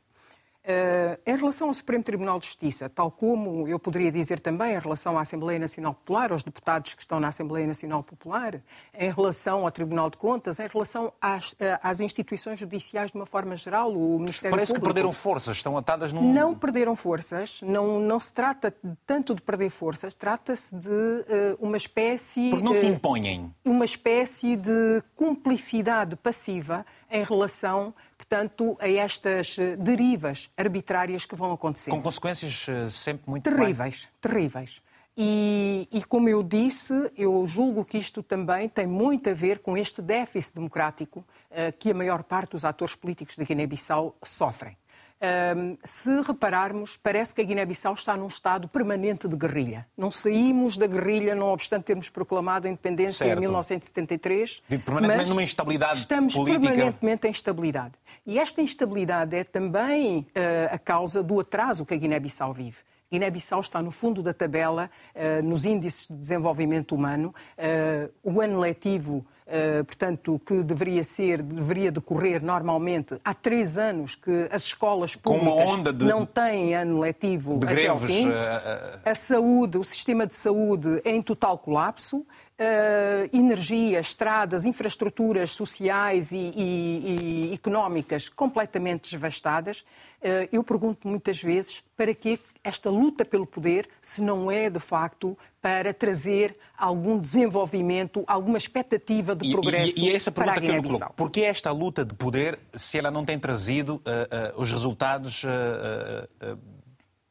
Uh, 0.70 1.18
em 1.26 1.36
relação 1.36 1.70
ao 1.70 1.74
Supremo 1.74 2.04
Tribunal 2.04 2.38
de 2.38 2.46
Justiça, 2.46 2.88
tal 2.88 3.10
como 3.10 3.68
eu 3.68 3.80
poderia 3.80 4.12
dizer 4.12 4.40
também 4.40 4.76
em 4.76 4.78
relação 4.78 5.18
à 5.18 5.22
Assembleia 5.22 5.58
Nacional 5.58 5.96
Popular, 5.96 6.32
aos 6.32 6.44
deputados 6.44 6.94
que 6.94 7.02
estão 7.02 7.20
na 7.20 7.30
Assembleia 7.30 7.66
Nacional 7.66 8.04
Popular, 8.04 8.62
em 8.94 9.12
relação 9.12 9.66
ao 9.66 9.72
Tribunal 9.72 10.12
de 10.12 10.18
Contas, 10.18 10.60
em 10.60 10.68
relação 10.68 11.12
às, 11.20 11.54
uh, 11.54 11.56
às 11.82 12.00
instituições 12.02 12.60
judiciais 12.60 13.10
de 13.10 13.18
uma 13.18 13.26
forma 13.26 13.56
geral, 13.56 13.92
o 13.92 14.20
Ministério 14.20 14.52
Parece 14.52 14.72
Público. 14.72 14.88
que 14.90 14.94
perderam 14.94 15.12
forças, 15.12 15.58
estão 15.58 15.76
atadas 15.76 16.14
num... 16.14 16.32
Não 16.32 16.54
perderam 16.54 16.96
forças, 16.96 17.62
não, 17.64 18.00
não 18.00 18.20
se 18.20 18.32
trata 18.32 18.72
tanto 19.08 19.34
de 19.34 19.42
perder 19.42 19.72
forças, 19.72 20.14
trata-se 20.14 20.76
de 20.76 20.88
uh, 20.88 21.58
uma 21.60 21.78
espécie... 21.78 22.52
Porque 22.52 22.64
não 22.64 22.76
se 22.76 22.86
impõem. 22.86 23.52
Uma 23.66 23.86
espécie 23.86 24.56
de 24.56 25.02
cumplicidade 25.16 26.16
passiva 26.16 26.86
em 27.10 27.24
relação 27.24 27.92
portanto, 28.30 28.78
a 28.80 28.88
estas 28.88 29.58
eh, 29.58 29.76
derivas 29.76 30.52
arbitrárias 30.56 31.26
que 31.26 31.36
vão 31.36 31.52
acontecer. 31.52 31.90
Com 31.90 32.02
consequências 32.02 32.68
eh, 32.70 32.90
sempre 32.90 33.28
muito 33.28 33.44
terríveis, 33.44 34.08
terríveis. 34.22 34.82
E, 35.18 35.88
e, 35.92 36.04
como 36.06 36.30
eu 36.30 36.42
disse, 36.44 36.94
eu 37.18 37.46
julgo 37.46 37.84
que 37.84 37.98
isto 37.98 38.22
também 38.24 38.70
tem 38.70 38.88
muito 38.88 39.30
a 39.30 39.34
ver 39.34 39.60
com 39.60 39.76
este 39.76 40.02
déficit 40.02 40.56
democrático 40.56 41.20
uh, 41.20 41.78
que 41.78 41.92
a 41.92 41.94
maior 41.94 42.24
parte 42.24 42.52
dos 42.52 42.64
atores 42.64 42.96
políticos 42.96 43.36
da 43.36 43.44
Guiné-Bissau 43.44 44.16
sofrem. 44.24 44.78
Um, 45.22 45.78
se 45.84 46.22
repararmos, 46.22 46.96
parece 46.96 47.36
que 47.36 47.42
a 47.42 47.44
Guiné-Bissau 47.44 47.94
está 47.94 48.16
num 48.16 48.28
estado 48.28 48.70
permanente 48.70 49.28
de 49.28 49.36
guerrilha. 49.36 49.86
Não 49.98 50.10
saímos 50.10 50.78
da 50.78 50.88
guerrilha, 50.88 51.36
não 51.36 51.48
obstante 51.48 51.84
termos 51.84 52.10
proclamado 52.10 52.68
a 52.68 52.70
independência 52.70 53.26
certo. 53.26 53.38
em 53.38 53.42
1973. 53.42 54.64
Vive 54.70 54.84
permanentemente 54.84 55.30
numa 55.30 55.44
instabilidade 55.44 56.00
estamos 56.00 56.34
política. 56.34 56.60
Estamos 56.60 56.78
permanentemente 56.78 57.28
em 57.28 57.30
instabilidade. 57.32 57.94
E 58.26 58.40
esta 58.40 58.62
instabilidade 58.62 59.36
é 59.36 59.44
também 59.44 60.20
uh, 60.20 60.74
a 60.74 60.78
causa 60.78 61.22
do 61.22 61.40
atraso 61.40 61.86
que 61.86 61.94
a 61.94 61.98
Guiné-Bissau 61.98 62.54
vive. 62.54 62.78
Guiné-Bissau 63.12 63.60
está 63.60 63.82
no 63.82 63.92
fundo 63.92 64.22
da 64.22 64.34
tabela 64.34 64.90
uh, 65.16 65.44
nos 65.44 65.66
índices 65.66 66.08
de 66.08 66.16
desenvolvimento 66.16 66.94
humano. 66.94 67.34
Uh, 67.58 68.12
o 68.24 68.40
ano 68.40 68.60
letivo 68.60 69.26
Uh, 69.50 69.84
portanto, 69.84 70.40
que 70.46 70.62
deveria 70.62 71.04
ser, 71.04 71.42
deveria 71.42 71.92
decorrer 71.92 72.40
normalmente 72.44 73.20
há 73.26 73.34
três 73.34 73.80
anos 73.80 74.14
que 74.14 74.48
as 74.52 74.66
escolas 74.66 75.16
públicas 75.16 75.96
de, 75.96 76.06
não 76.06 76.24
têm 76.24 76.76
ano 76.76 77.00
letivo 77.00 77.58
até 77.58 77.74
greves, 77.74 77.90
ao 77.90 77.98
fim. 77.98 78.28
Uh, 78.28 78.32
uh... 78.32 79.00
A 79.04 79.16
saúde, 79.16 79.80
o 79.80 79.84
sistema 79.84 80.28
de 80.28 80.36
saúde 80.36 81.02
é 81.04 81.10
em 81.10 81.22
total 81.24 81.58
colapso. 81.58 82.24
Uh, 82.60 83.30
energia, 83.32 84.02
estradas, 84.02 84.66
infraestruturas 84.66 85.52
sociais 85.52 86.34
e, 86.34 86.52
e, 86.58 87.50
e 87.52 87.54
económicas 87.54 88.28
completamente 88.28 89.10
devastadas. 89.12 89.80
Uh, 89.80 90.50
eu 90.52 90.62
pergunto 90.62 91.08
muitas 91.08 91.42
vezes 91.42 91.82
para 91.96 92.14
que 92.14 92.38
esta 92.62 92.90
luta 92.90 93.24
pelo 93.24 93.48
poder, 93.48 93.88
se 94.02 94.22
não 94.22 94.52
é 94.52 94.70
de 94.70 94.80
facto 94.82 95.38
para 95.62 95.94
trazer 95.94 96.58
algum 96.78 97.18
desenvolvimento, 97.18 98.26
alguma 98.28 98.58
expectativa 98.58 99.34
de 99.34 99.50
progresso 99.54 99.98
e, 99.98 100.04
e, 100.04 100.06
e 100.08 100.12
é 100.12 100.16
essa 100.18 100.30
pergunta 100.30 100.60
para 100.60 100.68
a 100.68 100.70
que 100.70 100.86
eu 100.86 100.92
coloco. 100.92 101.14
Por 101.14 101.32
que 101.32 101.44
esta 101.46 101.72
luta 101.72 102.04
de 102.04 102.14
poder 102.14 102.60
se 102.74 102.98
ela 102.98 103.10
não 103.10 103.24
tem 103.24 103.40
trazido 103.40 103.96
uh, 103.96 104.62
os 104.62 104.70
resultados 104.70 105.46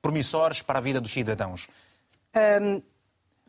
promissores 0.00 0.62
para 0.62 0.78
a 0.78 0.82
vida 0.82 1.02
dos 1.02 1.12
cidadãos? 1.12 1.68
Um, 2.34 2.80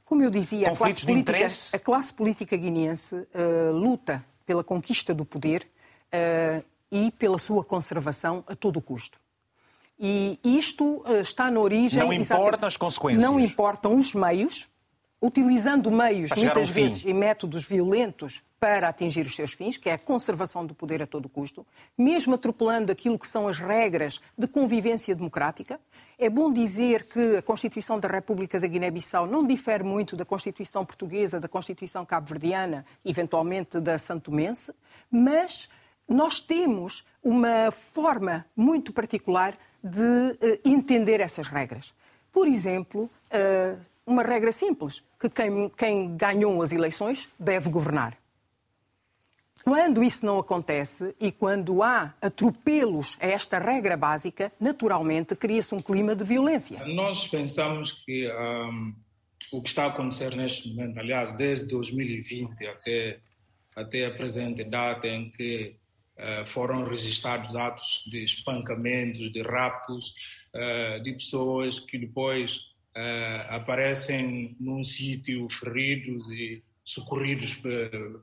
como 0.10 0.24
eu 0.24 0.32
dizia, 0.32 0.70
a 0.70 0.76
classe, 0.76 1.05
política, 1.05 1.45
a 1.76 1.80
classe 1.80 2.12
política 2.12 2.57
guineense 2.57 3.16
uh, 3.16 3.72
luta 3.72 4.26
pela 4.43 4.64
conquista 4.64 5.14
do 5.14 5.24
poder 5.24 5.68
uh, 6.07 6.66
e 6.91 7.12
pela 7.12 7.38
sua 7.38 7.64
conservação 7.64 8.43
a 8.47 8.55
todo 8.55 8.82
custo. 8.82 9.20
E 9.99 10.39
isto 10.43 11.03
uh, 11.05 11.22
está 11.22 11.51
na 11.51 11.60
origem. 11.60 11.99
Não 12.03 12.12
importam 12.12 12.68
as 12.68 12.76
consequências. 12.76 13.24
Não 13.24 13.39
importam 13.39 13.95
os 13.95 14.16
meios, 14.16 14.68
utilizando 15.22 15.91
meios, 15.91 16.32
muitas 16.36 16.70
vezes, 16.70 17.03
e 17.03 17.13
métodos 17.13 17.67
violentos 17.67 18.41
para 18.59 18.89
atingir 18.89 19.26
os 19.26 19.36
seus 19.36 19.53
fins, 19.53 19.78
que 19.78 19.89
é 19.89 19.93
a 19.93 19.97
conservação 19.97 20.65
do 20.65 20.74
poder 20.74 21.01
a 21.01 21.07
todo 21.07 21.30
custo, 21.30 21.65
mesmo 21.97 22.36
atropelando 22.36 22.91
aquilo 22.91 23.17
que 23.17 23.28
são 23.28 23.47
as 23.47 23.57
regras 23.57 24.20
de 24.38 24.47
convivência 24.47 25.15
democrática. 25.15 25.80
É 26.17 26.30
bom 26.30 26.51
dizer 26.51 27.03
que 27.03 27.38
a 27.38 27.41
Constituição 27.41 27.99
da 27.99 28.07
República 28.07 28.59
da 28.59 28.67
Guiné-Bissau 28.67 29.26
não 29.26 29.45
difere 29.45 29.84
muito 29.84 30.15
da 30.15 30.26
Constituição 30.26 30.86
portuguesa, 30.86 31.39
da 31.39 31.47
Constituição 31.47 32.05
cabo-verdiana, 32.05 32.86
eventualmente 33.05 33.80
da 33.80 33.97
santomense, 33.97 34.74
mas 35.09 35.70
nós 36.07 36.41
temos 36.41 37.05
uma 37.24 37.72
forma 37.72 38.45
muito 38.55 38.91
particular 38.91 39.57
de 39.82 40.01
uh, 40.01 40.59
entender 40.65 41.22
essas 41.22 41.47
regras. 41.47 41.93
Por 42.32 42.47
exemplo, 42.47 43.03
uh, 43.03 43.80
uma 44.10 44.24
regra 44.24 44.51
simples, 44.51 45.03
que 45.20 45.30
quem, 45.30 45.70
quem 45.70 46.18
ganhou 46.18 46.62
as 46.62 46.72
eleições 46.72 47.30
deve 47.39 47.70
governar. 47.70 48.18
Quando 49.64 50.03
isso 50.03 50.26
não 50.26 50.39
acontece 50.39 51.14
e 51.20 51.32
quando 51.32 51.84
há 51.84 52.16
atropelos 52.22 53.18
a 53.20 53.28
esta 53.28 53.60
regra 53.60 53.95
básica, 53.95 54.51
naturalmente 54.60 55.36
cria-se 55.36 55.76
um 55.76 55.80
clima 55.80 56.16
de 56.16 56.24
violência. 56.24 56.78
Nós 56.88 57.28
pensamos 57.28 57.91
que 57.91 58.32
um, 58.32 58.95
o 59.51 59.62
que 59.62 59.70
está 59.70 59.84
a 59.84 59.88
acontecer 59.88 60.36
neste 60.36 60.70
momento, 60.70 60.97
aliás, 60.97 61.36
desde 61.36 61.68
2020 61.68 62.66
até, 62.68 63.20
até 63.76 64.05
a 64.05 64.12
presente 64.12 64.64
data 64.64 65.07
em 65.07 65.30
que 65.30 65.76
uh, 66.18 66.45
foram 66.47 66.86
registrados 66.86 67.55
atos 67.55 68.03
de 68.07 68.24
espancamentos, 68.24 69.32
de 69.32 69.41
raptos 69.41 70.14
uh, 70.55 71.03
de 71.03 71.14
pessoas 71.14 71.80
que 71.80 71.97
depois 71.97 72.68
uh, 72.96 73.54
aparecem 73.54 74.56
num 74.60 74.84
sítio 74.84 75.48
feridos 75.50 76.30
e 76.32 76.64
socorridos 76.84 77.62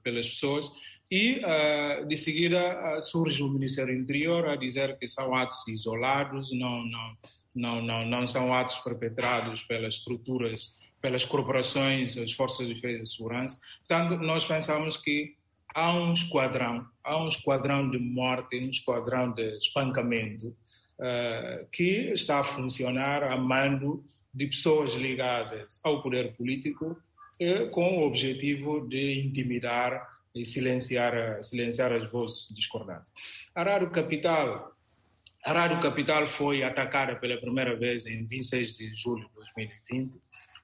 pelas 0.02 0.28
pessoas 0.28 0.70
e, 1.10 1.40
uh, 1.40 2.06
de 2.06 2.16
seguida, 2.16 2.98
uh, 2.98 3.02
surge 3.02 3.42
o 3.42 3.48
Ministério 3.48 3.94
Interior 3.94 4.48
a 4.48 4.56
dizer 4.56 4.98
que 4.98 5.06
são 5.06 5.34
atos 5.34 5.66
isolados, 5.68 6.50
não, 6.52 6.84
não, 6.84 7.16
não, 7.54 7.82
não, 7.82 8.06
não 8.06 8.26
são 8.26 8.52
atos 8.52 8.78
perpetrados 8.78 9.62
pelas 9.62 9.94
estruturas, 9.94 10.74
pelas 11.00 11.24
corporações, 11.24 12.16
as 12.16 12.32
forças 12.32 12.66
de 12.66 12.74
defesa 12.74 13.04
e 13.04 13.06
segurança. 13.06 13.56
Portanto, 13.86 14.20
nós 14.20 14.44
pensamos 14.44 14.96
que 14.96 15.36
há 15.72 15.92
um 15.92 16.12
esquadrão, 16.12 16.84
há 17.04 17.22
um 17.22 17.28
esquadrão 17.28 17.88
de 17.88 17.98
morte, 17.98 18.58
um 18.58 18.70
esquadrão 18.70 19.30
de 19.30 19.56
espancamento 19.58 20.48
uh, 20.48 21.66
que 21.70 22.10
está 22.12 22.40
a 22.40 22.44
funcionar 22.44 23.22
a 23.22 23.36
mando 23.36 24.04
de 24.36 24.46
pessoas 24.48 24.92
ligadas 24.92 25.80
ao 25.82 26.02
poder 26.02 26.34
político 26.34 26.94
uh, 27.40 27.70
com 27.70 27.98
o 27.98 28.06
objetivo 28.06 28.86
de 28.86 29.20
intimidar 29.20 30.06
e 30.34 30.44
silenciar, 30.44 31.42
silenciar 31.42 31.90
as 31.90 32.10
vozes 32.10 32.48
discordantes. 32.54 33.10
A 33.54 33.62
Rádio 33.62 33.90
Capital, 33.90 34.76
a 35.42 35.52
Rádio 35.52 35.80
Capital 35.80 36.26
foi 36.26 36.62
atacada 36.62 37.16
pela 37.16 37.40
primeira 37.40 37.74
vez 37.74 38.04
em 38.04 38.26
26 38.26 38.76
de 38.76 38.94
julho 38.94 39.26
de 39.26 39.34
2020, 39.36 40.12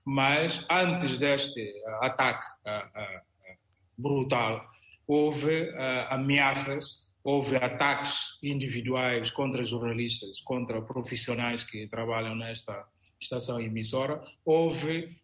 mas 0.05 0.67
antes 0.71 1.17
deste 1.17 1.73
ataque 2.03 2.45
uh, 2.67 3.01
uh, 3.01 3.57
brutal, 3.97 4.71
houve 5.07 5.71
ameaças, 6.09 7.11
houve 7.25 7.57
ataques 7.57 8.39
individuais 8.43 9.31
contra 9.31 9.65
jornalistas, 9.65 10.41
contra 10.41 10.81
profissionais 10.81 11.65
que 11.65 11.87
trabalham 11.89 12.35
nesta 12.35 12.87
estação 13.23 13.61
emissora, 13.61 14.23
houve 14.45 15.17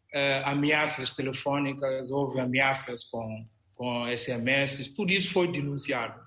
ameaças 0.44 1.12
telefônicas, 1.12 2.10
houve 2.10 2.40
ameaças 2.40 3.04
com 3.04 3.44
com 3.78 4.04
SMS, 4.14 4.88
tudo 4.88 5.12
isso 5.12 5.32
foi 5.32 5.50
denunciado 5.52 6.20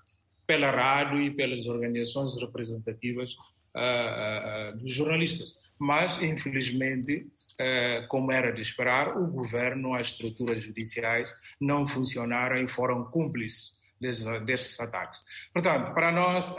pela 0.48 0.72
rádio 0.72 1.22
e 1.22 1.30
pelas 1.30 1.66
organizações 1.66 2.40
representativas 2.40 3.34
uh, 3.76 4.72
uh, 4.74 4.78
dos 4.78 4.94
jornalistas. 4.94 5.60
Mas, 5.78 6.18
infelizmente, 6.22 7.28
uh, 7.60 8.08
como 8.08 8.32
era 8.32 8.54
de 8.54 8.62
esperar, 8.62 9.18
o 9.18 9.28
governo, 9.28 9.94
as 9.94 10.08
estruturas 10.08 10.62
judiciais 10.62 11.32
não 11.60 11.86
funcionaram 11.86 12.58
e 12.58 12.70
foram 12.70 13.04
cúmplices 13.04 13.78
desses, 14.00 14.26
desses 14.46 14.80
ataques. 14.80 15.20
Portanto, 15.54 15.94
para 15.94 16.10
nós, 16.10 16.56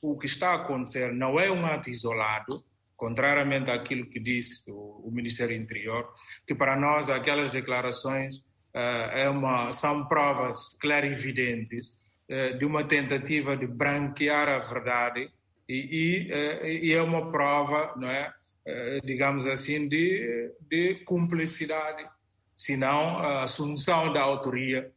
o 0.00 0.16
que 0.16 0.26
está 0.26 0.50
a 0.50 0.54
acontecer 0.54 1.12
não 1.12 1.38
é 1.38 1.50
um 1.50 1.66
ato 1.66 1.90
isolado, 1.90 2.64
contrariamente 2.96 3.70
àquilo 3.70 4.06
que 4.06 4.18
disse 4.18 4.70
o, 4.70 5.02
o 5.04 5.10
Ministério 5.12 5.54
Interior, 5.54 6.08
que 6.46 6.54
para 6.54 6.76
nós 6.76 7.10
aquelas 7.10 7.50
declarações 7.50 8.42
eh, 8.76 9.22
é 9.22 9.30
uma, 9.30 9.72
são 9.72 10.04
provas 10.04 10.68
clarividentes 10.78 11.96
eh, 12.28 12.52
de 12.52 12.64
uma 12.66 12.84
tentativa 12.84 13.56
de 13.56 13.66
branquear 13.66 14.50
a 14.50 14.58
verdade 14.58 15.30
e, 15.66 16.26
e, 16.28 16.30
eh, 16.30 16.72
e 16.84 16.92
é 16.92 17.00
uma 17.00 17.30
prova, 17.32 17.94
não 17.96 18.10
é, 18.10 18.30
digamos 19.04 19.46
assim, 19.46 19.88
de, 19.88 20.52
de 20.68 20.96
cumplicidade, 21.06 22.04
se 22.56 22.76
não 22.76 23.18
a 23.18 23.44
assunção 23.44 24.12
da 24.12 24.20
autoria 24.20 24.90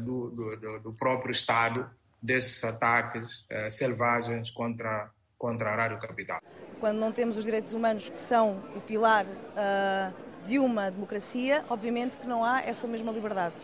do, 0.00 0.30
do, 0.30 0.80
do 0.80 0.92
próprio 0.94 1.30
Estado 1.30 1.90
desses 2.22 2.64
ataques 2.64 3.44
selvagens 3.68 4.50
contra, 4.50 5.10
contra 5.44 5.70
a 5.70 5.76
Rádio 5.76 5.98
Capital. 5.98 6.40
Quando 6.80 6.96
não 6.96 7.12
temos 7.12 7.36
os 7.36 7.44
direitos 7.44 7.74
humanos, 7.74 8.08
que 8.08 8.22
são 8.22 8.62
o 8.74 8.80
pilar 8.80 9.26
uh 9.26 10.24
de 10.44 10.58
uma 10.58 10.90
democracia, 10.90 11.64
obviamente 11.70 12.18
que 12.18 12.26
não 12.26 12.44
há 12.44 12.60
essa 12.60 12.86
mesma 12.86 13.10
liberdade. 13.10 13.54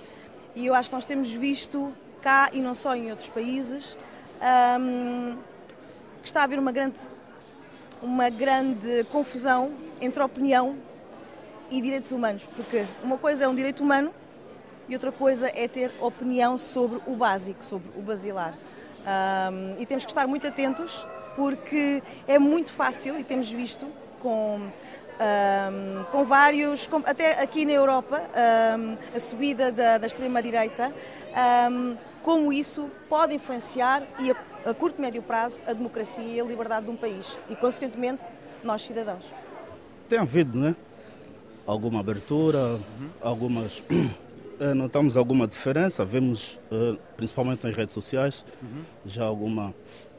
E 0.55 0.67
eu 0.67 0.75
acho 0.75 0.89
que 0.89 0.95
nós 0.95 1.05
temos 1.05 1.31
visto 1.31 1.93
cá 2.23 2.49
e 2.53 2.61
não 2.61 2.75
só 2.75 2.97
em 2.97 3.11
outros 3.11 3.29
países 3.29 3.99
um, 4.81 5.37
que 6.23 6.29
está 6.29 6.41
a 6.41 6.45
haver 6.45 6.59
uma 6.59 6.73
grande, 6.73 6.99
uma 8.03 8.31
grande 8.31 9.05
confusão 9.13 9.75
entre 10.01 10.23
opinião 10.23 10.77
e 11.71 11.83
direitos 11.83 12.13
humanos, 12.13 12.45
porque 12.57 12.87
uma 13.03 13.19
coisa 13.19 13.45
é 13.45 13.49
um 13.49 13.55
direito 13.55 13.83
humano 13.83 14.11
e 14.89 14.95
outra 14.95 15.13
coisa 15.13 15.51
é 15.55 15.69
ter 15.69 15.93
opinião 16.01 16.57
sobre 16.57 16.99
o 17.07 17.15
básico, 17.15 17.63
sobre 17.63 17.91
o 17.95 18.01
basilar. 18.01 18.55
Um, 19.01 19.81
e 19.81 19.85
temos 19.85 20.05
que 20.07 20.11
estar 20.11 20.27
muito 20.27 20.47
atentos 20.47 21.07
porque 21.41 22.03
é 22.29 22.39
muito 22.39 22.71
fácil, 22.71 23.19
e 23.19 23.25
temos 23.25 23.51
visto 23.51 23.87
com 24.21 24.61
um, 24.61 26.05
com 26.13 26.23
vários, 26.23 26.87
com, 26.87 26.99
até 26.99 27.41
aqui 27.41 27.65
na 27.65 27.73
Europa, 27.73 28.21
um, 28.79 29.17
a 29.17 29.19
subida 29.19 29.73
da, 29.73 29.97
da 29.97 30.07
extrema-direita, 30.07 30.93
um, 31.73 31.97
como 32.23 32.53
isso 32.53 32.91
pode 33.09 33.35
influenciar 33.35 34.03
e 34.19 34.31
a, 34.31 34.37
a 34.71 34.75
curto 34.75 34.99
e 34.99 35.01
médio 35.01 35.23
prazo 35.23 35.63
a 35.67 35.73
democracia 35.73 36.23
e 36.23 36.39
a 36.39 36.45
liberdade 36.45 36.85
de 36.85 36.93
um 36.93 36.97
país 36.97 37.39
e, 37.49 37.57
consequentemente, 37.57 38.23
nós 38.63 38.83
cidadãos. 38.83 39.33
Tem 40.11 40.19
havido, 40.19 40.59
né? 40.59 40.77
Alguma 41.67 42.01
abertura, 42.01 42.59
uhum. 42.59 43.09
algumas. 43.23 43.83
Eh, 44.63 44.75
notamos 44.75 45.17
alguma 45.17 45.49
diferença, 45.49 46.05
vemos, 46.05 46.61
eh, 46.71 46.99
principalmente 47.17 47.65
nas 47.65 47.75
redes 47.75 47.95
sociais, 47.95 48.45
uhum. 48.63 48.83
já 49.07 49.25
alguma 49.25 49.75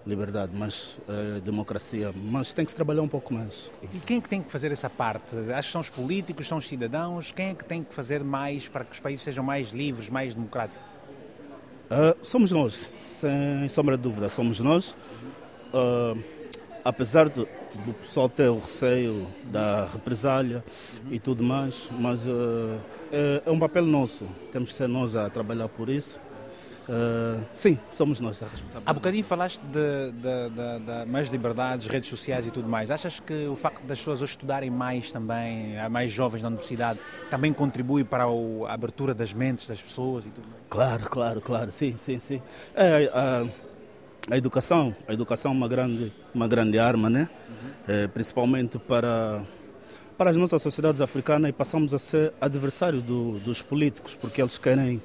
liberdade, 0.05 0.51
mas 0.55 0.97
uh, 1.07 1.39
democracia. 1.41 2.11
Mas 2.15 2.53
tem 2.53 2.65
que 2.65 2.71
se 2.71 2.75
trabalhar 2.75 3.01
um 3.01 3.07
pouco 3.07 3.33
mais. 3.33 3.71
E 3.83 3.99
quem 3.99 4.17
é 4.17 4.21
que 4.21 4.29
tem 4.29 4.41
que 4.41 4.51
fazer 4.51 4.71
essa 4.71 4.89
parte? 4.89 5.35
Acho 5.53 5.69
que 5.69 5.71
são 5.71 5.81
os 5.81 5.89
políticos, 5.89 6.47
são 6.47 6.57
os 6.57 6.67
cidadãos. 6.67 7.31
Quem 7.31 7.49
é 7.49 7.53
que 7.53 7.63
tem 7.63 7.83
que 7.83 7.93
fazer 7.93 8.23
mais 8.23 8.67
para 8.67 8.83
que 8.83 8.93
os 8.93 8.99
países 8.99 9.21
sejam 9.21 9.43
mais 9.43 9.71
livres, 9.71 10.09
mais 10.09 10.33
democráticos? 10.33 10.81
Uh, 11.91 12.17
somos 12.25 12.51
nós, 12.51 12.89
sem 13.01 13.67
sombra 13.69 13.97
de 13.97 14.03
dúvida, 14.03 14.29
somos 14.29 14.59
nós. 14.59 14.95
Uh, 15.73 16.21
apesar 16.83 17.29
do, 17.29 17.47
do 17.85 17.93
pessoal 17.93 18.27
ter 18.27 18.49
o 18.49 18.59
receio 18.59 19.27
da 19.45 19.85
represália 19.85 20.63
uhum. 21.05 21.13
e 21.13 21.19
tudo 21.19 21.43
mais, 21.43 21.89
mas 21.99 22.21
é, 23.11 23.43
é 23.45 23.51
um 23.51 23.59
papel 23.59 23.85
nosso. 23.85 24.25
Temos 24.51 24.71
que 24.71 24.75
ser 24.75 24.87
nós 24.87 25.15
a 25.15 25.29
trabalhar 25.29 25.67
por 25.67 25.89
isso. 25.89 26.19
Uh, 26.89 27.43
sim, 27.53 27.77
somos 27.91 28.19
nós 28.19 28.41
a 28.41 28.47
responsável. 28.47 28.81
Há 28.85 28.93
bocadinho 28.93 29.23
falaste 29.23 29.61
de, 29.61 30.11
de, 30.11 30.49
de, 30.49 31.05
de, 31.05 31.11
mais 31.11 31.29
liberdades, 31.29 31.87
redes 31.87 32.09
sociais 32.09 32.47
e 32.47 32.51
tudo 32.51 32.67
mais. 32.67 32.89
Achas 32.89 33.19
que 33.19 33.47
o 33.47 33.55
facto 33.55 33.83
das 33.83 33.99
pessoas 33.99 34.21
hoje 34.21 34.31
estudarem 34.31 34.69
mais 34.69 35.11
também, 35.11 35.77
há 35.79 35.89
mais 35.89 36.11
jovens 36.11 36.41
na 36.41 36.49
universidade, 36.49 36.99
também 37.29 37.53
contribui 37.53 38.03
para 38.03 38.25
a 38.25 38.73
abertura 38.73 39.13
das 39.13 39.31
mentes 39.31 39.67
das 39.67 39.81
pessoas 39.81 40.25
e 40.25 40.29
tudo 40.29 40.47
mais? 40.47 40.63
Claro, 40.69 41.03
claro, 41.09 41.41
claro, 41.41 41.71
sim, 41.71 41.95
sim, 41.97 42.19
sim. 42.19 42.41
É, 42.75 43.09
a, 43.13 43.45
a, 44.33 44.37
educação, 44.37 44.95
a 45.07 45.13
educação 45.13 45.51
é 45.51 45.55
uma 45.55 45.67
grande, 45.67 46.11
uma 46.33 46.47
grande 46.47 46.79
arma, 46.79 47.09
né? 47.09 47.29
Uhum. 47.47 47.71
É, 47.87 48.07
principalmente 48.07 48.79
para 48.79 49.41
para 50.17 50.29
as 50.29 50.37
nossas 50.37 50.61
sociedades 50.61 51.01
africanas 51.01 51.49
e 51.49 51.51
passamos 51.51 51.95
a 51.95 51.97
ser 51.97 52.31
adversários 52.39 53.01
do, 53.01 53.39
dos 53.39 53.63
políticos, 53.63 54.13
porque 54.13 54.39
eles 54.39 54.55
querem 54.55 55.01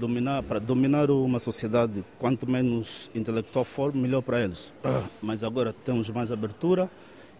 dominar, 0.00 0.42
para 0.42 0.58
dominar 0.58 1.10
uma 1.10 1.38
sociedade, 1.38 2.02
quanto 2.18 2.50
menos 2.50 3.10
intelectual 3.14 3.64
for, 3.64 3.94
melhor 3.94 4.22
para 4.22 4.42
eles. 4.42 4.72
Ah, 4.82 5.04
mas 5.20 5.44
agora 5.44 5.74
temos 5.84 6.08
mais 6.08 6.32
abertura, 6.32 6.90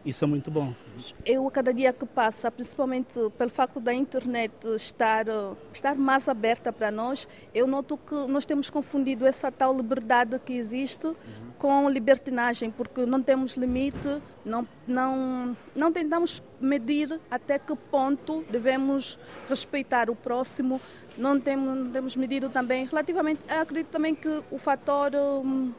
isso 0.05 0.25
é 0.25 0.27
muito 0.27 0.51
bom. 0.51 0.73
Eu, 1.27 1.47
a 1.47 1.51
cada 1.51 1.75
dia 1.75 1.93
que 1.93 2.07
passa, 2.07 2.51
principalmente 2.51 3.19
pelo 3.37 3.51
facto 3.51 3.79
da 3.81 3.93
internet 3.93 4.53
estar, 4.75 5.27
estar 5.73 5.95
mais 5.95 6.29
aberta 6.29 6.73
para 6.73 6.91
nós, 6.91 7.29
eu 7.55 7.67
noto 7.67 7.99
que 7.99 8.15
nós 8.27 8.47
temos 8.47 8.71
confundido 8.71 9.27
essa 9.27 9.53
tal 9.53 9.77
liberdade 9.77 10.39
que 10.39 10.55
existe 10.55 11.07
uhum. 11.07 11.15
com 11.59 11.89
libertinagem, 11.91 12.71
porque 12.71 13.05
não 13.05 13.23
temos 13.23 13.57
limite, 13.57 14.23
não, 14.45 14.67
não, 14.87 15.57
não 15.75 15.93
tentamos 15.93 16.43
medir 16.59 17.21
até 17.31 17.59
que 17.59 17.77
ponto 17.77 18.43
devemos 18.51 19.19
respeitar 19.49 20.09
o 20.09 20.17
próximo, 20.17 20.81
não 21.17 21.39
temos, 21.39 21.77
não 21.77 21.91
temos 21.91 22.17
medido 22.17 22.49
também 22.49 22.87
relativamente. 22.87 23.41
acredito 23.49 23.89
também 23.89 24.15
que 24.15 24.43
o 24.51 24.59
fator. 24.59 25.13
Um, 25.15 25.73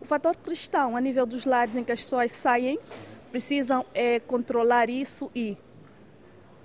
o 0.00 0.04
fator 0.04 0.36
cristão, 0.36 0.96
a 0.96 1.00
nível 1.00 1.26
dos 1.26 1.44
lares 1.44 1.74
em 1.74 1.82
que 1.82 1.90
as 1.90 2.00
pessoas 2.00 2.30
saem, 2.30 2.78
precisam 3.30 3.84
é, 3.94 4.20
controlar 4.20 4.90
isso 4.90 5.30
e 5.34 5.56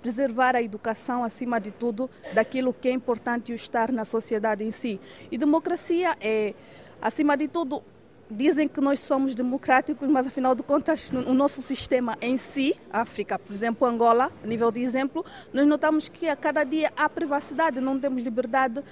preservar 0.02 0.54
a 0.54 0.62
educação 0.62 1.24
acima 1.24 1.58
de 1.58 1.70
tudo 1.70 2.10
daquilo 2.34 2.74
que 2.74 2.88
é 2.88 2.90
importante 2.90 3.54
estar 3.54 3.90
na 3.90 4.04
sociedade 4.04 4.62
em 4.62 4.70
si. 4.70 5.00
E 5.30 5.38
democracia 5.38 6.14
é, 6.20 6.52
acima 7.00 7.36
de 7.36 7.48
tudo, 7.48 7.82
dizem 8.30 8.68
que 8.68 8.80
nós 8.80 9.00
somos 9.00 9.34
democráticos, 9.34 10.08
mas 10.08 10.26
afinal 10.26 10.54
de 10.54 10.62
contas, 10.62 11.08
o 11.10 11.32
nosso 11.32 11.62
sistema 11.62 12.16
em 12.20 12.36
si, 12.36 12.76
África, 12.92 13.38
por 13.38 13.52
exemplo, 13.52 13.86
Angola, 13.86 14.30
a 14.42 14.46
nível 14.46 14.70
de 14.70 14.80
exemplo, 14.80 15.24
nós 15.52 15.66
notamos 15.66 16.08
que 16.08 16.28
a 16.28 16.36
cada 16.36 16.64
dia 16.64 16.92
há 16.96 17.08
privacidade, 17.08 17.80
não 17.80 17.98
temos 17.98 18.22
liberdade, 18.22 18.82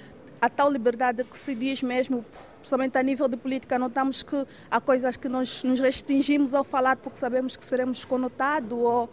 a 0.41 0.49
tal 0.49 0.71
liberdade 0.71 1.23
que 1.23 1.37
se 1.37 1.53
diz 1.55 1.81
mesmo 1.81 2.25
principalmente 2.63 2.97
a 2.97 3.03
nível 3.03 3.27
de 3.27 3.35
política, 3.35 3.77
notamos 3.77 4.23
que 4.23 4.47
há 4.71 4.79
coisas 4.79 5.17
que 5.17 5.27
nós 5.27 5.63
nos 5.65 5.81
restringimos 5.81 6.53
ao 6.53 6.63
falar 6.63 6.95
porque 6.95 7.19
sabemos 7.19 7.57
que 7.57 7.65
seremos 7.65 8.05
conotados 8.05 8.71
ou 8.71 9.09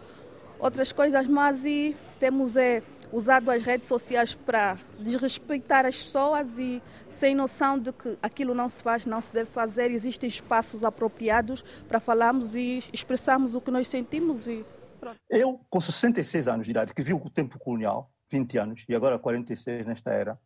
outras 0.60 0.92
coisas, 0.92 1.26
mas 1.26 1.64
e 1.64 1.96
temos 2.20 2.54
é, 2.56 2.80
usado 3.10 3.50
as 3.50 3.60
redes 3.64 3.88
sociais 3.88 4.34
para 4.34 4.76
desrespeitar 5.00 5.84
as 5.84 6.00
pessoas 6.00 6.60
e 6.60 6.80
sem 7.08 7.34
noção 7.34 7.76
de 7.76 7.92
que 7.92 8.16
aquilo 8.22 8.54
não 8.54 8.68
se 8.68 8.80
faz, 8.82 9.04
não 9.04 9.20
se 9.20 9.32
deve 9.32 9.50
fazer, 9.50 9.90
existem 9.90 10.28
espaços 10.28 10.84
apropriados 10.84 11.62
para 11.88 11.98
falarmos 11.98 12.54
e 12.54 12.78
expressarmos 12.92 13.56
o 13.56 13.60
que 13.60 13.72
nós 13.72 13.88
sentimos 13.88 14.46
e 14.46 14.64
pronto. 15.00 15.16
Eu, 15.28 15.60
com 15.68 15.80
66 15.80 16.46
anos 16.46 16.66
de 16.66 16.70
idade, 16.70 16.94
que 16.94 17.02
vi 17.02 17.12
o 17.12 17.30
tempo 17.30 17.58
colonial, 17.58 18.12
20 18.30 18.58
anos, 18.58 18.84
e 18.88 18.94
agora 18.94 19.18
46 19.18 19.86
nesta 19.86 20.12
era, 20.12 20.38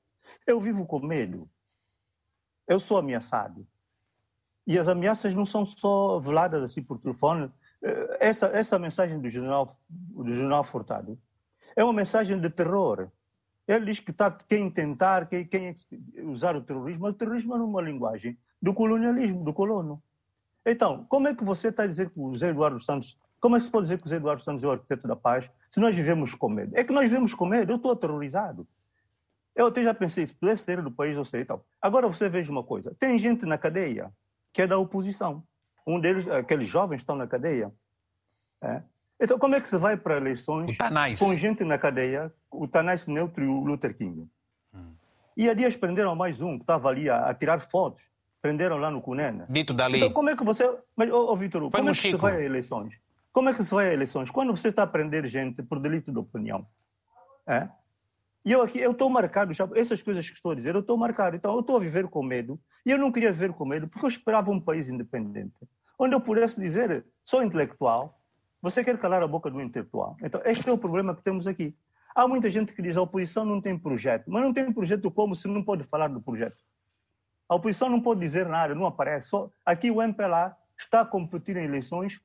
Eu 0.46 0.58
vivo 0.58 0.86
com 0.86 1.00
medo. 1.00 1.46
Eu 2.66 2.80
sou 2.80 2.96
ameaçado. 2.96 3.66
E 4.66 4.78
as 4.78 4.88
ameaças 4.88 5.34
não 5.34 5.44
são 5.44 5.66
só 5.66 6.18
veladas 6.18 6.62
assim 6.62 6.82
por 6.82 6.98
telefone. 6.98 7.50
Eh, 7.82 8.16
essa, 8.20 8.46
essa 8.46 8.78
mensagem 8.78 9.20
do 9.20 9.28
general, 9.28 9.76
do 9.88 10.34
general 10.34 10.64
Furtado 10.64 11.18
é 11.76 11.84
uma 11.84 11.92
mensagem 11.92 12.40
de 12.40 12.48
terror. 12.50 13.08
Ele 13.66 13.86
diz 13.86 14.00
que 14.00 14.10
está 14.10 14.30
quem 14.30 14.70
tentar, 14.70 15.26
quem, 15.26 15.44
quem 15.46 15.74
usar 16.24 16.54
o 16.54 16.60
terrorismo, 16.60 17.06
o 17.06 17.12
terrorismo 17.12 17.54
é 17.54 17.58
uma 17.58 17.82
linguagem 17.82 18.38
do 18.60 18.72
colonialismo, 18.72 19.42
do 19.42 19.52
colono. 19.52 20.02
Então, 20.64 21.04
como 21.08 21.28
é 21.28 21.34
que 21.34 21.44
você 21.44 21.68
está 21.68 21.82
a 21.82 21.86
dizer 21.86 22.10
que 22.10 22.18
o 22.18 22.32
José 22.32 22.50
Eduardo 22.50 22.80
Santos, 22.80 23.18
como 23.40 23.56
é 23.56 23.58
que 23.58 23.66
se 23.66 23.70
pode 23.70 23.84
dizer 23.84 23.98
que 23.98 24.04
o 24.04 24.06
José 24.06 24.16
Eduardo 24.16 24.42
Santos 24.42 24.62
é 24.62 24.66
o 24.66 24.70
arquiteto 24.70 25.06
da 25.06 25.16
paz, 25.16 25.50
se 25.70 25.80
nós 25.80 25.94
vivemos 25.94 26.34
com 26.34 26.48
medo? 26.48 26.72
É 26.74 26.84
que 26.84 26.92
nós 26.92 27.04
vivemos 27.04 27.34
com 27.34 27.46
medo, 27.46 27.72
eu 27.72 27.76
estou 27.76 27.92
aterrorizado. 27.92 28.66
Eu 29.54 29.66
até 29.66 29.82
já 29.82 29.94
pensei, 29.94 30.26
se 30.26 30.34
pudesse 30.34 30.64
ser 30.64 30.82
do 30.82 30.90
país, 30.90 31.16
eu 31.16 31.24
sei 31.24 31.42
e 31.42 31.44
tal. 31.44 31.64
Agora 31.80 32.08
você 32.08 32.28
veja 32.28 32.50
uma 32.50 32.62
coisa, 32.62 32.94
tem 32.98 33.18
gente 33.18 33.46
na 33.46 33.56
cadeia 33.56 34.12
que 34.52 34.62
é 34.62 34.66
da 34.66 34.78
oposição. 34.78 35.42
Um 35.86 36.00
deles, 36.00 36.26
aqueles 36.28 36.68
jovens 36.68 36.98
estão 36.98 37.16
na 37.16 37.26
cadeia. 37.26 37.72
É. 38.62 38.82
Então, 39.20 39.38
como 39.38 39.54
é 39.54 39.60
que 39.60 39.68
se 39.68 39.76
vai 39.76 39.96
para 39.96 40.16
eleições 40.16 40.76
com 41.18 41.34
gente 41.34 41.64
na 41.64 41.78
cadeia, 41.78 42.32
o 42.50 42.66
Tanais 42.66 43.06
Neutro 43.06 43.44
e 43.44 43.46
o 43.46 43.64
Luther 43.64 43.96
King? 43.96 44.28
Hum. 44.72 44.92
E 45.36 45.48
há 45.48 45.54
dias 45.54 45.76
prenderam 45.76 46.14
mais 46.16 46.40
um 46.40 46.56
que 46.56 46.62
estava 46.62 46.88
ali 46.88 47.08
a, 47.08 47.28
a 47.28 47.34
tirar 47.34 47.60
fotos 47.60 48.02
prenderam 48.44 48.76
lá 48.76 48.90
no 48.90 49.00
Cunena. 49.00 49.46
Dito 49.48 49.72
dali. 49.72 49.96
Então, 49.96 50.12
como 50.12 50.28
é 50.28 50.36
que 50.36 50.44
você. 50.44 50.70
Mas, 50.94 51.10
ô, 51.10 51.32
ô 51.32 51.34
Vitor, 51.36 51.70
como 51.70 51.88
é 51.88 51.92
que 51.92 51.98
se 51.98 52.14
vai 52.14 52.36
a 52.36 52.42
eleições? 52.42 52.94
Como 53.32 53.48
é 53.48 53.54
que 53.54 53.64
se 53.64 53.74
vai 53.74 53.88
a 53.88 53.94
eleições? 53.94 54.30
Quando 54.30 54.54
você 54.54 54.68
está 54.68 54.82
a 54.82 54.86
prender 54.86 55.26
gente 55.26 55.62
por 55.62 55.80
delito 55.80 56.12
de 56.12 56.18
opinião. 56.18 56.66
É? 57.46 57.70
E 58.44 58.52
eu 58.52 58.60
aqui, 58.60 58.78
eu 58.78 58.92
estou 58.92 59.08
marcado, 59.08 59.54
já, 59.54 59.68
essas 59.74 60.02
coisas 60.02 60.28
que 60.28 60.36
estou 60.36 60.52
a 60.52 60.54
dizer, 60.54 60.74
eu 60.74 60.80
estou 60.80 60.98
marcado. 60.98 61.34
Então, 61.34 61.54
eu 61.54 61.60
estou 61.60 61.76
a 61.76 61.80
viver 61.80 62.06
com 62.08 62.22
medo. 62.22 62.60
E 62.84 62.90
eu 62.90 62.98
não 62.98 63.10
queria 63.10 63.32
viver 63.32 63.52
com 63.52 63.64
medo 63.64 63.88
porque 63.88 64.04
eu 64.04 64.08
esperava 64.08 64.50
um 64.50 64.60
país 64.60 64.88
independente, 64.88 65.54
onde 65.98 66.14
eu 66.14 66.20
pudesse 66.20 66.60
dizer, 66.60 67.06
sou 67.24 67.42
intelectual, 67.42 68.20
você 68.60 68.84
quer 68.84 68.98
calar 68.98 69.22
a 69.22 69.26
boca 69.26 69.50
do 69.50 69.60
intelectual. 69.60 70.16
Então, 70.22 70.40
este 70.44 70.68
é 70.68 70.72
o 70.72 70.78
problema 70.78 71.14
que 71.14 71.22
temos 71.22 71.46
aqui. 71.46 71.74
Há 72.14 72.28
muita 72.28 72.48
gente 72.48 72.72
que 72.72 72.82
diz 72.82 72.96
a 72.96 73.02
oposição 73.02 73.44
não 73.44 73.60
tem 73.60 73.78
projeto. 73.78 74.30
Mas 74.30 74.42
não 74.42 74.52
tem 74.52 74.70
projeto 74.72 75.10
como 75.10 75.34
se 75.34 75.48
não 75.48 75.62
pode 75.62 75.84
falar 75.84 76.08
do 76.08 76.20
projeto? 76.20 76.56
A 77.48 77.56
oposição 77.56 77.88
não 77.88 78.00
pode 78.00 78.20
dizer 78.20 78.46
nada, 78.46 78.74
não 78.74 78.86
aparece. 78.86 79.28
Só, 79.28 79.50
aqui 79.64 79.90
o 79.90 80.02
MPLA 80.02 80.56
está 80.78 81.00
a 81.00 81.06
competir 81.06 81.56
em 81.56 81.64
eleições 81.64 82.20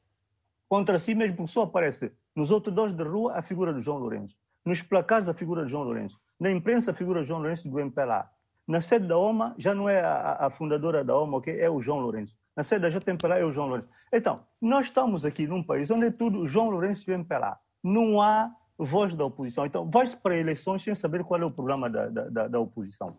contra 0.68 1.00
si 1.00 1.16
mesmo, 1.16 1.38
porque 1.38 1.52
só 1.52 1.64
aparece 1.64 2.12
nos 2.36 2.52
outros 2.52 2.74
dois 2.74 2.94
de 2.94 3.04
rua 3.04 3.34
a 3.34 3.42
figura 3.42 3.74
do 3.74 3.82
João 3.82 3.98
Lourenço, 3.98 4.36
nos 4.66 4.82
placares 4.82 5.28
a 5.28 5.34
figura 5.34 5.66
de 5.66 5.72
João 5.72 5.84
Lourenço, 5.84 6.20
na 6.39 6.51
imprensa 6.51 6.91
a 6.91 6.93
figura 6.93 7.22
de 7.22 7.28
João 7.28 7.39
Lourenço 7.39 7.70
do 7.70 7.80
MPLA. 7.80 8.30
Na 8.68 8.82
sede 8.82 9.07
da 9.07 9.18
OMA 9.18 9.55
já 9.57 9.74
não 9.74 9.89
é 9.89 9.99
a, 9.99 10.45
a 10.45 10.49
fundadora 10.49 11.03
da 11.03 11.18
OMA, 11.18 11.38
okay? 11.38 11.60
é 11.60 11.70
o 11.70 11.82
João 11.82 11.99
Lourenço. 11.99 12.36
Na 12.55 12.64
sede 12.64 12.82
da 12.82 12.89
JMPLA 12.89 13.39
é 13.39 13.45
o 13.45 13.51
João 13.51 13.68
Lourenço. 13.68 13.89
Então, 14.12 14.45
nós 14.62 14.86
estamos 14.88 15.26
aqui 15.26 15.47
num 15.47 15.64
país 15.64 15.89
onde 15.89 16.07
é 16.07 16.12
tudo 16.12 16.47
João 16.47 16.70
Lourenço 16.70 17.10
e 17.10 17.14
MPLA. 17.14 17.57
Não 17.84 18.22
há 18.22 18.51
voz 18.78 19.14
da 19.14 19.26
oposição. 19.26 19.66
Então, 19.66 19.89
vai-se 19.89 20.16
para 20.16 20.38
eleições 20.38 20.84
sem 20.84 20.93
saber 20.95 21.24
qual 21.24 21.41
é 21.41 21.45
o 21.45 21.51
programa 21.51 21.89
da, 21.89 22.07
da, 22.07 22.47
da 22.47 22.60
oposição. 22.60 23.18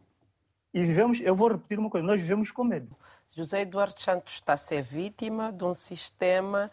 E 0.73 0.85
vivemos, 0.85 1.21
eu 1.21 1.35
vou 1.35 1.49
repetir 1.49 1.79
uma 1.79 1.91
coisa, 1.91 2.07
nós 2.07 2.21
vivemos 2.21 2.51
com 2.51 2.65
medo. 2.65 2.97
José 3.33 3.63
Eduardo 3.63 3.99
Santos 3.99 4.35
está 4.35 4.55
a 4.55 4.57
ser 4.57 4.83
vítima 4.83 5.53
de 5.53 5.65
um 5.65 5.75
sistema 5.75 6.71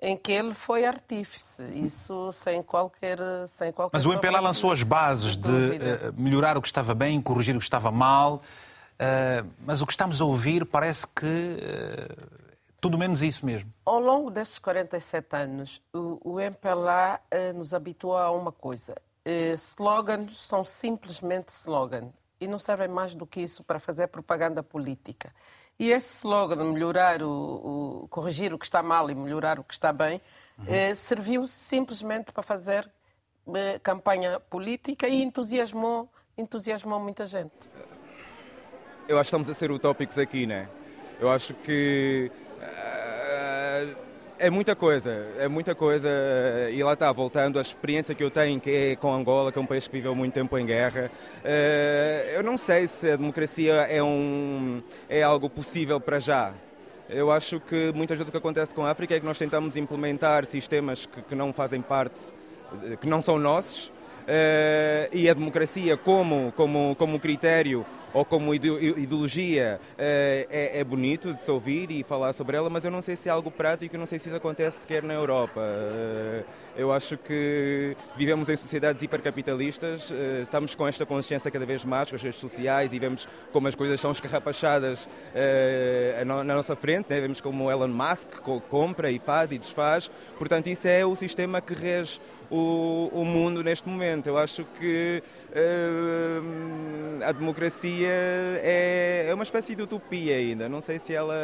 em 0.00 0.16
que 0.16 0.32
ele 0.32 0.54
foi 0.54 0.84
artífice, 0.84 1.62
isso 1.74 2.32
sem 2.32 2.62
qualquer, 2.62 3.18
sem 3.46 3.70
qualquer 3.70 3.96
Mas 3.96 4.06
o 4.06 4.12
MPLA 4.12 4.40
lançou 4.40 4.72
as 4.72 4.82
bases 4.82 5.36
de, 5.36 5.48
uh, 5.48 6.12
melhorar 6.16 6.56
o 6.56 6.62
que 6.62 6.68
estava 6.68 6.94
bem, 6.94 7.20
corrigir 7.20 7.54
o 7.54 7.58
que 7.58 7.64
estava 7.64 7.90
mal, 7.90 8.36
uh, 8.36 9.48
mas 9.64 9.82
o 9.82 9.86
que 9.86 9.92
estamos 9.92 10.20
a 10.20 10.24
ouvir 10.24 10.64
parece 10.64 11.06
que 11.06 11.26
uh, 11.26 12.40
tudo 12.80 12.96
menos 12.96 13.22
isso 13.22 13.44
mesmo. 13.44 13.70
Ao 13.84 14.00
longo 14.00 14.30
desses 14.30 14.58
47 14.58 15.36
anos, 15.36 15.82
o, 15.92 16.18
o 16.24 16.40
MPLA 16.40 17.20
nos 17.54 17.74
habituou 17.74 18.16
a 18.16 18.30
uma 18.30 18.50
coisa. 18.50 18.94
slogans 19.58 20.40
são 20.40 20.64
simplesmente 20.64 21.48
slogans 21.48 22.10
e 22.40 22.48
não 22.48 22.58
servem 22.58 22.88
mais 22.88 23.14
do 23.14 23.26
que 23.26 23.40
isso 23.40 23.62
para 23.62 23.78
fazer 23.78 24.06
propaganda 24.06 24.62
política. 24.62 25.30
E 25.80 25.92
esse 25.92 26.18
slogan, 26.18 26.74
melhorar 26.74 27.22
o, 27.22 28.02
o 28.02 28.08
corrigir 28.08 28.52
o 28.52 28.58
que 28.58 28.66
está 28.66 28.82
mal 28.82 29.10
e 29.10 29.14
melhorar 29.14 29.58
o 29.58 29.64
que 29.64 29.72
está 29.72 29.90
bem, 29.94 30.20
uhum. 30.58 30.66
eh, 30.68 30.94
serviu 30.94 31.48
simplesmente 31.48 32.32
para 32.32 32.42
fazer 32.42 32.86
eh, 33.54 33.78
campanha 33.82 34.38
política 34.38 35.08
e 35.08 35.22
entusiasmou, 35.22 36.06
entusiasmou 36.36 37.00
muita 37.00 37.24
gente. 37.24 37.70
Eu 39.08 39.18
acho 39.18 39.28
que 39.28 39.28
estamos 39.28 39.48
a 39.48 39.54
ser 39.54 39.70
utópicos 39.70 40.18
aqui, 40.18 40.46
né? 40.46 40.68
Eu 41.18 41.30
acho 41.30 41.54
que 41.54 42.30
é 44.40 44.48
muita 44.48 44.74
coisa, 44.74 45.26
é 45.38 45.46
muita 45.46 45.74
coisa. 45.74 46.08
E 46.72 46.82
lá 46.82 46.94
está, 46.94 47.12
voltando 47.12 47.58
à 47.58 47.62
experiência 47.62 48.14
que 48.14 48.24
eu 48.24 48.30
tenho, 48.30 48.58
que 48.58 48.70
é 48.70 48.96
com 48.96 49.12
Angola, 49.12 49.52
que 49.52 49.58
é 49.58 49.62
um 49.62 49.66
país 49.66 49.86
que 49.86 49.92
viveu 49.92 50.14
muito 50.14 50.32
tempo 50.32 50.56
em 50.58 50.64
guerra. 50.64 51.10
Eh, 51.44 52.32
eu 52.36 52.42
não 52.42 52.56
sei 52.56 52.88
se 52.88 53.10
a 53.10 53.16
democracia 53.16 53.74
é, 53.88 54.02
um, 54.02 54.82
é 55.08 55.22
algo 55.22 55.50
possível 55.50 56.00
para 56.00 56.18
já. 56.18 56.54
Eu 57.08 57.30
acho 57.30 57.60
que 57.60 57.92
muitas 57.94 58.16
vezes 58.16 58.28
o 58.28 58.32
que 58.32 58.38
acontece 58.38 58.74
com 58.74 58.84
a 58.84 58.90
África 58.90 59.14
é 59.14 59.20
que 59.20 59.26
nós 59.26 59.38
tentamos 59.38 59.76
implementar 59.76 60.46
sistemas 60.46 61.04
que, 61.04 61.20
que 61.22 61.34
não 61.34 61.52
fazem 61.52 61.82
parte, 61.82 62.32
que 63.00 63.06
não 63.06 63.20
são 63.20 63.38
nossos, 63.38 63.92
eh, 64.26 65.10
e 65.12 65.28
a 65.28 65.34
democracia 65.34 65.98
como, 65.98 66.50
como, 66.52 66.96
como 66.96 67.20
critério 67.20 67.84
ou 68.12 68.24
como 68.24 68.54
ideologia 68.54 69.80
eh, 69.98 70.46
é, 70.50 70.80
é, 70.80 70.84
bonito 70.84 71.32
de 71.32 71.42
se 71.42 71.50
ouvir 71.50 71.90
e 71.90 72.02
falar 72.02 72.32
sobre 72.32 72.56
ela, 72.56 72.68
mas 72.68 72.84
eu 72.84 72.90
não 72.90 73.02
sei 73.02 73.16
se 73.16 73.28
é 73.28 73.32
algo 73.32 73.50
prático, 73.50 73.96
não 73.96 74.06
sei 74.06 74.18
se 74.18 74.28
isso 74.28 74.36
acontece 74.36 74.80
sequer 74.80 75.02
na 75.02 75.14
Europa. 75.14 75.60
Eh, 76.76 76.82
eu 76.82 76.92
acho 76.92 77.16
que 77.16 77.96
vivemos 78.16 78.48
em 78.48 78.56
sociedades 78.56 79.02
hipercapitalistas, 79.02 80.10
eh, 80.10 80.40
estamos 80.42 80.74
com 80.74 80.86
esta 80.86 81.04
consciência 81.06 81.50
cada 81.50 81.66
vez 81.66 81.84
mais 81.84 82.08
com 82.08 82.16
as 82.16 82.22
redes 82.22 82.40
sociais 82.40 82.92
e 82.92 82.98
vemos 82.98 83.26
como 83.52 83.68
as 83.68 83.74
coisas 83.74 84.00
são 84.00 84.12
escarrapachadas 84.12 85.08
na 86.26 86.54
nossa 86.54 86.74
frente, 86.74 87.06
né? 87.10 87.20
vemos 87.20 87.40
como 87.40 87.70
Elon 87.70 87.88
Musk 87.88 88.28
compra 88.68 89.10
e 89.10 89.18
faz 89.18 89.52
e 89.52 89.58
desfaz. 89.58 90.10
Portanto, 90.38 90.68
isso 90.68 90.86
é 90.88 91.04
o 91.04 91.14
sistema 91.14 91.60
que 91.60 91.74
rege 91.74 92.20
o, 92.50 93.08
o 93.12 93.24
mundo 93.24 93.62
neste 93.62 93.88
momento. 93.88 94.26
Eu 94.26 94.36
acho 94.36 94.64
que 94.78 95.22
uh, 95.50 97.24
a 97.24 97.32
democracia 97.32 98.08
é, 98.08 99.26
é 99.28 99.34
uma 99.34 99.44
espécie 99.44 99.74
de 99.74 99.82
utopia 99.82 100.36
ainda. 100.36 100.68
Não 100.68 100.80
sei 100.80 100.98
se 100.98 101.14
ela, 101.14 101.34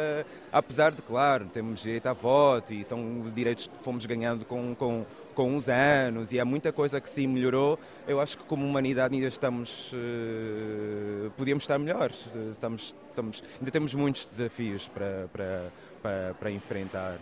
apesar 0.51 0.91
de, 0.91 1.01
claro, 1.01 1.45
temos 1.45 1.81
direito 1.81 2.07
a 2.07 2.13
voto 2.13 2.73
e 2.73 2.83
são 2.83 3.23
direitos 3.33 3.67
que 3.67 3.83
fomos 3.83 4.05
ganhando 4.05 4.45
com, 4.45 4.75
com, 4.75 5.05
com 5.37 5.55
uns 5.55 5.69
anos 5.69 6.31
e 6.31 6.39
há 6.39 6.43
muita 6.43 6.73
coisa 6.73 6.99
que 6.99 7.07
sim 7.07 7.27
melhorou, 7.27 7.79
eu 8.07 8.19
acho 8.19 8.39
que 8.39 8.43
como 8.45 8.65
humanidade 8.65 9.13
ainda 9.13 9.27
estamos. 9.27 9.93
Uh, 9.93 11.29
podíamos 11.37 11.63
estar 11.63 11.77
melhores. 11.77 12.27
Estamos, 12.49 12.95
estamos, 13.09 13.43
ainda 13.59 13.69
temos 13.69 13.93
muitos 13.93 14.25
desafios 14.25 14.89
para, 14.89 15.29
para, 15.31 15.71
para, 16.01 16.33
para 16.33 16.51
enfrentar. 16.51 17.19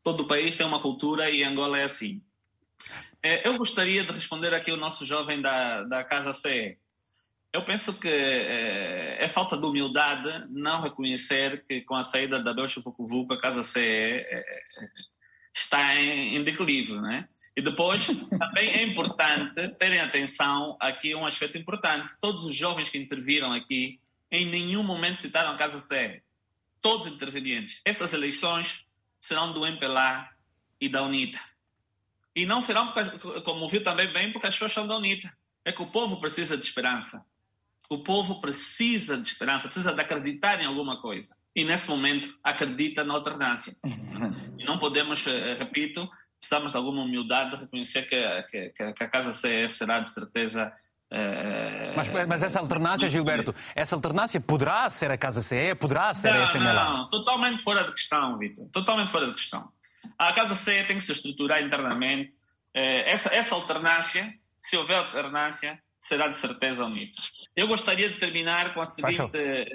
Todo 0.00 0.22
o 0.22 0.28
país 0.28 0.54
tem 0.54 0.64
uma 0.64 0.80
cultura 0.80 1.28
e 1.28 1.42
Angola 1.42 1.76
é 1.80 1.82
assim. 1.82 2.22
É, 3.20 3.48
eu 3.48 3.58
gostaria 3.58 4.04
de 4.04 4.12
responder 4.12 4.54
aqui 4.54 4.70
o 4.70 4.76
nosso 4.76 5.04
jovem 5.04 5.42
da, 5.42 5.82
da 5.82 6.04
Casa 6.04 6.32
CE. 6.32 6.78
Eu 7.52 7.64
penso 7.64 7.98
que 7.98 8.08
é, 8.08 9.24
é, 9.24 9.28
falta 9.28 9.56
de 9.56 9.66
humildade 9.66 10.46
não 10.50 10.80
reconhecer 10.80 11.64
que 11.68 11.80
com 11.80 11.96
a 11.96 12.04
saída 12.04 12.40
da 12.40 12.52
Deutsche 12.52 12.80
Vucu 12.80 13.26
a 13.32 13.40
Casa 13.40 13.64
CE 13.64 13.80
é, 13.80 14.44
está 15.52 15.96
em, 15.96 16.36
em 16.36 16.42
declínio, 16.42 17.00
né? 17.00 17.28
E 17.56 17.62
depois 17.62 18.06
também 18.38 18.70
é 18.70 18.82
importante 18.82 19.68
terem 19.78 20.00
atenção 20.00 20.76
aqui 20.80 21.14
um 21.14 21.26
aspecto 21.26 21.58
importante. 21.58 22.14
Todos 22.20 22.44
os 22.44 22.54
jovens 22.54 22.88
que 22.88 22.98
interviram 22.98 23.52
aqui 23.52 24.00
em 24.30 24.46
nenhum 24.46 24.82
momento 24.82 25.16
citaram 25.16 25.50
a 25.50 25.56
Casa 25.56 25.80
CE. 25.80 26.22
Todos 26.80 27.06
os 27.06 27.12
intervenientes. 27.12 27.80
Essas 27.84 28.12
eleições 28.12 28.86
serão 29.20 29.52
do 29.52 29.66
MPLA 29.66 30.30
e 30.80 30.88
da 30.88 31.02
UNITA. 31.02 31.38
E 32.34 32.46
não 32.46 32.60
serão, 32.60 32.92
como 33.44 33.68
viu 33.68 33.82
também 33.82 34.10
bem, 34.12 34.32
porque 34.32 34.46
as 34.46 34.54
pessoas 34.54 34.72
são 34.72 34.86
da 34.86 34.96
UNITA. 34.96 35.30
É 35.64 35.72
que 35.72 35.82
o 35.82 35.86
povo 35.86 36.18
precisa 36.18 36.56
de 36.56 36.64
esperança. 36.64 37.26
O 37.88 37.98
povo 37.98 38.40
precisa 38.40 39.18
de 39.18 39.26
esperança, 39.26 39.64
precisa 39.64 39.92
de 39.92 40.00
acreditar 40.00 40.62
em 40.62 40.64
alguma 40.64 41.00
coisa. 41.02 41.36
E 41.54 41.64
nesse 41.64 41.88
momento 41.88 42.32
acredita 42.42 43.02
na 43.02 43.14
alternância. 43.14 43.76
Não 44.70 44.78
podemos, 44.78 45.26
eh, 45.26 45.54
repito, 45.54 46.08
precisamos 46.38 46.70
de 46.70 46.78
alguma 46.78 47.02
humildade 47.02 47.50
de 47.50 47.56
reconhecer 47.56 48.02
que, 48.02 48.70
que, 48.70 48.92
que 48.92 49.02
a 49.02 49.08
Casa 49.08 49.32
CE 49.32 49.68
será 49.68 49.98
de 49.98 50.08
certeza 50.12 50.72
é... 51.12 51.92
Mas, 51.96 52.08
mas, 52.28 52.42
essa 52.44 52.60
alternância, 52.60 53.10
Gilberto, 53.10 53.52
essa 53.74 53.96
alternância 53.96 54.40
poderá 54.40 54.88
ser 54.88 55.10
a 55.10 55.18
Casa 55.18 55.42
CE, 55.42 55.74
poderá 55.74 56.14
ser 56.14 56.32
não, 56.32 56.44
a 56.44 56.48
FMLA? 56.52 56.84
Não, 56.84 57.10
totalmente 57.10 57.64
fora 57.64 57.82
de 57.82 57.90
questão, 57.90 58.38
Vitor. 58.38 58.68
Totalmente 58.68 59.10
fora 59.10 59.26
de 59.26 59.32
questão. 59.32 59.68
A 60.16 60.32
Casa 60.32 60.54
CE 60.54 60.84
tem 60.84 60.96
que 60.98 61.02
se 61.02 61.10
estruturar 61.10 61.60
internamente. 61.60 62.38
Eh, 62.72 63.10
essa, 63.10 63.34
essa 63.34 63.56
alternância, 63.56 64.32
se 64.62 64.76
houver 64.76 64.98
alternância, 64.98 65.82
será 65.98 66.28
de 66.28 66.36
certeza 66.36 66.84
UNITA. 66.84 67.20
Eu 67.56 67.66
gostaria 67.66 68.08
de 68.08 68.16
terminar 68.20 68.72
com 68.72 68.80
a 68.80 68.84
seguinte 68.84 69.16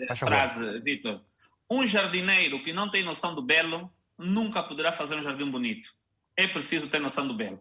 Faz 0.08 0.20
frase, 0.20 0.80
Vitor. 0.80 1.20
Um 1.70 1.86
jardineiro 1.86 2.64
que 2.64 2.72
não 2.72 2.90
tem 2.90 3.04
noção 3.04 3.36
do 3.36 3.42
belo 3.42 3.92
nunca 4.18 4.64
poderá 4.64 4.92
fazer 4.92 5.16
um 5.16 5.22
jardim 5.22 5.50
bonito. 5.50 5.90
É 6.38 6.48
preciso 6.48 6.90
ter 6.90 7.00
noção 7.00 7.28
do 7.28 7.34
belo. 7.34 7.60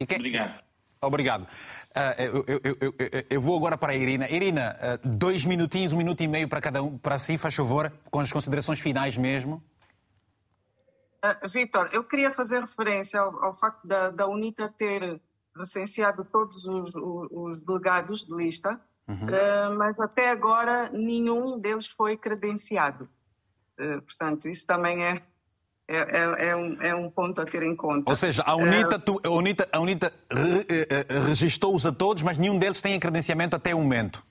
Obrigado. 0.00 0.68
Obrigado. 1.00 1.42
Uh, 1.42 2.22
eu, 2.22 2.44
eu, 2.46 2.76
eu, 2.80 2.94
eu, 3.30 3.40
vou 3.40 3.56
agora 3.56 3.78
para 3.78 3.92
a 3.92 3.96
Irina. 3.96 4.28
Irina, 4.28 4.76
uh, 4.76 5.08
dois 5.08 5.44
minutinhos, 5.44 5.92
um 5.92 5.96
minuto 5.96 6.22
e 6.22 6.28
meio 6.28 6.48
para 6.48 6.60
cada 6.60 6.82
um, 6.82 6.98
para 6.98 7.18
si, 7.18 7.38
faz 7.38 7.54
favor, 7.54 7.92
com 8.10 8.18
as 8.20 8.32
considerações 8.32 8.80
finais 8.80 9.16
mesmo. 9.16 9.62
Uh, 11.24 11.48
Vitor, 11.48 11.88
eu 11.92 12.02
queria 12.02 12.32
fazer 12.32 12.60
referência 12.60 13.20
ao, 13.20 13.44
ao 13.44 13.56
facto 13.56 13.86
da, 13.86 14.10
da, 14.10 14.26
UNITA 14.26 14.74
ter 14.76 15.20
recenseado 15.56 16.24
todos 16.24 16.64
os, 16.66 16.94
os, 16.94 17.28
os 17.30 17.60
delegados 17.60 18.24
de 18.24 18.34
lista, 18.34 18.80
uhum. 19.08 19.76
mas 19.76 19.98
até 19.98 20.30
agora 20.30 20.88
nenhum 20.90 21.58
deles 21.58 21.88
foi 21.88 22.16
credenciado. 22.16 23.08
portanto, 23.76 24.48
isso 24.48 24.64
também 24.64 25.02
é 25.02 25.20
é, 25.88 25.96
é, 25.96 26.48
é, 26.50 26.56
um, 26.56 26.82
é 26.82 26.94
um 26.94 27.10
ponto 27.10 27.40
a 27.40 27.46
ter 27.46 27.62
em 27.62 27.74
conta. 27.74 28.10
Ou 28.10 28.14
seja, 28.14 28.42
a 28.44 28.54
UNITA, 28.54 28.96
é. 28.96 28.98
tu, 28.98 29.18
a 29.24 29.30
UNITA, 29.30 29.68
a 29.72 29.80
UNITA 29.80 30.12
re, 30.30 30.66
eh, 30.68 31.06
eh, 31.08 31.18
registrou-os 31.20 31.86
a 31.86 31.92
todos, 31.92 32.22
mas 32.22 32.36
nenhum 32.36 32.58
deles 32.58 32.82
tem 32.82 33.00
credenciamento 33.00 33.56
até 33.56 33.74
o 33.74 33.78
momento. 33.78 34.22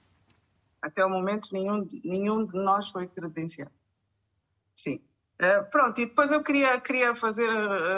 Até 0.79 1.03
o 1.03 1.09
momento, 1.09 1.49
nenhum, 1.51 1.87
nenhum 2.05 2.45
de 2.45 2.55
nós 2.55 2.89
foi 2.89 3.07
credenciado. 3.07 3.71
Sim. 4.75 5.01
Uh, 5.41 5.69
pronto, 5.71 5.99
e 5.99 6.05
depois 6.05 6.31
eu 6.31 6.43
queria, 6.43 6.79
queria 6.79 7.15
fazer 7.15 7.49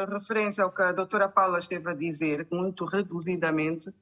referência 0.09 0.63
ao 0.63 0.71
que 0.71 0.81
a 0.81 0.91
doutora 0.93 1.27
Paula 1.27 1.57
esteve 1.57 1.89
a 1.89 1.93
dizer, 1.93 2.47
muito 2.49 2.85
reduzidamente. 2.85 3.93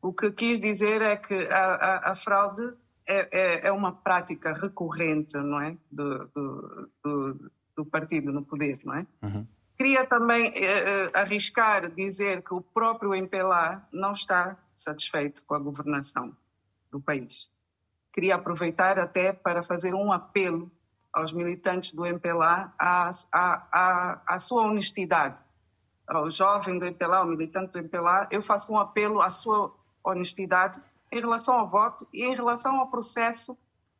O 0.00 0.12
que 0.12 0.30
quis 0.30 0.60
dizer 0.60 1.02
é 1.02 1.16
que 1.16 1.34
a, 1.48 1.74
a, 1.74 2.10
a 2.12 2.14
fraude 2.14 2.62
é, 3.06 3.28
é, 3.32 3.66
é, 3.68 3.72
uma 3.72 3.92
prática 3.92 4.52
recorrente, 4.52 5.36
não 5.36 5.60
é? 5.60 5.76
Do, 5.90 6.26
do, 6.28 6.90
do, 7.04 7.50
do 7.80 7.84
partido 7.86 8.30
no 8.30 8.44
poder, 8.44 8.78
não 8.84 8.94
é? 8.94 9.06
Uhum. 9.22 9.46
Queria 9.76 10.04
também 10.06 10.50
uh, 10.50 11.10
arriscar 11.14 11.90
dizer 11.90 12.42
que 12.42 12.52
o 12.52 12.60
próprio 12.60 13.14
MPLA 13.14 13.82
não 13.90 14.12
está 14.12 14.58
satisfeito 14.76 15.42
com 15.44 15.54
a 15.54 15.58
governação 15.58 16.36
do 16.92 17.00
país. 17.00 17.50
Queria 18.12 18.34
aproveitar 18.34 18.98
até 18.98 19.32
para 19.32 19.62
fazer 19.62 19.94
um 19.94 20.12
apelo 20.12 20.70
aos 21.10 21.32
militantes 21.32 21.92
do 21.92 22.04
MPLA 22.04 22.72
à, 22.78 23.10
à, 23.32 23.68
à, 23.72 24.22
à 24.26 24.38
sua 24.38 24.64
honestidade. 24.64 25.42
Ao 26.06 26.28
jovem 26.28 26.78
do 26.78 26.84
MPLA, 26.84 27.18
ao 27.18 27.26
militante 27.26 27.72
do 27.72 27.78
MPLA, 27.78 28.28
eu 28.30 28.42
faço 28.42 28.70
um 28.72 28.78
apelo 28.78 29.22
à 29.22 29.30
sua 29.30 29.74
honestidade 30.04 30.78
em 31.10 31.20
relação 31.20 31.54
ao 31.54 31.68
voto 31.68 32.06
e 32.12 32.22
em 32.24 32.34
relação 32.34 32.78
ao 32.78 32.88
processo 32.88 33.56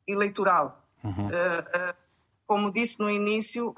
eleitoral. 0.07 0.85
Uhum. 1.03 1.29
Uh, 1.29 1.31
uh, 1.31 2.10
como 2.51 2.73
disse 2.73 2.99
no 2.99 3.09
início, 3.09 3.73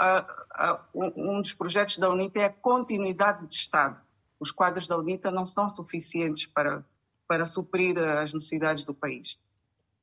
um 0.94 1.42
dos 1.42 1.52
projetos 1.52 1.98
da 1.98 2.08
UNITA 2.08 2.40
é 2.40 2.44
a 2.46 2.50
continuidade 2.50 3.46
de 3.46 3.54
Estado. 3.54 4.00
Os 4.40 4.50
quadros 4.50 4.86
da 4.86 4.96
UNITA 4.96 5.30
não 5.30 5.44
são 5.44 5.68
suficientes 5.68 6.46
para, 6.46 6.82
para 7.28 7.44
suprir 7.44 7.98
as 7.98 8.32
necessidades 8.32 8.82
do 8.82 8.94
país. 8.94 9.38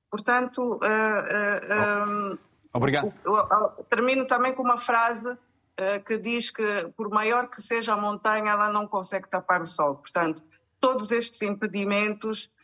Portanto, 0.08 0.80
oh. 0.84 2.38
Obrigado. 2.72 3.12
termino 3.90 4.28
também 4.28 4.54
com 4.54 4.62
uma 4.62 4.78
frase 4.78 5.36
que 6.06 6.20
diz 6.20 6.52
que, 6.52 6.94
por 6.96 7.10
maior 7.10 7.50
que 7.50 7.64
seja 7.64 7.94
a 7.94 7.98
montanha, 7.98 8.52
ela 8.52 8.72
não 8.72 8.88
consegue 8.88 9.28
tapar 9.28 9.64
o 9.64 9.66
sol. 9.66 9.96
Portanto, 9.96 10.44
todos 10.80 11.12
estes 11.12 11.42
impedimentos 11.42 12.52
eh, 12.56 12.59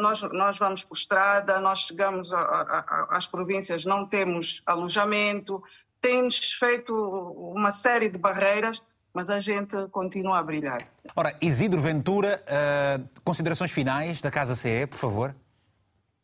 nós, 0.00 0.22
nós 0.22 0.58
vamos 0.58 0.82
por 0.82 0.96
estrada, 0.96 1.60
nós 1.60 1.80
chegamos 1.80 2.32
a, 2.32 2.38
a, 2.40 3.06
às 3.10 3.26
províncias, 3.26 3.84
não 3.84 4.04
temos 4.04 4.62
alojamento, 4.66 5.62
tem-nos 6.00 6.52
feito 6.52 6.94
uma 6.94 7.70
série 7.70 8.08
de 8.08 8.18
barreiras, 8.18 8.82
mas 9.14 9.30
a 9.30 9.38
gente 9.38 9.74
continua 9.88 10.38
a 10.38 10.42
brilhar. 10.42 10.86
Ora, 11.14 11.34
Isidro 11.40 11.80
Ventura, 11.80 12.42
uh, 12.42 13.08
considerações 13.24 13.72
finais 13.72 14.20
da 14.20 14.30
Casa 14.30 14.54
CE, 14.54 14.86
por 14.86 14.98
favor. 14.98 15.34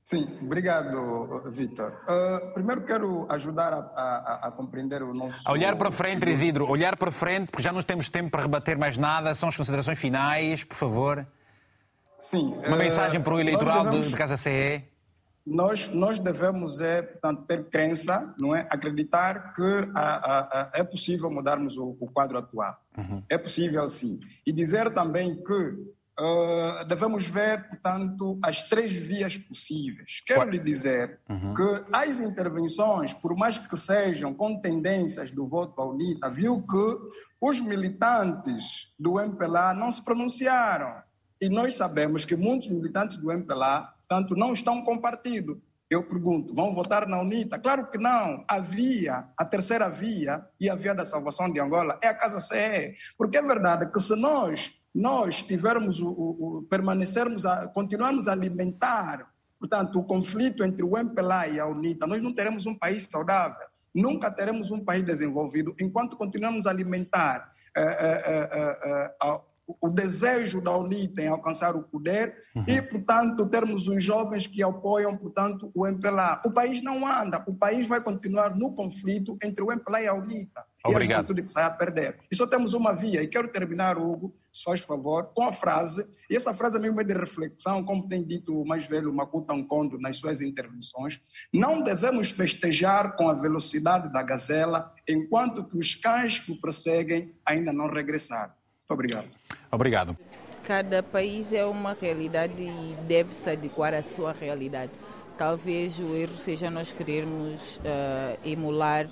Sim, 0.04 0.28
obrigado, 0.42 1.50
Vitor. 1.50 1.92
Uh, 2.06 2.52
primeiro 2.52 2.82
quero 2.82 3.26
ajudar 3.30 3.72
a, 3.72 3.78
a, 3.78 4.48
a, 4.48 4.50
compreender 4.50 5.02
o 5.02 5.14
nosso. 5.14 5.48
A 5.48 5.52
olhar 5.52 5.74
para 5.76 5.90
frente, 5.90 6.28
Isidro, 6.28 6.68
olhar 6.68 6.96
para 6.96 7.10
frente, 7.10 7.50
porque 7.50 7.62
já 7.62 7.72
não 7.72 7.82
temos 7.82 8.10
tempo 8.10 8.30
para 8.30 8.42
rebater 8.42 8.76
mais 8.76 8.98
nada. 8.98 9.34
São 9.34 9.48
as 9.48 9.56
considerações 9.56 9.98
finais, 9.98 10.64
por 10.64 10.76
favor. 10.76 11.26
Sim. 12.22 12.54
Uma 12.64 12.76
mensagem 12.76 13.20
para 13.20 13.34
o 13.34 13.40
eleitoral 13.40 13.84
devemos, 13.84 14.08
de, 14.08 14.16
Casa 14.16 14.36
CE? 14.36 14.84
Nós, 15.44 15.88
nós 15.88 16.20
devemos 16.20 16.80
é, 16.80 17.02
portanto, 17.02 17.42
ter 17.48 17.68
crença, 17.68 18.32
não 18.40 18.54
é? 18.54 18.64
acreditar 18.70 19.52
que 19.54 19.90
a, 19.92 20.00
a, 20.00 20.40
a, 20.40 20.70
é 20.72 20.84
possível 20.84 21.28
mudarmos 21.28 21.76
o, 21.76 21.96
o 21.98 22.06
quadro 22.06 22.38
atual. 22.38 22.80
Uhum. 22.96 23.24
É 23.28 23.36
possível, 23.36 23.90
sim. 23.90 24.20
E 24.46 24.52
dizer 24.52 24.94
também 24.94 25.34
que 25.42 25.52
uh, 25.52 26.84
devemos 26.88 27.26
ver, 27.26 27.68
portanto, 27.68 28.38
as 28.44 28.62
três 28.62 28.94
vias 28.94 29.36
possíveis. 29.36 30.22
Quero 30.24 30.48
lhe 30.48 30.60
dizer 30.60 31.18
uhum. 31.28 31.54
que 31.54 31.84
as 31.92 32.20
intervenções, 32.20 33.12
por 33.12 33.36
mais 33.36 33.58
que 33.58 33.76
sejam 33.76 34.32
com 34.32 34.60
tendências 34.60 35.32
do 35.32 35.44
voto 35.44 35.74
paulista, 35.74 36.30
viu 36.30 36.62
que 36.62 37.18
os 37.40 37.60
militantes 37.60 38.94
do 38.96 39.18
MPLA 39.18 39.74
não 39.74 39.90
se 39.90 40.00
pronunciaram 40.00 41.02
e 41.42 41.48
nós 41.48 41.74
sabemos 41.74 42.24
que 42.24 42.36
muitos 42.36 42.68
militantes 42.68 43.16
do 43.16 43.32
MPLA, 43.32 43.92
tanto 44.08 44.36
não 44.36 44.52
estão 44.52 44.80
com 44.84 45.00
partido. 45.00 45.60
Eu 45.90 46.04
pergunto, 46.04 46.54
vão 46.54 46.72
votar 46.72 47.04
na 47.08 47.20
UNITA? 47.20 47.58
Claro 47.58 47.90
que 47.90 47.98
não. 47.98 48.44
A 48.46 48.60
via, 48.60 49.28
a 49.36 49.44
terceira 49.44 49.90
via 49.90 50.46
e 50.60 50.70
a 50.70 50.76
via 50.76 50.94
da 50.94 51.04
salvação 51.04 51.52
de 51.52 51.58
Angola 51.58 51.98
é 52.00 52.06
a 52.06 52.14
Casa 52.14 52.38
CE. 52.38 52.94
Porque 53.18 53.36
é 53.36 53.42
verdade 53.42 53.90
que 53.90 54.00
se 54.00 54.14
nós, 54.14 54.70
nós 54.94 55.42
tivermos 55.42 55.98
o, 55.98 56.10
o, 56.10 56.58
o 56.58 56.62
permanecermos, 56.62 57.44
a, 57.44 57.66
continuarmos 57.66 58.28
a 58.28 58.32
alimentar, 58.32 59.28
portanto, 59.58 59.98
o 59.98 60.04
conflito 60.04 60.62
entre 60.62 60.84
o 60.84 60.96
MPLA 60.96 61.48
e 61.48 61.58
a 61.58 61.66
UNITA, 61.66 62.06
nós 62.06 62.22
não 62.22 62.32
teremos 62.32 62.66
um 62.66 62.78
país 62.78 63.08
saudável. 63.10 63.66
Nunca 63.92 64.30
teremos 64.30 64.70
um 64.70 64.84
país 64.84 65.02
desenvolvido 65.02 65.74
enquanto 65.80 66.16
continuamos 66.16 66.68
a 66.68 66.70
alimentar 66.70 67.52
eh, 67.76 67.82
eh, 67.82 68.48
eh, 68.52 69.14
o 69.66 69.88
desejo 69.88 70.60
da 70.60 70.76
UNITA 70.76 71.22
em 71.22 71.28
alcançar 71.28 71.76
o 71.76 71.82
poder 71.82 72.34
uhum. 72.54 72.64
e, 72.66 72.82
portanto, 72.82 73.48
termos 73.48 73.88
os 73.88 74.02
jovens 74.02 74.46
que 74.46 74.62
apoiam, 74.62 75.16
portanto, 75.16 75.70
o 75.74 75.86
MPLA. 75.86 76.42
O 76.44 76.52
país 76.52 76.82
não 76.82 77.06
anda, 77.06 77.42
o 77.46 77.54
país 77.54 77.86
vai 77.86 78.02
continuar 78.02 78.56
no 78.56 78.74
conflito 78.74 79.36
entre 79.42 79.62
o 79.62 79.70
MPLA 79.70 80.02
e 80.02 80.08
a 80.08 80.14
UNITA. 80.14 80.64
Obrigado. 80.84 81.10
E 81.10 81.12
a 81.12 81.16
juventude 81.16 81.42
que 81.42 81.50
sai 81.50 81.64
a 81.64 81.70
perder. 81.70 82.18
E 82.30 82.34
só 82.34 82.46
temos 82.46 82.74
uma 82.74 82.92
via, 82.92 83.22
e 83.22 83.28
quero 83.28 83.48
terminar, 83.48 83.96
Hugo, 83.96 84.34
se 84.52 84.64
faz 84.64 84.80
favor, 84.80 85.30
com 85.34 85.42
a 85.42 85.52
frase, 85.52 86.06
e 86.28 86.36
essa 86.36 86.52
frase 86.52 86.76
é 86.76 86.80
mesmo 86.80 87.00
é 87.00 87.04
de 87.04 87.14
reflexão, 87.14 87.84
como 87.84 88.08
tem 88.08 88.24
dito 88.24 88.60
o 88.60 88.66
mais 88.66 88.84
velho 88.86 89.12
Makuta 89.12 89.54
Nkondo 89.54 89.98
nas 89.98 90.16
suas 90.16 90.40
intervenções, 90.40 91.20
não 91.52 91.82
devemos 91.82 92.30
festejar 92.30 93.16
com 93.16 93.28
a 93.28 93.34
velocidade 93.34 94.12
da 94.12 94.22
gazela 94.22 94.92
enquanto 95.08 95.64
que 95.64 95.78
os 95.78 95.94
cães 95.94 96.38
que 96.38 96.52
o 96.52 96.60
perseguem 96.60 97.32
ainda 97.46 97.72
não 97.72 97.88
regressaram. 97.88 98.52
Muito 98.52 98.92
obrigado. 98.92 99.28
Obrigado. 99.72 100.14
Cada 100.64 101.02
país 101.02 101.50
é 101.52 101.64
uma 101.64 101.96
realidade 101.98 102.62
e 102.62 102.96
deve 103.08 103.32
se 103.32 103.48
adequar 103.48 103.94
à 103.94 104.02
sua 104.02 104.32
realidade. 104.32 104.92
Talvez 105.38 105.98
o 105.98 106.14
erro 106.14 106.36
seja 106.36 106.70
nós 106.70 106.92
querermos 106.92 107.78
uh, 107.78 108.38
emular 108.44 109.08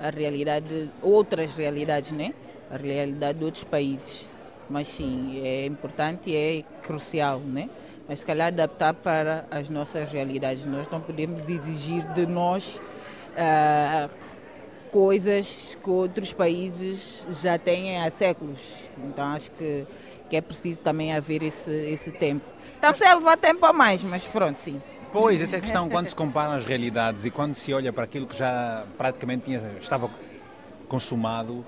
a 0.00 0.08
realidade, 0.08 0.90
outras 1.02 1.54
realidades, 1.54 2.12
né? 2.12 2.32
A 2.70 2.78
realidade 2.78 3.38
de 3.38 3.44
outros 3.44 3.62
países. 3.62 4.28
Mas 4.70 4.88
sim, 4.88 5.42
é 5.44 5.66
importante 5.66 6.30
e 6.30 6.36
é 6.36 6.64
crucial, 6.82 7.38
né? 7.40 7.68
Mas 8.08 8.20
se 8.20 8.26
calhar 8.26 8.48
adaptar 8.48 8.94
para 8.94 9.44
as 9.50 9.68
nossas 9.68 10.10
realidades. 10.10 10.64
Nós 10.64 10.88
não 10.88 11.00
podemos 11.00 11.46
exigir 11.48 12.10
de 12.14 12.26
nós 12.26 12.80
uh, 13.36 14.10
coisas 14.90 15.76
que 15.82 15.90
outros 15.90 16.32
países 16.32 17.26
já 17.30 17.58
têm 17.58 18.00
há 18.00 18.10
séculos. 18.10 18.88
Então 18.98 19.24
acho 19.26 19.50
que, 19.52 19.86
que 20.28 20.36
é 20.36 20.40
preciso 20.40 20.80
também 20.80 21.14
haver 21.14 21.42
esse, 21.42 21.70
esse 21.70 22.12
tempo. 22.12 22.44
Estamos 22.74 23.02
a 23.02 23.14
levar 23.14 23.36
tempo 23.36 23.64
a 23.66 23.72
mais, 23.72 24.02
mas 24.02 24.24
pronto, 24.24 24.58
sim. 24.60 24.80
Pois, 25.12 25.40
essa 25.40 25.56
é 25.56 25.58
a 25.58 25.62
questão, 25.62 25.88
quando 25.90 26.06
se 26.06 26.16
comparam 26.16 26.52
as 26.52 26.64
realidades 26.64 27.24
e 27.24 27.30
quando 27.30 27.54
se 27.54 27.72
olha 27.72 27.92
para 27.92 28.04
aquilo 28.04 28.26
que 28.26 28.36
já 28.36 28.84
praticamente 28.96 29.44
tinha, 29.44 29.60
estava 29.80 30.10
consumado, 30.88 31.64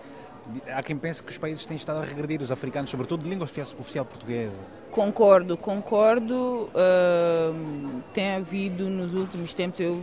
há 0.75 0.83
quem 0.83 0.97
pense 0.97 1.23
que 1.23 1.31
os 1.31 1.39
países 1.39 1.65
têm 1.67 1.77
estado 1.77 2.01
a 2.01 2.05
regredir, 2.05 2.41
os 2.41 2.51
africanos, 2.51 2.91
sobretudo 2.91 3.25
de 3.25 3.31
língua 3.31 3.45
oficial 3.45 4.05
portuguesa. 4.05 4.61
Concordo, 4.91 5.57
concordo. 5.57 6.71
Uh, 6.75 8.03
tem 8.13 8.37
havido 8.37 8.85
nos 8.89 9.15
últimos 9.15 9.55
tempos, 9.55 9.81
eu 9.81 10.03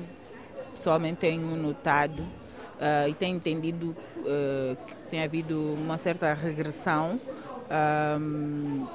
pessoalmente 0.76 1.18
tenho 1.18 1.56
notado 1.58 2.26
uh, 2.80 3.10
e 3.10 3.14
tenho 3.14 3.36
entendido 3.36 3.96
uh, 4.18 4.76
que 4.86 4.96
tem 5.12 5.24
havido 5.24 5.74
uma 5.74 5.98
certa 5.98 6.34
regressão 6.34 7.20
um, 8.20 8.88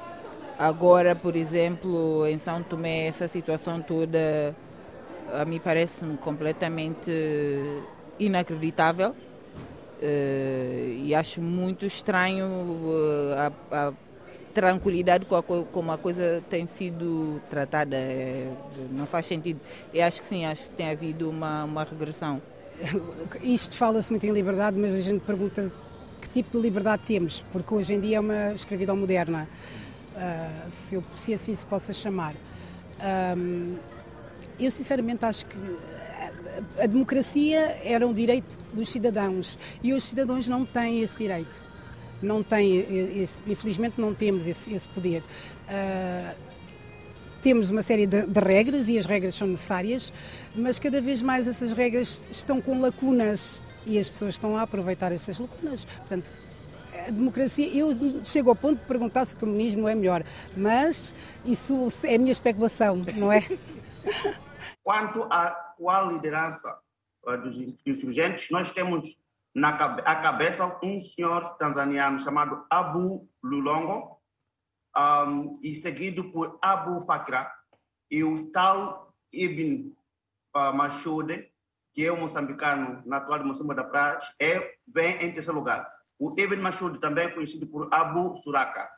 Agora, 0.58 1.16
por 1.16 1.34
exemplo, 1.34 2.24
em 2.28 2.38
São 2.38 2.62
Tomé, 2.62 3.08
essa 3.08 3.26
situação 3.26 3.82
toda 3.82 4.54
a 5.32 5.44
mim 5.44 5.58
parece-me 5.58 6.16
completamente 6.16 7.10
inacreditável 8.20 9.10
uh, 9.10 11.02
e 11.02 11.12
acho 11.12 11.42
muito 11.42 11.84
estranho 11.84 12.46
a, 13.36 13.88
a, 13.88 13.92
tranquilidade 14.54 15.24
com 15.24 15.34
a, 15.34 15.42
como 15.42 15.90
a 15.90 15.98
coisa 15.98 16.40
tem 16.48 16.68
sido 16.68 17.42
tratada. 17.50 17.96
É, 17.96 18.48
não 18.92 19.06
faz 19.06 19.26
sentido. 19.26 19.60
Eu 19.92 20.04
acho 20.04 20.20
que 20.20 20.26
sim, 20.28 20.46
acho 20.46 20.70
que 20.70 20.76
tem 20.76 20.88
havido 20.88 21.28
uma, 21.28 21.64
uma 21.64 21.82
regressão. 21.82 22.40
Isto 23.42 23.76
fala-se 23.76 24.10
muito 24.10 24.24
em 24.26 24.32
liberdade, 24.32 24.78
mas 24.78 24.94
a 24.94 25.00
gente 25.00 25.20
pergunta 25.20 25.72
que 26.20 26.28
tipo 26.28 26.50
de 26.50 26.58
liberdade 26.58 27.02
temos, 27.04 27.44
porque 27.52 27.74
hoje 27.74 27.94
em 27.94 28.00
dia 28.00 28.16
é 28.16 28.20
uma 28.20 28.52
escravidão 28.52 28.96
moderna, 28.96 29.48
uh, 30.16 30.70
se, 30.70 30.94
eu, 30.94 31.04
se, 31.14 31.34
assim 31.34 31.54
se 31.54 31.64
possa 31.66 31.92
chamar. 31.92 32.34
Um, 33.36 33.76
eu 34.58 34.70
sinceramente 34.70 35.24
acho 35.24 35.46
que 35.46 35.56
a 36.80 36.86
democracia 36.86 37.78
era 37.82 38.06
um 38.06 38.12
direito 38.12 38.58
dos 38.72 38.88
cidadãos 38.88 39.58
e 39.82 39.92
os 39.92 40.04
cidadãos 40.04 40.46
não 40.46 40.64
têm 40.64 41.02
esse 41.02 41.18
direito. 41.18 41.62
Não 42.22 42.42
têm, 42.42 42.78
esse, 43.20 43.38
infelizmente 43.46 44.00
não 44.00 44.14
temos 44.14 44.46
esse, 44.46 44.72
esse 44.72 44.88
poder. 44.88 45.22
Uh, 45.68 46.53
temos 47.44 47.68
uma 47.68 47.82
série 47.82 48.06
de, 48.06 48.26
de, 48.26 48.40
regras 48.40 48.88
e 48.88 48.98
as 48.98 49.04
regras 49.04 49.34
são 49.34 49.46
necessárias, 49.46 50.10
mas 50.56 50.78
cada 50.78 50.98
vez 50.98 51.20
mais 51.20 51.46
essas 51.46 51.72
regras 51.72 52.24
estão 52.30 52.58
com 52.58 52.80
lacunas 52.80 53.62
e 53.84 53.98
as 53.98 54.08
pessoas 54.08 54.36
estão 54.36 54.56
a 54.56 54.62
aproveitar 54.62 55.12
essas 55.12 55.38
lacunas. 55.38 55.84
Portanto, 55.84 56.32
a 57.06 57.10
democracia, 57.10 57.68
eu 57.76 57.90
chego 58.24 58.48
ao 58.48 58.56
ponto 58.56 58.78
de 58.80 58.86
perguntar 58.86 59.26
se 59.26 59.34
o 59.34 59.38
comunismo 59.38 59.86
é 59.86 59.94
melhor, 59.94 60.24
mas 60.56 61.14
isso 61.44 61.86
é 62.04 62.16
minha 62.16 62.32
especulação, 62.32 63.04
não 63.14 63.30
é? 63.30 63.46
Quanto 64.82 65.24
à 65.24 65.48
atual 65.48 66.12
liderança 66.12 66.78
uh, 67.26 67.36
dos 67.36 67.58
insurgentes, 67.84 68.48
nós 68.50 68.70
temos 68.70 69.04
na 69.54 69.68
a 69.68 70.16
cabeça 70.16 70.78
um 70.82 71.02
senhor 71.02 71.56
tanzaniano 71.58 72.18
chamado 72.20 72.64
Abu 72.70 73.28
Lulongo, 73.42 74.13
um, 74.96 75.58
e 75.62 75.74
seguido 75.74 76.30
por 76.30 76.58
Abu 76.62 77.04
Fakra, 77.04 77.50
e 78.10 78.22
o 78.22 78.50
tal 78.50 79.14
Ibn 79.32 79.92
uh, 80.54 80.72
que 81.92 82.04
é 82.04 82.12
um 82.12 82.20
moçambicano 82.20 83.02
natural 83.06 83.38
de 83.38 83.44
Moçambique 83.44 83.76
da 83.76 83.84
Praia, 83.84 84.18
é, 84.40 84.74
vem 84.86 85.14
em 85.16 85.32
terceiro 85.32 85.54
lugar. 85.54 85.88
O 86.18 86.34
Ibn 86.36 86.60
Mashude 86.60 86.98
também 86.98 87.26
é 87.26 87.30
conhecido 87.30 87.66
por 87.66 87.88
Abu 87.92 88.36
Suraka. 88.36 88.90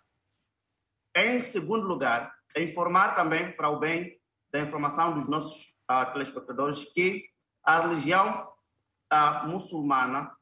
Em 1.14 1.40
segundo 1.42 1.86
lugar, 1.86 2.34
é 2.54 2.62
informar 2.62 3.14
também 3.14 3.52
para 3.52 3.68
o 3.68 3.78
bem 3.78 4.18
da 4.50 4.60
informação 4.60 5.14
dos 5.14 5.28
nossos 5.28 5.74
uh, 5.90 6.12
telespectadores 6.12 6.84
que 6.84 7.24
a 7.62 7.80
religião 7.80 8.48
uh, 9.12 9.48
muçulmana 9.48 10.35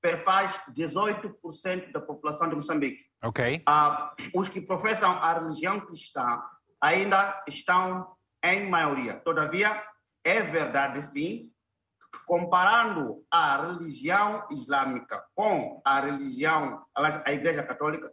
perfaz 0.00 0.58
18% 0.74 1.92
da 1.92 2.00
população 2.00 2.48
de 2.48 2.56
Moçambique. 2.56 3.04
Ok. 3.22 3.64
Uh, 3.68 4.38
os 4.38 4.48
que 4.48 4.60
professam 4.60 5.10
a 5.10 5.34
religião 5.34 5.80
cristã 5.80 6.42
ainda 6.80 7.42
estão 7.46 8.16
em 8.42 8.68
maioria. 8.68 9.14
Todavia, 9.14 9.82
é 10.24 10.42
verdade 10.42 11.02
sim, 11.02 11.52
comparando 12.26 13.24
a 13.30 13.56
religião 13.66 14.46
islâmica 14.50 15.22
com 15.34 15.80
a 15.84 16.00
religião, 16.00 16.84
a 16.94 17.32
Igreja 17.32 17.62
Católica, 17.62 18.10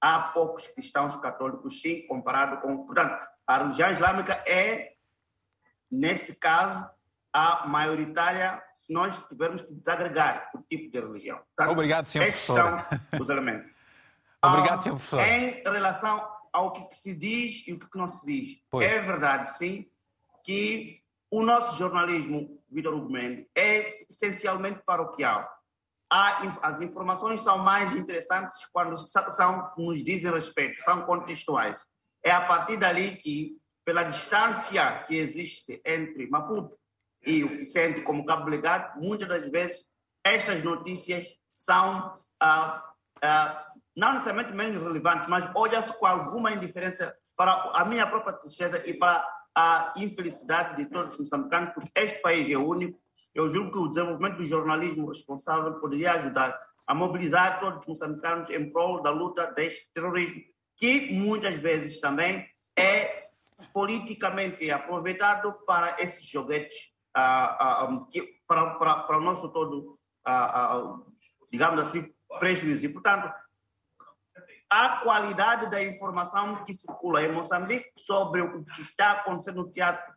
há 0.00 0.30
poucos 0.34 0.66
cristãos 0.68 1.16
católicos, 1.16 1.80
sim, 1.80 2.06
comparado 2.06 2.60
com. 2.60 2.86
Portanto, 2.86 3.18
a 3.46 3.58
religião 3.58 3.90
islâmica 3.90 4.34
é 4.46 4.92
neste 5.92 6.34
caso, 6.34 6.88
a 7.34 7.66
maioritária 7.66 8.62
se 8.82 8.92
nós 8.92 9.16
tivermos 9.28 9.62
que 9.62 9.72
desagregar 9.72 10.50
o 10.56 10.58
tipo 10.62 10.90
de 10.90 10.98
religião. 10.98 11.38
Portanto, 11.38 11.70
Obrigado, 11.70 12.06
senhor 12.06 12.26
estes 12.26 12.46
professor. 12.46 12.84
são 12.84 13.20
os 13.20 13.28
elementos. 13.28 13.70
Obrigado, 14.44 14.82
senhor 14.82 14.96
professor. 14.96 15.20
Em 15.20 15.62
relação 15.62 16.28
ao 16.52 16.72
que 16.72 16.92
se 16.92 17.14
diz 17.14 17.62
e 17.68 17.74
o 17.74 17.78
que 17.78 17.96
não 17.96 18.08
se 18.08 18.26
diz, 18.26 18.60
pois. 18.68 18.84
é 18.84 19.00
verdade, 19.00 19.56
sim, 19.56 19.88
que 20.44 21.00
o 21.30 21.44
nosso 21.44 21.76
jornalismo, 21.78 22.60
Vitor 22.68 22.92
Hugo 22.94 23.08
Mendes, 23.08 23.46
é 23.56 24.04
essencialmente 24.10 24.82
paroquial. 24.84 25.48
as 26.10 26.80
informações 26.80 27.40
são 27.40 27.58
mais 27.58 27.92
interessantes 27.94 28.66
quando 28.72 28.98
são, 28.98 29.70
nos 29.78 30.02
dizem 30.02 30.32
respeito, 30.32 30.82
são 30.82 31.02
contextuais. 31.02 31.80
É 32.24 32.32
a 32.32 32.40
partir 32.40 32.76
dali 32.76 33.14
que 33.14 33.56
pela 33.84 34.02
distância 34.02 35.04
que 35.04 35.14
existe 35.14 35.80
entre 35.86 36.28
Maputo 36.28 36.76
e 37.24 37.44
o 37.44 37.66
centro 37.66 38.02
como 38.02 38.24
Cabo 38.24 38.48
Legado, 38.48 39.00
muitas 39.00 39.28
das 39.28 39.48
vezes 39.50 39.86
estas 40.24 40.62
notícias 40.62 41.26
são 41.56 42.18
ah, 42.40 42.82
ah, 43.22 43.66
não 43.94 44.12
necessariamente 44.12 44.54
menos 44.54 44.82
relevantes, 44.82 45.28
mas 45.28 45.48
olha-se 45.54 45.92
com 45.98 46.06
alguma 46.06 46.52
indiferença 46.52 47.14
para 47.36 47.52
a 47.74 47.84
minha 47.84 48.06
própria 48.06 48.34
tristeza 48.34 48.82
e 48.86 48.94
para 48.94 49.26
a 49.54 49.92
infelicidade 49.96 50.76
de 50.76 50.86
todos 50.90 51.14
os 51.14 51.20
moçambicanos, 51.20 51.74
porque 51.74 51.90
este 51.94 52.20
país 52.20 52.48
é 52.50 52.56
único. 52.56 52.98
Eu 53.34 53.48
julgo 53.48 53.70
que 53.70 53.78
o 53.78 53.88
desenvolvimento 53.88 54.38
do 54.38 54.44
jornalismo 54.44 55.08
responsável 55.08 55.74
poderia 55.74 56.12
ajudar 56.12 56.58
a 56.86 56.94
mobilizar 56.94 57.60
todos 57.60 57.80
os 57.80 57.86
moçambicanos 57.86 58.50
em 58.50 58.70
prol 58.70 59.02
da 59.02 59.10
luta 59.10 59.46
deste 59.52 59.88
terrorismo, 59.94 60.42
que 60.76 61.12
muitas 61.12 61.58
vezes 61.58 62.00
também 62.00 62.46
é 62.76 63.28
politicamente 63.72 64.70
aproveitado 64.70 65.52
para 65.66 65.96
esses 65.98 66.26
joguetes, 66.26 66.91
para, 67.12 68.74
para, 68.78 68.94
para, 69.02 69.18
o 69.18 69.20
nosso 69.20 69.48
todo, 69.48 69.98
digamos 71.50 71.80
assim, 71.80 72.12
prejuízo. 72.38 72.84
E, 72.84 72.88
portanto, 72.88 73.32
a 74.70 75.00
qualidade 75.02 75.70
da 75.70 75.82
informação 75.82 76.64
que 76.64 76.74
circula 76.74 77.22
em 77.22 77.32
Moçambique 77.32 77.90
sobre 77.96 78.40
o 78.40 78.64
que 78.64 78.82
está 78.82 79.12
acontecendo 79.12 79.62
no 79.62 79.70
Teatro 79.70 80.12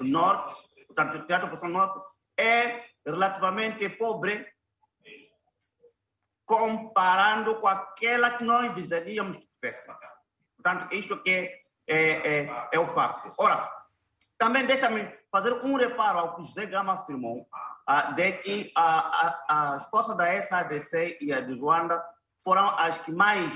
Norte, 0.00 0.54
portanto, 0.86 1.18
o 1.18 1.26
Teatro 1.26 1.50
Poção 1.50 1.68
Norte, 1.68 1.98
é 2.38 2.84
relativamente 3.04 3.88
pobre 3.90 4.46
comparando 6.44 7.56
com 7.56 7.66
aquela 7.66 8.30
que 8.30 8.44
nós 8.44 8.72
desejaríamos 8.74 9.36
que 9.36 9.48
tivesse. 9.60 9.86
Portanto, 10.56 10.92
isto 10.94 11.20
que 11.22 11.30
é 11.30 11.66
é, 11.86 12.40
é, 12.40 12.68
é 12.72 12.78
o 12.78 12.86
facto. 12.86 13.32
Ora, 13.38 13.70
também 14.38 14.66
deixa-me 14.66 15.10
fazer 15.30 15.52
um 15.64 15.76
reparo 15.76 16.18
ao 16.18 16.36
que 16.36 16.44
José 16.44 16.66
Gama 16.66 16.94
afirmou, 16.94 17.46
ah, 17.86 18.12
de 18.12 18.32
que 18.32 18.72
a, 18.76 19.36
a, 19.48 19.74
as 19.74 19.86
forças 19.88 20.16
da 20.16 20.42
SADC 20.42 21.18
e 21.20 21.32
a 21.32 21.40
de 21.40 21.58
Ruanda 21.58 22.02
foram 22.44 22.68
as 22.78 22.98
que 22.98 23.12
mais 23.12 23.52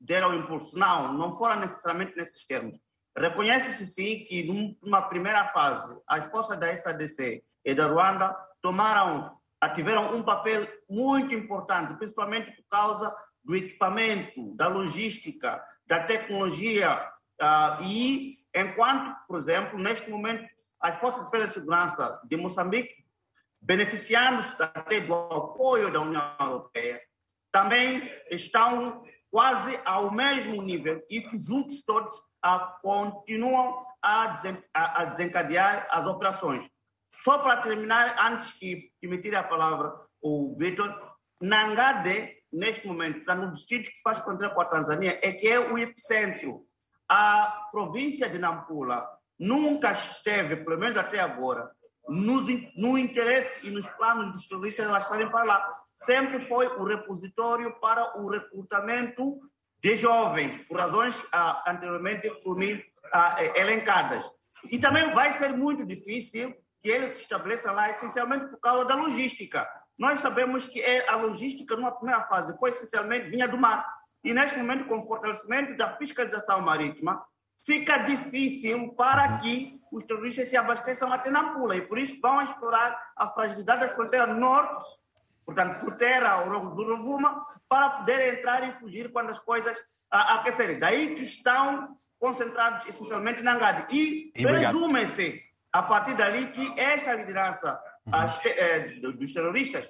deram 0.00 0.34
impulso. 0.34 0.76
Não, 0.78 1.12
não 1.12 1.32
foram 1.32 1.60
necessariamente 1.60 2.16
nesses 2.16 2.44
termos. 2.44 2.78
Reconhece-se 3.16 3.86
sim 3.86 4.24
que 4.24 4.46
numa 4.82 5.02
primeira 5.02 5.46
fase 5.48 5.96
as 6.06 6.26
forças 6.26 6.56
da 6.58 6.76
SADC 6.76 7.42
e 7.64 7.74
da 7.74 7.86
Ruanda 7.86 8.36
tomaram, 8.60 9.36
tiveram 9.74 10.14
um 10.14 10.22
papel 10.22 10.68
muito 10.88 11.34
importante, 11.34 11.94
principalmente 11.94 12.50
por 12.56 12.64
causa 12.68 13.14
do 13.42 13.56
equipamento, 13.56 14.54
da 14.54 14.68
logística, 14.68 15.62
da 15.86 16.00
tecnologia 16.00 17.10
Uh, 17.36 17.82
e 17.82 18.38
enquanto, 18.56 19.14
por 19.28 19.38
exemplo, 19.38 19.78
neste 19.78 20.10
momento, 20.10 20.48
as 20.80 20.98
Forças 20.98 21.24
de 21.24 21.30
Defesa 21.30 21.50
e 21.50 21.54
Segurança 21.54 22.20
de 22.24 22.36
Moçambique, 22.36 23.04
beneficiando-se 23.60 24.54
até 24.60 25.00
do 25.00 25.14
apoio 25.14 25.92
da 25.92 26.00
União 26.00 26.36
Europeia, 26.40 27.00
também 27.52 28.10
estão 28.30 29.04
quase 29.30 29.78
ao 29.84 30.10
mesmo 30.10 30.62
nível 30.62 31.02
e 31.10 31.20
que 31.20 31.36
juntos 31.38 31.82
todos 31.82 32.16
uh, 32.44 32.80
continuam 32.82 33.84
a, 34.02 34.28
desen 34.28 34.62
a, 34.72 35.04
desencadear 35.06 35.86
as 35.90 36.06
operações. 36.06 36.68
Só 37.22 37.38
para 37.38 37.56
terminar, 37.58 38.14
antes 38.18 38.52
que, 38.52 38.92
que 39.00 39.08
me 39.08 39.18
tire 39.18 39.36
a 39.36 39.42
palavra 39.42 39.92
o 40.22 40.54
Vitor, 40.58 41.16
Nangade, 41.40 42.36
neste 42.52 42.86
momento, 42.86 43.18
está 43.18 43.34
no 43.34 43.52
distrito 43.52 43.90
que 43.90 44.00
faz 44.02 44.20
fronteira 44.20 44.54
com 44.54 44.60
a 44.60 44.66
Tanzânia, 44.66 45.18
é 45.22 45.32
que 45.32 45.48
é 45.48 45.58
o 45.58 45.76
epicentro 45.76 46.66
a 47.08 47.68
província 47.70 48.28
de 48.28 48.38
Nampula 48.38 49.06
nunca 49.38 49.92
esteve, 49.92 50.56
pelo 50.56 50.78
menos 50.78 50.96
até 50.96 51.20
agora, 51.20 51.70
nos, 52.08 52.48
no 52.76 52.96
interesse 52.96 53.66
e 53.66 53.70
nos 53.70 53.86
planos 53.86 54.32
dos 54.32 54.46
terroristas 54.46 54.86
elas 54.86 55.04
estarem 55.04 55.28
para 55.28 55.44
lá. 55.44 55.72
Sempre 55.94 56.40
foi 56.40 56.66
o 56.66 56.84
repositório 56.84 57.78
para 57.80 58.18
o 58.20 58.28
recrutamento 58.28 59.40
de 59.80 59.96
jovens, 59.96 60.64
por 60.66 60.78
razões 60.78 61.22
ah, 61.32 61.62
anteriormente 61.68 62.30
por 62.42 62.56
mim 62.56 62.80
ah, 63.12 63.36
elencadas. 63.54 64.28
E 64.70 64.78
também 64.78 65.12
vai 65.14 65.32
ser 65.34 65.52
muito 65.52 65.84
difícil 65.84 66.54
que 66.82 66.90
eles 66.90 67.16
se 67.16 67.22
estabeleçam 67.22 67.74
lá, 67.74 67.90
essencialmente 67.90 68.46
por 68.46 68.60
causa 68.60 68.84
da 68.84 68.94
logística. 68.94 69.68
Nós 69.98 70.20
sabemos 70.20 70.66
que 70.66 70.80
é 70.80 71.08
a 71.08 71.16
logística, 71.16 71.74
numa 71.74 71.92
primeira 71.92 72.22
fase, 72.24 72.56
foi 72.58 72.70
essencialmente 72.70 73.30
vinha 73.30 73.48
do 73.48 73.58
mar. 73.58 73.86
E 74.24 74.34
neste 74.34 74.58
momento, 74.58 74.86
com 74.86 74.98
o 74.98 75.06
fortalecimento 75.06 75.76
da 75.76 75.96
fiscalização 75.96 76.60
marítima, 76.60 77.24
fica 77.64 77.98
difícil 77.98 78.92
para 78.94 79.36
que 79.38 79.80
os 79.90 80.02
terroristas 80.04 80.48
se 80.48 80.56
abasteçam 80.56 81.12
até 81.12 81.30
Nampula. 81.30 81.76
E 81.76 81.82
por 81.82 81.98
isso 81.98 82.18
vão 82.20 82.42
explorar 82.42 83.12
a 83.16 83.28
fragilidade 83.30 83.86
da 83.86 83.94
fronteira 83.94 84.26
norte, 84.26 84.84
portanto, 85.44 85.80
por 85.80 85.96
terra 85.96 86.30
ao 86.30 86.48
longo 86.48 86.74
do 86.74 86.84
Rovuma, 86.84 87.46
para 87.68 87.90
poder 87.90 88.38
entrar 88.38 88.68
e 88.68 88.72
fugir 88.72 89.12
quando 89.12 89.30
as 89.30 89.38
coisas 89.38 89.76
aquecerem. 90.10 90.78
Daí 90.78 91.14
que 91.14 91.22
estão 91.22 91.96
concentrados 92.18 92.86
essencialmente 92.86 93.42
na 93.42 93.54
Ngadi. 93.54 94.32
E 94.34 94.42
presume-se, 94.42 95.42
a 95.72 95.82
partir 95.82 96.14
dali, 96.14 96.46
que 96.46 96.80
esta 96.80 97.14
liderança 97.14 97.78
uhum. 98.06 98.24
este, 98.24 98.48
é, 98.48 98.80
dos 99.00 99.32
terroristas 99.32 99.88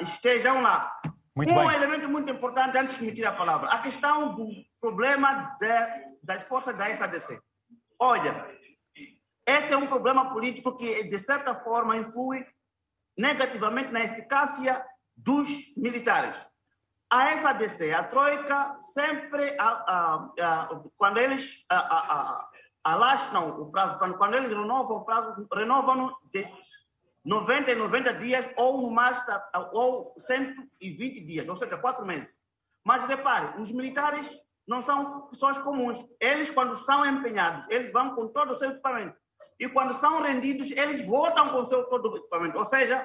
estejam 0.00 0.62
lá. 0.62 1.00
Muito 1.36 1.52
um 1.52 1.66
bem. 1.66 1.74
elemento 1.74 2.08
muito 2.08 2.32
importante, 2.32 2.78
antes 2.78 2.94
que 2.94 3.04
me 3.04 3.12
tire 3.12 3.26
a 3.26 3.32
palavra, 3.32 3.68
a 3.68 3.80
questão 3.80 4.34
do 4.34 4.48
problema 4.80 5.54
de, 5.60 6.16
das 6.22 6.42
forças 6.44 6.74
da 6.74 6.86
SADC. 6.96 7.38
Olha, 8.00 8.48
este 9.46 9.74
é 9.74 9.76
um 9.76 9.86
problema 9.86 10.32
político 10.32 10.74
que, 10.74 11.04
de 11.04 11.18
certa 11.18 11.54
forma, 11.54 11.94
influi 11.94 12.42
negativamente 13.18 13.92
na 13.92 14.00
eficácia 14.00 14.82
dos 15.14 15.46
militares. 15.76 16.34
A 17.10 17.36
SADC, 17.36 17.92
a 17.92 18.02
Troika, 18.02 18.78
sempre, 18.94 19.54
a, 19.60 19.68
a, 19.68 20.32
a, 20.40 20.80
quando 20.96 21.18
eles 21.18 21.66
alastram 22.82 23.60
o 23.60 23.70
prazo, 23.70 23.98
quando, 23.98 24.16
quando 24.16 24.34
eles 24.36 24.48
renovam 24.48 24.96
o 24.96 25.04
prazo, 25.04 25.46
renovam 25.52 26.16
de 26.32 26.48
90 27.26 27.72
e 27.72 27.74
90 27.74 28.14
dias 28.14 28.48
ou 28.56 28.80
no 28.80 28.90
master, 28.90 29.42
ou 29.72 30.14
120 30.16 31.20
dias, 31.24 31.48
ou 31.48 31.56
seja, 31.56 31.76
quatro 31.76 32.06
meses. 32.06 32.38
Mas 32.84 33.04
repare, 33.04 33.60
os 33.60 33.72
militares 33.72 34.30
não 34.66 34.84
são 34.86 35.22
pessoas 35.28 35.58
comuns. 35.58 36.04
Eles, 36.20 36.50
quando 36.50 36.76
são 36.76 37.04
empenhados, 37.04 37.66
eles 37.68 37.92
vão 37.92 38.14
com 38.14 38.28
todo 38.28 38.52
o 38.52 38.54
seu 38.54 38.70
equipamento. 38.70 39.16
E 39.58 39.68
quando 39.68 39.94
são 39.94 40.22
rendidos, 40.22 40.70
eles 40.70 41.04
voltam 41.04 41.50
com 41.50 41.64
seu 41.64 41.84
todo 41.88 42.12
o 42.12 42.16
equipamento. 42.16 42.58
Ou 42.58 42.64
seja, 42.64 43.04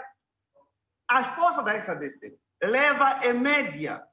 as 1.09 1.27
forças 1.35 1.65
da 1.65 1.79
SADC 1.79 2.37
leva 2.61 3.25
em 3.25 3.33
média 3.33 4.03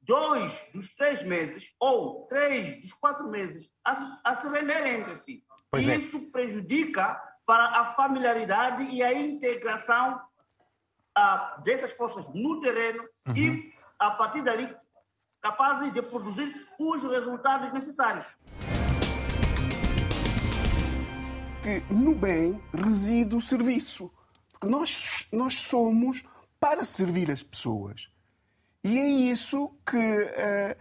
dois 0.00 0.66
dos 0.72 0.92
três 0.96 1.22
meses 1.22 1.72
ou 1.80 2.26
três 2.26 2.80
dos 2.80 2.92
quatro 2.92 3.28
meses 3.28 3.70
a, 3.84 4.20
a 4.24 4.34
se 4.34 4.48
renderem 4.48 5.00
entre 5.00 5.16
si. 5.18 5.44
Pois 5.70 5.84
e 5.84 5.90
é. 5.90 5.96
isso 5.96 6.30
prejudica 6.32 7.20
para 7.46 7.64
a 7.64 7.94
familiaridade 7.94 8.82
e 8.82 9.02
a 9.02 9.14
integração 9.14 10.20
uh, 11.16 11.62
dessas 11.62 11.92
forças 11.92 12.28
no 12.34 12.60
terreno 12.60 13.04
uhum. 13.28 13.36
e, 13.36 13.72
a 13.98 14.10
partir 14.10 14.42
dali, 14.42 14.74
capazes 15.40 15.92
de 15.92 16.02
produzir 16.02 16.66
os 16.78 17.04
resultados 17.04 17.72
necessários. 17.72 18.26
Que 21.62 21.80
no 21.92 22.14
bem 22.14 22.60
reside 22.74 23.36
o 23.36 23.40
serviço. 23.40 24.12
Porque 24.50 24.66
nós, 24.66 25.28
nós 25.32 25.60
somos 25.60 26.24
para 26.58 26.84
servir 26.84 27.30
as 27.30 27.44
pessoas. 27.44 28.10
E 28.82 28.98
é 28.98 29.06
isso 29.06 29.72
que 29.84 29.96
uh, 29.96 30.76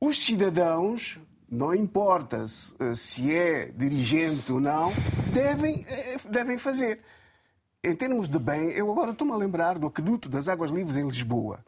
os 0.00 0.18
cidadãos 0.24 1.20
não 1.54 1.74
importa 1.74 2.44
eh, 2.80 2.94
se 2.94 3.32
é 3.34 3.66
dirigente 3.66 4.52
ou 4.52 4.60
não, 4.60 4.92
devem, 5.32 5.86
eh, 5.88 6.16
devem 6.28 6.58
fazer. 6.58 7.00
Em 7.82 7.94
termos 7.94 8.28
de 8.28 8.38
bem, 8.38 8.70
eu 8.70 8.90
agora 8.90 9.12
estou-me 9.12 9.32
a 9.32 9.36
lembrar 9.36 9.78
do 9.78 9.86
aqueduto 9.86 10.28
das 10.28 10.48
Águas 10.48 10.70
Livres 10.70 10.96
em 10.96 11.06
Lisboa. 11.06 11.64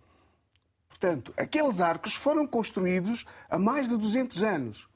Portanto, 0.88 1.32
aqueles 1.36 1.80
arcos 1.80 2.14
foram 2.14 2.46
construídos 2.46 3.24
há 3.48 3.58
mais 3.58 3.86
de 3.86 3.96
200 3.96 4.42
anos. 4.42 4.88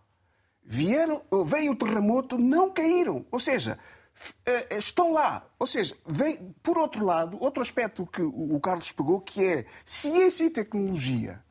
Vieram, 0.64 1.22
veio 1.44 1.72
o 1.72 1.76
terremoto, 1.76 2.38
não 2.38 2.70
caíram. 2.70 3.24
Ou 3.30 3.38
seja, 3.38 3.78
eh, 4.44 4.76
estão 4.76 5.12
lá. 5.12 5.46
Ou 5.58 5.66
seja, 5.66 5.94
vem, 6.06 6.54
por 6.62 6.78
outro 6.78 7.04
lado, 7.04 7.36
outro 7.40 7.62
aspecto 7.62 8.06
que 8.06 8.22
o 8.22 8.58
Carlos 8.60 8.90
pegou, 8.92 9.20
que 9.20 9.44
é 9.44 9.66
ciência 9.84 10.44
e 10.44 10.50
tecnologia. 10.50 11.42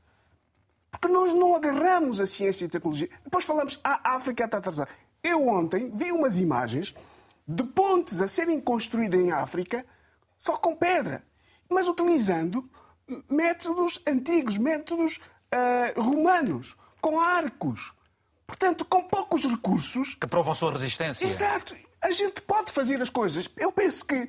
Porque 0.92 1.08
nós 1.08 1.34
não 1.34 1.56
agarramos 1.56 2.20
a 2.20 2.26
ciência 2.26 2.66
e 2.66 2.70
tecnologia. 2.70 3.10
Depois 3.24 3.46
falamos, 3.46 3.80
ah, 3.84 4.00
a 4.04 4.16
África 4.16 4.46
está 4.46 4.58
atrasada. 4.58 4.90
Eu 5.24 5.48
ontem 5.48 5.92
vi 5.94 6.12
umas 6.12 6.38
imagens 6.38 6.96
de 7.48 7.64
pontes 7.64 8.22
a 8.22 8.28
serem 8.28 8.60
construídas 8.60 9.20
em 9.20 9.32
África 9.32 9.86
só 10.38 10.56
com 10.56 10.76
pedra, 10.76 11.24
mas 11.70 11.88
utilizando 11.88 12.70
métodos 13.30 14.02
antigos, 14.08 14.58
métodos 14.58 15.20
uh, 15.54 16.02
romanos, 16.02 16.76
com 17.02 17.20
arcos. 17.20 17.92
Portanto, 18.48 18.86
com 18.86 19.04
poucos 19.04 19.46
recursos. 19.46 20.16
Que 20.16 20.28
provam 20.28 20.56
sua 20.56 20.72
resistência. 20.72 21.26
Exato. 21.26 21.76
A 22.02 22.12
gente 22.12 22.42
pode 22.42 22.72
fazer 22.72 23.02
as 23.02 23.10
coisas. 23.10 23.50
Eu 23.58 23.72
penso 23.72 24.06
que 24.06 24.28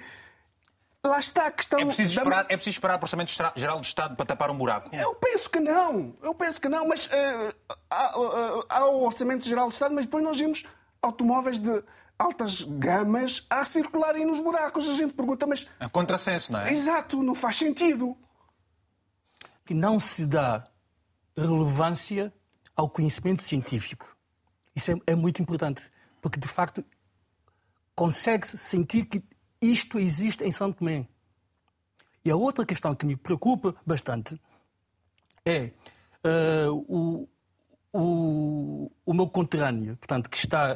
Lá 1.05 1.19
está 1.19 1.47
a 1.47 1.51
questão. 1.51 1.81
É 1.81 1.85
preciso 1.87 2.19
esperar, 2.19 2.45
é 2.45 2.57
preciso 2.57 2.71
esperar 2.71 2.99
o 2.99 3.03
Orçamento 3.03 3.33
Geral 3.57 3.79
do 3.79 3.85
Estado 3.85 4.17
para 4.17 4.27
tapar 4.27 4.51
um 4.51 4.59
buraco? 4.59 4.95
Eu 4.95 5.15
penso 5.15 5.49
que 5.49 5.59
não. 5.59 6.15
Eu 6.23 6.35
penso 6.35 6.61
que 6.61 6.69
não. 6.69 6.87
Mas 6.87 7.07
uh, 7.07 7.55
há, 7.89 8.19
uh, 8.19 8.65
há 8.69 8.85
o 8.85 9.05
Orçamento 9.05 9.49
Geral 9.49 9.69
do 9.69 9.73
Estado, 9.73 9.95
mas 9.95 10.05
depois 10.05 10.23
nós 10.23 10.39
vimos 10.39 10.65
automóveis 11.01 11.59
de 11.59 11.83
altas 12.19 12.63
gamas 12.63 13.47
a 13.49 13.65
circularem 13.65 14.27
nos 14.27 14.41
buracos. 14.41 14.87
A 14.89 14.93
gente 14.93 15.15
pergunta, 15.15 15.47
mas. 15.47 15.67
É 15.81 15.89
contrassenso, 15.89 16.53
não 16.53 16.61
é? 16.61 16.71
Exato, 16.71 17.23
não 17.23 17.35
faz 17.35 17.57
sentido. 17.57 18.15
Que 19.65 19.73
não 19.73 19.99
se 19.99 20.27
dá 20.27 20.65
relevância 21.35 22.31
ao 22.77 22.91
conhecimento 22.91 23.43
científico. 23.43 24.15
Isso 24.77 24.93
é, 24.93 24.95
é 25.07 25.15
muito 25.15 25.41
importante, 25.41 25.91
porque 26.21 26.39
de 26.39 26.49
facto 26.49 26.85
consegue-se 27.95 28.59
sentir 28.59 29.07
que 29.07 29.23
isto 29.61 29.99
existe 29.99 30.45
em 30.45 30.53
São 30.53 30.73
Tomé. 30.73 31.07
E 32.25 32.31
a 32.31 32.37
outra 32.37 32.65
questão 32.67 32.95
que 32.95 33.07
me 33.07 33.17
preocupa 33.17 33.75
bastante 33.87 34.41
é 35.45 35.73
uh, 36.25 36.73
o, 36.87 37.29
o, 37.93 38.93
o 39.07 39.15
meu 39.15 39.27
conterrâneo, 39.27 39.97
portanto, 39.97 40.29
que 40.29 40.37
está 40.37 40.73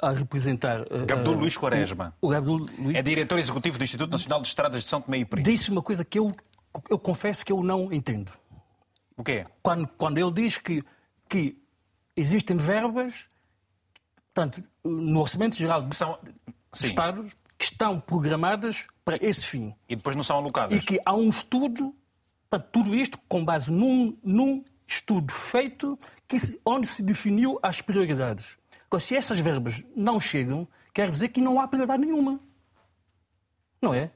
a, 0.00 0.08
a 0.08 0.10
representar. 0.10 0.82
Uh, 0.82 1.06
Gabdul 1.06 1.34
Luís 1.34 1.56
Quaresma. 1.56 2.14
O, 2.20 2.28
o 2.28 2.56
Luís... 2.56 2.96
É 2.96 3.02
diretor 3.02 3.38
executivo 3.38 3.78
do 3.78 3.84
Instituto 3.84 4.10
Nacional 4.10 4.42
de 4.42 4.48
Estradas 4.48 4.82
de 4.82 4.88
São 4.88 5.00
Tomé 5.00 5.18
e 5.18 5.24
Príncipe. 5.24 5.50
Disse 5.50 5.70
uma 5.70 5.82
coisa 5.82 6.04
que 6.04 6.18
eu, 6.18 6.34
eu 6.90 6.98
confesso 6.98 7.44
que 7.44 7.52
eu 7.52 7.62
não 7.62 7.92
entendo. 7.92 8.30
O 9.16 9.24
quê? 9.24 9.46
Quando, 9.62 9.88
quando 9.96 10.18
ele 10.18 10.32
diz 10.32 10.58
que, 10.58 10.84
que 11.28 11.56
existem 12.16 12.56
verbas, 12.56 13.26
portanto, 14.34 14.62
no 14.84 15.20
Orçamento 15.20 15.56
Geral 15.56 15.82
de, 15.82 15.94
são... 15.94 16.18
Estados, 16.74 17.32
que 17.32 17.38
estão 17.64 18.00
programadas 18.00 18.86
para 19.04 19.18
esse 19.20 19.44
fim. 19.46 19.74
E 19.88 19.96
depois 19.96 20.16
não 20.16 20.22
são 20.22 20.36
alocadas. 20.36 20.76
E 20.76 20.80
que 20.80 21.00
há 21.04 21.14
um 21.14 21.28
estudo, 21.28 21.94
para 22.48 22.58
tudo 22.58 22.94
isto 22.94 23.18
com 23.28 23.44
base 23.44 23.72
num, 23.72 24.16
num 24.22 24.64
estudo 24.86 25.32
feito 25.32 25.98
que, 26.28 26.36
onde 26.64 26.86
se 26.86 27.02
definiu 27.02 27.58
as 27.62 27.80
prioridades. 27.80 28.56
Agora, 28.86 29.00
se 29.00 29.16
essas 29.16 29.40
verbas 29.40 29.82
não 29.96 30.20
chegam, 30.20 30.68
quer 30.92 31.10
dizer 31.10 31.28
que 31.28 31.40
não 31.40 31.60
há 31.60 31.66
prioridade 31.66 32.04
nenhuma. 32.04 32.40
Não 33.80 33.92
é? 33.92 34.10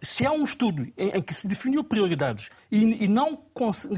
Se 0.00 0.24
há 0.24 0.32
um 0.32 0.44
estudo 0.44 0.90
em, 0.96 1.10
em 1.10 1.22
que 1.22 1.34
se 1.34 1.46
definiu 1.46 1.84
prioridades 1.84 2.50
e, 2.70 3.04
e 3.04 3.08
não, 3.08 3.42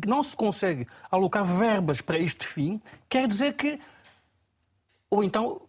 não 0.07 0.22
se 0.24 0.36
consegue 0.36 0.89
alocar 1.09 1.45
verbas 1.45 2.01
para 2.01 2.18
este 2.18 2.47
fim, 2.47 2.80
quer 3.09 3.28
dizer 3.28 3.53
que. 3.53 3.78
Ou 5.09 5.22
então 5.22 5.62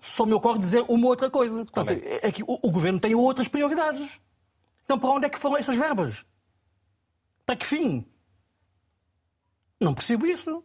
só 0.00 0.24
me 0.24 0.32
ocorre 0.32 0.58
dizer 0.58 0.84
uma 0.88 1.06
outra 1.06 1.30
coisa. 1.30 1.64
Portanto, 1.64 1.90
é? 1.90 2.28
é 2.28 2.32
que 2.32 2.42
o, 2.42 2.58
o, 2.62 2.70
governo 2.70 2.98
tem 2.98 3.14
outras 3.14 3.48
prioridades. 3.48 4.20
Então, 4.84 4.98
para 4.98 5.10
onde 5.10 5.26
é 5.26 5.28
que 5.28 5.38
foram 5.38 5.56
essas 5.56 5.76
verbas? 5.76 6.24
Para 7.44 7.56
que 7.56 7.66
fim? 7.66 8.06
Não 9.80 9.94
percebo 9.94 10.26
isso. 10.26 10.64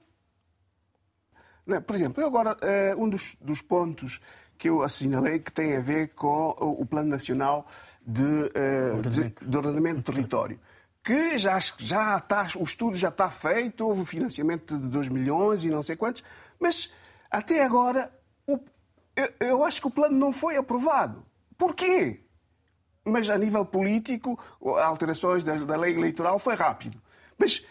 Não, 1.65 1.81
por 1.81 1.95
exemplo, 1.95 2.21
eu 2.21 2.27
agora, 2.27 2.55
uh, 2.55 3.03
um 3.03 3.09
dos, 3.09 3.35
dos, 3.41 3.61
pontos 3.61 4.19
que 4.57 4.69
eu 4.69 4.81
assinalei 4.81 5.39
que 5.39 5.51
tem 5.51 5.75
a 5.77 5.81
ver 5.81 6.13
com 6.13 6.55
o, 6.59 6.81
o 6.81 6.85
Plano 6.85 7.09
Nacional 7.09 7.67
de, 8.05 8.23
uh, 8.23 9.01
de, 9.09 9.29
de 9.29 9.57
Ordenamento 9.57 10.01
do 10.01 10.13
Território 10.13 10.59
que 11.05 11.37
já, 11.37 11.59
já 11.77 12.17
está, 12.17 12.47
o 12.57 12.63
estudo 12.63 12.97
já 12.97 13.09
está 13.09 13.29
feito, 13.29 13.87
houve 13.87 14.03
financiamento 14.05 14.75
de 14.75 14.89
2 14.89 15.09
milhões 15.09 15.63
e 15.63 15.69
não 15.69 15.83
sei 15.83 15.95
quantos, 15.95 16.23
mas 16.59 16.91
até 17.29 17.63
agora 17.63 18.11
o, 18.11 18.24
eu, 19.15 19.33
eu 19.39 19.63
acho 19.63 19.81
que 19.81 19.87
o 19.87 19.91
plano 19.91 20.17
não 20.17 20.31
foi 20.31 20.57
aprovado. 20.57 21.25
Porquê? 21.57 22.21
Mas 23.03 23.29
a 23.29 23.37
nível 23.37 23.65
político, 23.65 24.39
alterações 24.61 25.43
da, 25.43 25.55
da 25.55 25.77
lei 25.77 25.93
eleitoral 25.93 26.39
foi 26.39 26.55
rápido. 26.55 27.01
Mas 27.37 27.63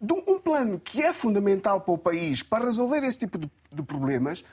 um 0.00 0.38
plano 0.38 0.78
que 0.78 1.02
é 1.02 1.12
fundamental 1.12 1.80
para 1.80 1.94
o 1.94 1.98
país 1.98 2.42
para 2.42 2.64
resolver 2.64 3.02
esse 3.04 3.18
tipo 3.18 3.38
de, 3.38 3.50
de 3.72 3.82
problemas 3.82 4.44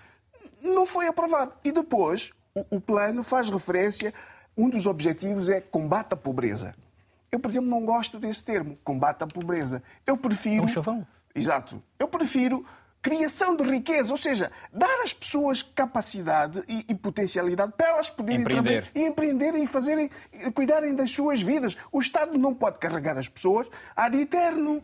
não 0.61 0.85
foi 0.85 1.07
aprovado. 1.07 1.53
E 1.63 1.71
depois, 1.71 2.31
o, 2.55 2.77
o, 2.77 2.81
plano 2.81 3.23
faz 3.23 3.49
referência, 3.49 4.13
um 4.57 4.69
dos 4.69 4.87
objetivos 4.87 5.49
é 5.49 5.59
combate 5.59 6.13
à 6.13 6.15
pobreza. 6.15 6.73
Eu, 7.31 7.39
por 7.39 7.49
exemplo, 7.49 7.69
não 7.69 7.83
gosto 7.83 8.19
desse 8.19 8.43
termo, 8.43 8.77
combate 8.83 9.23
à 9.23 9.27
pobreza. 9.27 9.83
Eu 10.05 10.15
prefiro. 10.15 10.63
É 10.63 10.65
um 10.65 10.67
chavão. 10.67 11.07
Exato. 11.35 11.81
Eu 11.99 12.07
prefiro 12.07 12.65
criação 13.03 13.53
de 13.53 13.63
riqueza, 13.63 14.13
ou 14.13 14.17
seja, 14.17 14.49
dar 14.71 15.01
às 15.03 15.13
pessoas 15.13 15.61
capacidade 15.61 16.63
e, 16.69 16.85
e 16.87 16.95
potencialidade 16.95 17.73
para 17.75 17.89
elas 17.89 18.09
poderem 18.09 18.39
empreender. 18.39 18.89
e 18.95 19.03
empreender 19.03 19.53
e 19.55 19.67
fazerem, 19.67 20.09
cuidarem 20.55 20.95
das 20.95 21.11
suas 21.11 21.41
vidas. 21.41 21.77
O 21.91 21.99
Estado 21.99 22.37
não 22.37 22.55
pode 22.55 22.79
carregar 22.79 23.17
as 23.17 23.27
pessoas 23.27 23.67
ad 23.93 24.17
eterno. 24.17 24.81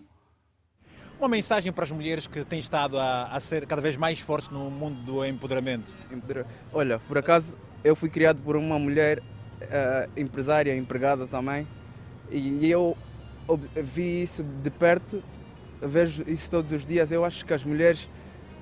Uma 1.18 1.30
mensagem 1.30 1.72
para 1.72 1.86
as 1.86 1.92
mulheres 1.92 2.28
que 2.28 2.44
têm 2.44 2.60
estado 2.60 3.00
a, 3.00 3.28
a 3.28 3.40
ser 3.40 3.66
cada 3.66 3.82
vez 3.82 3.96
mais 3.96 4.20
fortes 4.20 4.50
no 4.50 4.70
mundo 4.70 5.02
do 5.02 5.26
empoderamento. 5.26 5.92
Olha, 6.74 7.00
por 7.00 7.18
acaso 7.18 7.58
eu 7.84 7.96
fui 7.96 8.10
criado 8.10 8.42
por 8.42 8.58
uma 8.58 8.78
mulher 8.78 9.20
uh, 9.20 10.20
empresária, 10.20 10.76
empregada 10.76 11.26
também, 11.26 11.66
e 12.30 12.70
eu 12.70 12.98
vi 13.76 14.24
isso 14.24 14.44
de 14.44 14.70
perto 14.70 15.24
vejo 15.82 16.24
isso 16.28 16.50
todos 16.50 16.72
os 16.72 16.86
dias. 16.86 17.12
Eu 17.12 17.24
acho 17.26 17.46
que 17.46 17.54
as 17.54 17.64
mulheres 17.64 18.10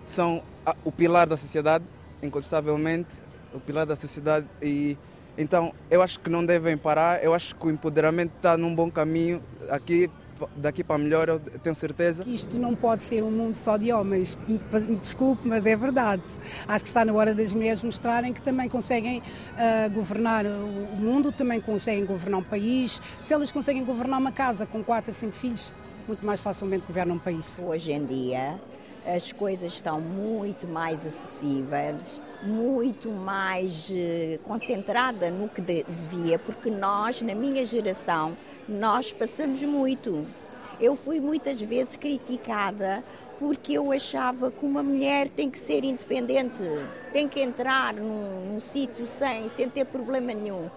são 0.05 0.43
o 0.83 0.91
pilar 0.91 1.27
da 1.27 1.37
sociedade, 1.37 1.83
incontestavelmente, 2.21 3.09
o 3.53 3.59
pilar 3.59 3.85
da 3.85 3.95
sociedade. 3.95 4.45
E 4.61 4.97
então 5.37 5.73
eu 5.89 6.01
acho 6.01 6.19
que 6.19 6.29
não 6.29 6.45
devem 6.45 6.77
parar. 6.77 7.23
Eu 7.23 7.33
acho 7.33 7.55
que 7.55 7.65
o 7.65 7.69
empoderamento 7.69 8.33
está 8.37 8.57
num 8.57 8.73
bom 8.73 8.89
caminho. 8.89 9.41
Aqui 9.69 10.09
daqui 10.55 10.83
para 10.83 10.97
melhor, 10.97 11.29
eu 11.29 11.39
tenho 11.39 11.75
certeza. 11.75 12.23
Isto 12.27 12.59
não 12.59 12.75
pode 12.75 13.03
ser 13.03 13.23
um 13.23 13.31
mundo 13.31 13.55
só 13.55 13.77
de 13.77 13.91
homens. 13.91 14.37
Me 14.47 14.59
desculpe, 14.97 15.47
mas 15.47 15.65
é 15.65 15.75
verdade. 15.75 16.21
Acho 16.67 16.83
que 16.83 16.89
está 16.89 17.03
na 17.03 17.13
hora 17.13 17.33
das 17.33 17.53
mulheres 17.53 17.81
mostrarem 17.83 18.33
que 18.33 18.41
também 18.41 18.69
conseguem 18.69 19.19
uh, 19.19 19.89
governar 19.91 20.45
o 20.45 20.95
mundo, 20.95 21.31
também 21.31 21.59
conseguem 21.59 22.05
governar 22.05 22.39
um 22.39 22.43
país. 22.43 23.01
Se 23.21 23.33
elas 23.33 23.51
conseguem 23.51 23.83
governar 23.83 24.19
uma 24.19 24.31
casa 24.31 24.65
com 24.65 24.83
quatro 24.83 25.13
cinco 25.13 25.35
filhos, 25.35 25.73
muito 26.07 26.25
mais 26.25 26.39
facilmente 26.39 26.85
governa 26.87 27.13
um 27.13 27.19
país. 27.19 27.59
Hoje 27.59 27.91
em 27.91 28.05
dia 28.05 28.59
as 29.05 29.31
coisas 29.31 29.73
estão 29.73 30.01
muito 30.01 30.67
mais 30.67 31.05
acessíveis, 31.05 31.95
muito 32.43 33.09
mais 33.09 33.89
uh, 33.89 34.39
concentrada 34.43 35.29
no 35.29 35.47
que 35.47 35.61
devia, 35.61 36.37
porque 36.37 36.69
nós, 36.69 37.21
na 37.21 37.33
minha 37.33 37.63
geração, 37.63 38.33
nós 38.67 39.13
passamos 39.13 39.61
muito. 39.61 40.25
Eu 40.79 40.95
fui 40.95 41.21
muitas 41.21 41.59
vezes 41.61 41.95
criticada 41.95 43.03
porque 43.39 43.73
eu 43.73 43.91
achava 43.91 44.51
que 44.51 44.65
uma 44.65 44.83
mulher 44.83 45.29
tem 45.29 45.49
que 45.49 45.57
ser 45.57 45.83
independente, 45.85 46.61
tem 47.13 47.29
que 47.29 47.39
entrar 47.39 47.93
num, 47.93 48.53
num 48.53 48.59
sítio 48.59 49.07
sem, 49.07 49.47
sem 49.47 49.69
ter 49.69 49.85
problema 49.85 50.33
nenhum. 50.33 50.69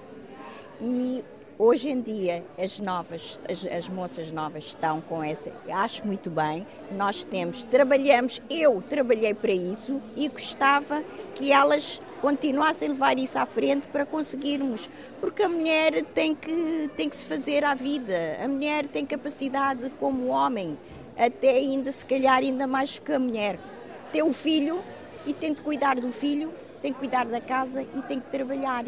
E 0.81 1.25
Hoje 1.63 1.91
em 1.91 2.01
dia, 2.01 2.43
as 2.59 2.81
novas, 2.81 3.39
as, 3.47 3.67
as, 3.67 3.87
moças 3.87 4.33
novas 4.33 4.65
estão 4.65 5.03
com 5.03 5.23
essa. 5.23 5.53
Acho 5.69 6.07
muito 6.07 6.31
bem. 6.31 6.67
Nós 6.93 7.23
temos, 7.23 7.65
trabalhamos, 7.65 8.41
eu 8.49 8.83
trabalhei 8.89 9.35
para 9.35 9.53
isso 9.53 10.01
e 10.17 10.27
gostava 10.27 11.05
que 11.35 11.53
elas 11.53 12.01
continuassem 12.23 12.89
a 12.89 12.93
levar 12.93 13.19
isso 13.19 13.39
à 13.39 13.45
frente 13.45 13.87
para 13.89 14.07
conseguirmos. 14.07 14.89
Porque 15.21 15.43
a 15.43 15.51
mulher 15.51 16.03
tem 16.15 16.35
que, 16.35 16.91
tem 16.97 17.11
que 17.11 17.17
se 17.19 17.27
fazer 17.27 17.63
à 17.63 17.75
vida, 17.75 18.39
a 18.43 18.49
mulher 18.49 18.87
tem 18.87 19.05
capacidade 19.05 19.91
como 20.01 20.29
o 20.29 20.29
homem, 20.29 20.79
até 21.15 21.51
ainda, 21.51 21.93
se 21.93 22.07
calhar, 22.07 22.39
ainda 22.39 22.67
mais 22.67 22.99
que 22.99 23.13
a 23.13 23.19
mulher. 23.19 23.59
Tem 24.11 24.23
um 24.23 24.33
filho 24.33 24.83
e 25.27 25.35
tem 25.35 25.53
de 25.53 25.61
cuidar 25.61 25.97
do 25.97 26.11
filho, 26.11 26.55
tem 26.81 26.91
que 26.91 27.01
cuidar 27.01 27.27
da 27.27 27.39
casa 27.39 27.83
e 27.83 28.01
tem 28.01 28.19
que 28.19 28.31
trabalhar. 28.31 28.85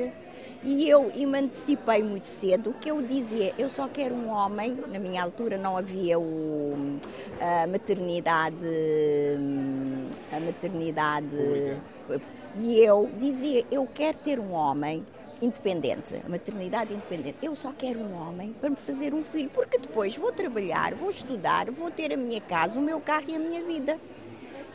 E 0.65 0.89
eu 0.89 1.11
emancipei 1.17 2.05
muito 2.05 2.29
cedo, 2.29 2.73
que 2.81 2.89
eu 2.89 3.03
dizia, 3.03 3.53
eu 3.59 3.69
só 3.69 3.89
quero 3.89 4.15
um 4.15 4.29
homem, 4.29 4.79
na 4.93 4.99
minha 4.99 5.21
altura 5.21 5.59
não 5.59 5.77
havia 5.77 6.21
o, 6.21 7.01
a 7.41 7.67
maternidade, 7.67 8.65
a 10.33 10.39
maternidade, 10.39 11.37
e 12.57 12.79
eu 12.79 13.11
dizia, 13.19 13.65
eu 13.73 13.89
quero 13.93 14.19
ter 14.19 14.39
um 14.39 14.53
homem 14.53 15.05
independente, 15.43 16.23
a 16.25 16.29
maternidade 16.29 16.95
independente. 16.95 17.39
Eu 17.43 17.57
só 17.57 17.73
quero 17.73 17.99
um 17.99 18.15
homem 18.15 18.55
para 18.61 18.71
me 18.71 18.77
fazer 18.77 19.13
um 19.13 19.23
filho, 19.23 19.51
porque 19.53 19.79
depois 19.79 20.17
vou 20.17 20.31
trabalhar, 20.31 20.95
vou 20.95 21.11
estudar, 21.11 21.69
vou 21.73 21.91
ter 21.91 22.13
a 22.13 22.17
minha 22.17 22.41
casa, 22.41 22.79
o 22.79 22.83
meu 22.83 23.01
carro 23.01 23.25
e 23.27 23.35
a 23.35 23.39
minha 23.39 23.63
vida. 23.63 23.99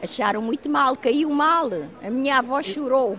Acharam 0.03 0.41
muito 0.41 0.69
mal, 0.69 0.95
caiu 0.97 1.29
mal. 1.29 1.69
A 2.03 2.09
minha 2.09 2.39
avó 2.39 2.61
chorou. 2.61 3.17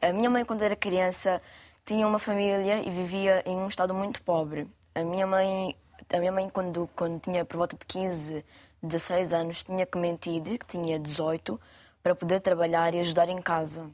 A 0.00 0.12
minha 0.12 0.30
mãe, 0.30 0.44
quando 0.44 0.62
era 0.62 0.74
criança, 0.74 1.40
tinha 1.86 2.04
uma 2.04 2.18
família 2.18 2.82
e 2.82 2.90
vivia 2.90 3.44
em 3.46 3.56
um 3.56 3.68
estado 3.68 3.94
muito 3.94 4.20
pobre. 4.22 4.66
A 4.92 5.04
minha 5.04 5.24
mãe, 5.24 5.76
a 6.12 6.18
minha 6.18 6.32
mãe 6.32 6.50
quando, 6.50 6.90
quando 6.96 7.20
tinha 7.20 7.44
por 7.44 7.58
volta 7.58 7.76
de 7.76 7.86
15, 7.86 8.44
16 8.82 9.32
anos, 9.32 9.62
tinha 9.62 9.86
que 9.86 9.96
mentir 9.96 10.42
que 10.42 10.66
tinha 10.66 10.98
18 10.98 11.60
para 12.02 12.12
poder 12.16 12.40
trabalhar 12.40 12.92
e 12.92 12.98
ajudar 12.98 13.28
em 13.28 13.40
casa. 13.40 13.88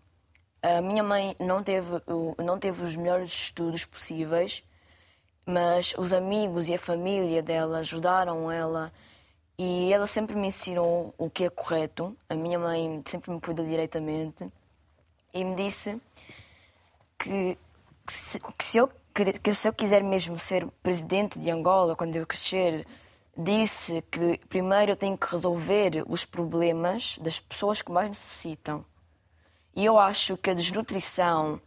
A 0.62 0.80
minha 0.80 1.02
mãe 1.02 1.36
não 1.38 1.62
teve, 1.62 1.90
não 2.42 2.58
teve 2.58 2.82
os 2.82 2.96
melhores 2.96 3.30
estudos 3.30 3.84
possíveis, 3.84 4.64
mas 5.44 5.94
os 5.98 6.14
amigos 6.14 6.70
e 6.70 6.74
a 6.74 6.78
família 6.78 7.42
dela 7.42 7.78
ajudaram 7.78 8.50
ela 8.50 8.90
e 9.58 9.92
ela 9.92 10.06
sempre 10.06 10.34
me 10.34 10.48
ensinou 10.48 11.14
o 11.18 11.28
que 11.28 11.44
é 11.44 11.50
correto. 11.50 12.16
A 12.26 12.34
minha 12.34 12.58
mãe 12.58 13.02
sempre 13.04 13.30
me 13.30 13.40
cuida 13.40 13.62
diretamente 13.62 14.48
e 15.34 15.44
me 15.44 15.54
disse 15.56 16.00
que 17.18 17.58
que 18.06 18.12
se, 18.12 18.40
que 18.40 18.64
se, 18.64 18.78
eu, 18.78 18.90
que 19.42 19.54
se 19.54 19.68
eu 19.68 19.72
quiser 19.72 20.02
mesmo 20.02 20.38
ser 20.38 20.66
presidente 20.82 21.38
de 21.38 21.50
Angola 21.50 21.96
quando 21.96 22.16
eu 22.16 22.26
crescer, 22.26 22.86
disse 23.36 24.02
que 24.10 24.38
primeiro 24.48 24.92
eu 24.92 24.96
tenho 24.96 25.16
que 25.16 25.30
resolver 25.30 26.04
os 26.06 26.24
problemas 26.24 27.18
das 27.18 27.40
pessoas 27.40 27.80
que 27.80 27.90
mais 27.90 28.08
necessitam. 28.08 28.84
E 29.74 29.84
eu 29.84 29.98
acho 29.98 30.36
que 30.36 30.50
a 30.50 30.54
desnutrição, 30.54 31.60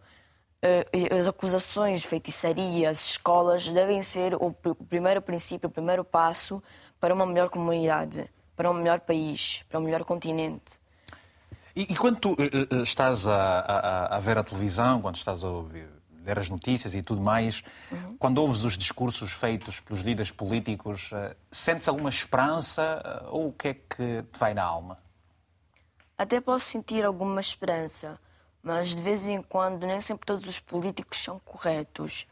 eh, 0.61 0.86
as 1.19 1.27
acusações 1.27 2.01
de 2.01 2.07
feitiçaria, 2.07 2.89
as 2.89 3.09
escolas 3.09 3.67
devem 3.67 4.03
ser 4.03 4.36
o 4.36 4.51
primeiro 4.88 5.21
princípio, 5.21 5.67
o 5.67 5.71
primeiro 5.71 6.03
passo 6.03 6.61
para 6.99 7.13
uma 7.13 7.25
melhor 7.25 7.49
comunidade, 7.49 8.29
para 8.55 8.69
um 8.69 8.73
melhor 8.73 8.99
país, 8.99 9.63
para 9.67 9.79
um 9.79 9.83
melhor 9.83 10.03
continente. 10.03 10.79
E, 11.75 11.81
e 11.91 11.95
quando 11.95 12.19
tu 12.19 12.31
uh, 12.31 12.83
estás 12.83 13.27
a, 13.27 13.59
a, 13.59 14.15
a, 14.15 14.19
ver 14.19 14.38
a 14.38 14.43
televisão, 14.43 15.01
quando 15.01 15.15
estás 15.15 15.43
a 15.43 15.49
ouvir 15.49 15.89
ler 16.26 16.39
as 16.39 16.49
notícias 16.49 16.95
e 16.95 17.01
tudo 17.01 17.21
mais, 17.21 17.63
uhum. 17.91 18.17
quando 18.17 18.39
ouves 18.39 18.63
os 18.63 18.78
discursos 18.78 19.32
feitos 19.32 19.80
pelos 19.80 20.01
líderes 20.01 20.32
políticos, 20.32 21.11
uh, 21.11 21.36
sentes 21.51 21.88
alguma 21.88 22.09
esperança 22.09 23.23
uh, 23.23 23.36
ou 23.36 23.47
o 23.49 23.53
que 23.53 23.67
é 23.69 23.73
que 23.73 24.23
te 24.23 24.39
vai 24.39 24.53
na 24.53 24.63
alma? 24.63 24.97
Até 26.17 26.39
posso 26.39 26.65
sentir 26.65 27.03
alguma 27.03 27.41
esperança, 27.41 28.19
mas 28.63 28.95
de 28.95 29.01
vez 29.01 29.28
em 29.28 29.41
quando 29.41 29.86
nem 29.86 29.99
sempre 30.01 30.26
todos 30.26 30.47
os 30.47 30.59
políticos 30.59 31.21
são 31.21 31.39
corretos. 31.39 32.28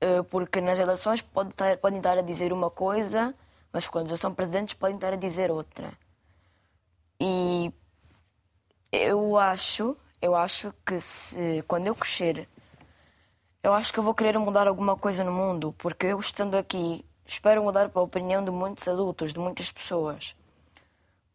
Uh, 0.00 0.22
porque 0.24 0.60
nas 0.60 0.78
eleições 0.78 1.20
podem 1.20 1.98
estar 1.98 2.18
a 2.18 2.22
dizer 2.22 2.52
uma 2.52 2.70
coisa, 2.70 3.34
mas 3.72 3.88
quando 3.88 4.10
já 4.10 4.16
são 4.16 4.32
presidentes 4.32 4.74
podem 4.74 4.94
estar 4.94 5.12
a 5.12 5.16
dizer 5.16 5.50
outra. 5.50 5.92
E 7.20 7.72
eu 8.92 9.36
acho, 9.36 9.96
eu 10.22 10.36
acho 10.36 10.72
que 10.86 11.00
se, 11.00 11.64
quando 11.66 11.88
eu 11.88 11.94
crescer 11.94 12.48
eu 13.62 13.74
acho 13.74 13.92
que 13.92 13.98
eu 13.98 14.04
vou 14.04 14.14
querer 14.14 14.38
mudar 14.38 14.68
alguma 14.68 14.96
coisa 14.96 15.24
no 15.24 15.32
mundo, 15.32 15.74
porque 15.78 16.06
eu 16.06 16.20
estando 16.20 16.56
aqui 16.56 17.04
espero 17.28 17.62
mudar 17.62 17.90
para 17.90 18.00
a 18.00 18.04
opinião 18.04 18.42
de 18.42 18.50
muitos 18.50 18.88
adultos, 18.88 19.32
de 19.32 19.38
muitas 19.38 19.70
pessoas. 19.70 20.34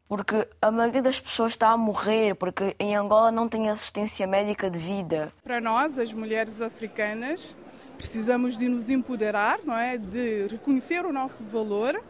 Porque 0.08 0.48
a 0.62 0.70
maioria 0.70 1.02
das 1.02 1.20
pessoas 1.20 1.54
está 1.54 1.70
a 1.70 1.78
morrer, 1.78 2.36
porque 2.36 2.76
em 2.80 2.96
Angola 2.96 3.32
não 3.32 3.48
tem 3.48 3.70
assistência 3.70 4.28
médica 4.28 4.70
de 4.70 4.78
vida. 4.78 5.32
Para 5.44 5.62
nós, 5.62 5.98
as 5.98 6.12
mulheres 6.12 6.62
africanas, 6.62 7.56
precisamos 7.98 8.58
de 8.58 8.68
nos 8.68 8.90
empoderar, 8.90 9.60
não 9.64 9.78
é? 9.78 9.98
De 9.98 10.48
reconhecer 10.48 11.06
o 11.06 11.14
nosso 11.14 11.44
valor 11.44 12.04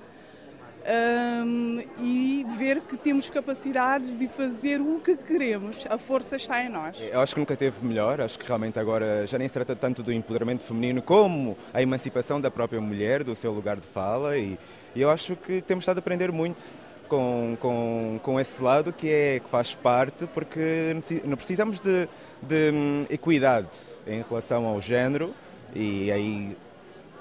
um, 0.85 1.81
e 1.99 2.45
ver 2.57 2.81
que 2.81 2.97
temos 2.97 3.29
capacidades 3.29 4.15
de 4.15 4.27
fazer 4.27 4.81
o 4.81 4.99
que 4.99 5.15
queremos. 5.15 5.85
A 5.89 5.97
força 5.97 6.35
está 6.35 6.63
em 6.63 6.69
nós. 6.69 6.97
Eu 6.99 7.19
acho 7.19 7.33
que 7.33 7.39
nunca 7.39 7.55
teve 7.55 7.85
melhor. 7.85 8.19
Acho 8.21 8.37
que 8.37 8.45
realmente 8.45 8.79
agora 8.79 9.25
já 9.25 9.37
nem 9.37 9.47
se 9.47 9.53
trata 9.53 9.75
tanto 9.75 10.03
do 10.03 10.11
empoderamento 10.11 10.63
feminino 10.63 11.01
como 11.01 11.57
a 11.73 11.81
emancipação 11.81 12.39
da 12.39 12.51
própria 12.51 12.81
mulher, 12.81 13.23
do 13.23 13.35
seu 13.35 13.51
lugar 13.51 13.77
de 13.77 13.87
fala. 13.87 14.37
E, 14.37 14.57
e 14.95 15.01
eu 15.01 15.09
acho 15.09 15.35
que 15.35 15.61
temos 15.61 15.83
estado 15.83 15.97
a 15.97 15.99
aprender 15.99 16.31
muito. 16.31 16.63
Com, 17.07 17.55
com, 17.59 18.19
com 18.23 18.39
esse 18.39 18.63
lado 18.63 18.91
que, 18.91 19.07
é, 19.07 19.39
que 19.39 19.47
faz 19.47 19.75
parte, 19.75 20.25
porque 20.25 20.95
não 21.23 21.37
precisamos 21.37 21.79
de, 21.79 22.07
de 22.41 22.71
hum, 22.73 23.05
equidade 23.07 23.77
em 24.07 24.23
relação 24.23 24.65
ao 24.65 24.81
género, 24.81 25.31
e 25.75 26.11
aí 26.11 26.57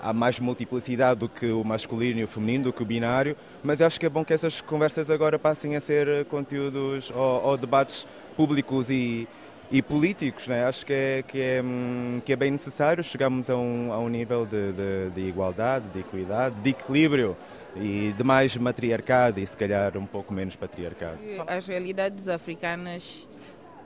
há 0.03 0.13
mais 0.13 0.41
multiplicidade 0.41 1.21
do 1.21 1.29
que 1.29 1.47
o 1.47 1.63
masculino 1.63 2.19
e 2.19 2.25
o 2.25 2.29
feminino, 2.29 2.65
do 2.65 2.73
que 2.73 2.83
o 2.83 2.85
binário, 2.85 3.37
mas 3.63 3.81
acho 3.81 3.99
que 4.01 4.05
é 4.05 4.09
bom 4.09 4.25
que 4.25 4.35
essas 4.35 4.61
conversas 4.61 5.09
agora 5.09 5.39
passem 5.39 5.77
a 5.77 5.81
ser 5.81 6.25
conteúdos 6.27 7.11
ou, 7.11 7.43
ou 7.45 7.57
debates 7.57 8.07
públicos 8.37 8.91
e, 8.91 9.29
e 9.71 9.81
políticos. 9.81 10.49
Né? 10.49 10.65
Acho 10.65 10.85
que 10.85 10.93
é, 10.93 11.25
que, 11.27 11.41
é, 11.41 11.63
hum, 11.63 12.21
que 12.25 12.33
é 12.33 12.37
bem 12.37 12.51
necessário 12.51 13.03
chegarmos 13.05 13.49
a 13.49 13.57
um, 13.57 13.93
a 13.93 13.99
um 13.99 14.09
nível 14.09 14.45
de, 14.45 14.73
de, 14.73 15.11
de 15.15 15.21
igualdade, 15.21 15.89
de 15.91 16.01
equidade, 16.01 16.57
de 16.57 16.71
equilíbrio 16.71 17.37
e 17.77 18.13
de 18.17 18.25
mais 18.25 18.57
matriarcado 18.57 19.39
e 19.39 19.47
se 19.47 19.57
calhar 19.57 19.97
um 19.97 20.05
pouco 20.05 20.35
menos 20.35 20.57
patriarcado. 20.57 21.19
As 21.47 21.67
realidades 21.67 22.27
africanas 22.27 23.29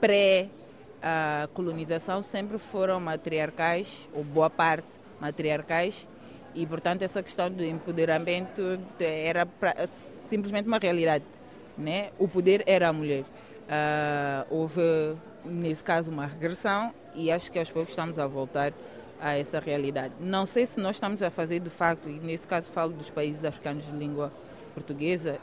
pré 0.01 0.49
a 1.01 1.47
colonização 1.53 2.23
sempre 2.23 2.57
foram 2.57 2.99
matriarcais, 2.99 4.09
ou 4.13 4.23
boa 4.23 4.49
parte 4.49 4.87
matriarcais, 5.19 6.07
e 6.53 6.65
portanto 6.65 7.01
essa 7.01 7.21
questão 7.21 7.51
do 7.51 7.63
empoderamento 7.63 8.79
era 8.99 9.45
pra, 9.45 9.87
simplesmente 9.87 10.67
uma 10.67 10.79
realidade. 10.79 11.23
Né? 11.77 12.09
O 12.17 12.27
poder 12.27 12.63
era 12.65 12.89
a 12.89 12.93
mulher. 12.93 13.21
Uh, 13.21 14.47
houve, 14.49 14.81
nesse 15.45 15.83
caso, 15.83 16.09
uma 16.09 16.25
regressão 16.25 16.93
e 17.13 17.31
acho 17.31 17.51
que 17.51 17.59
aos 17.59 17.69
poucos 17.69 17.91
estamos 17.91 18.17
a 18.17 18.25
voltar 18.25 18.73
a 19.19 19.37
essa 19.37 19.59
realidade. 19.59 20.13
Não 20.19 20.45
sei 20.45 20.65
se 20.65 20.79
nós 20.79 20.95
estamos 20.95 21.21
a 21.21 21.29
fazer, 21.29 21.59
de 21.59 21.69
facto, 21.69 22.09
e 22.09 22.19
nesse 22.19 22.47
caso 22.47 22.69
falo 22.71 22.93
dos 22.93 23.09
países 23.09 23.43
africanos 23.43 23.85
de 23.85 23.91
língua 23.91 24.31
portuguesa, 24.73 25.39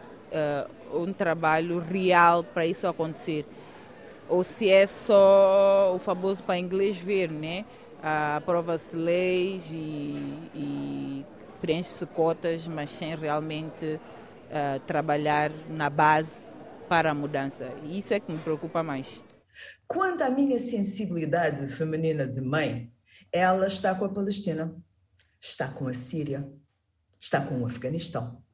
uh, 0.93 1.03
um 1.03 1.13
trabalho 1.13 1.79
real 1.79 2.43
para 2.43 2.67
isso 2.67 2.87
acontecer 2.87 3.47
ou 4.29 4.43
se 4.43 4.71
é 4.71 4.87
só 4.87 5.93
o 5.95 5.99
famoso 5.99 6.43
para 6.43 6.59
inglês 6.59 6.97
ver, 6.97 7.31
né? 7.31 7.65
Aprova-se 8.37 8.95
leis 8.95 9.71
e, 9.73 10.15
e 10.55 11.27
preenche-se 11.61 12.05
cotas, 12.05 12.69
mas 12.69 12.91
sem 12.91 13.17
realmente 13.17 13.85
uh, 13.95 14.79
trabalhar 14.87 15.51
na 15.71 15.89
base 15.89 16.43
para 16.87 17.13
a 17.13 17.15
mudança. 17.15 17.73
E 17.85 17.99
isso 17.99 18.13
é 18.13 18.21
que 18.21 18.31
me 18.31 18.39
preocupa 18.39 18.83
mais. 18.83 19.25
Quanto 19.87 20.23
à 20.23 20.29
minha 20.29 20.59
sensibilidade 20.59 21.67
feminina 21.69 22.27
de 22.27 22.43
mãe, 22.43 22.93
ela 23.33 23.67
está 23.67 23.95
com 23.95 24.05
a 24.05 24.13
Palestina, 24.13 24.77
está 25.41 25.69
com 25.69 25.89
a 25.89 25.95
Síria, 25.95 26.47
está 27.19 27.41
com 27.41 27.63
o 27.63 27.65
Afeganistão, 27.65 28.45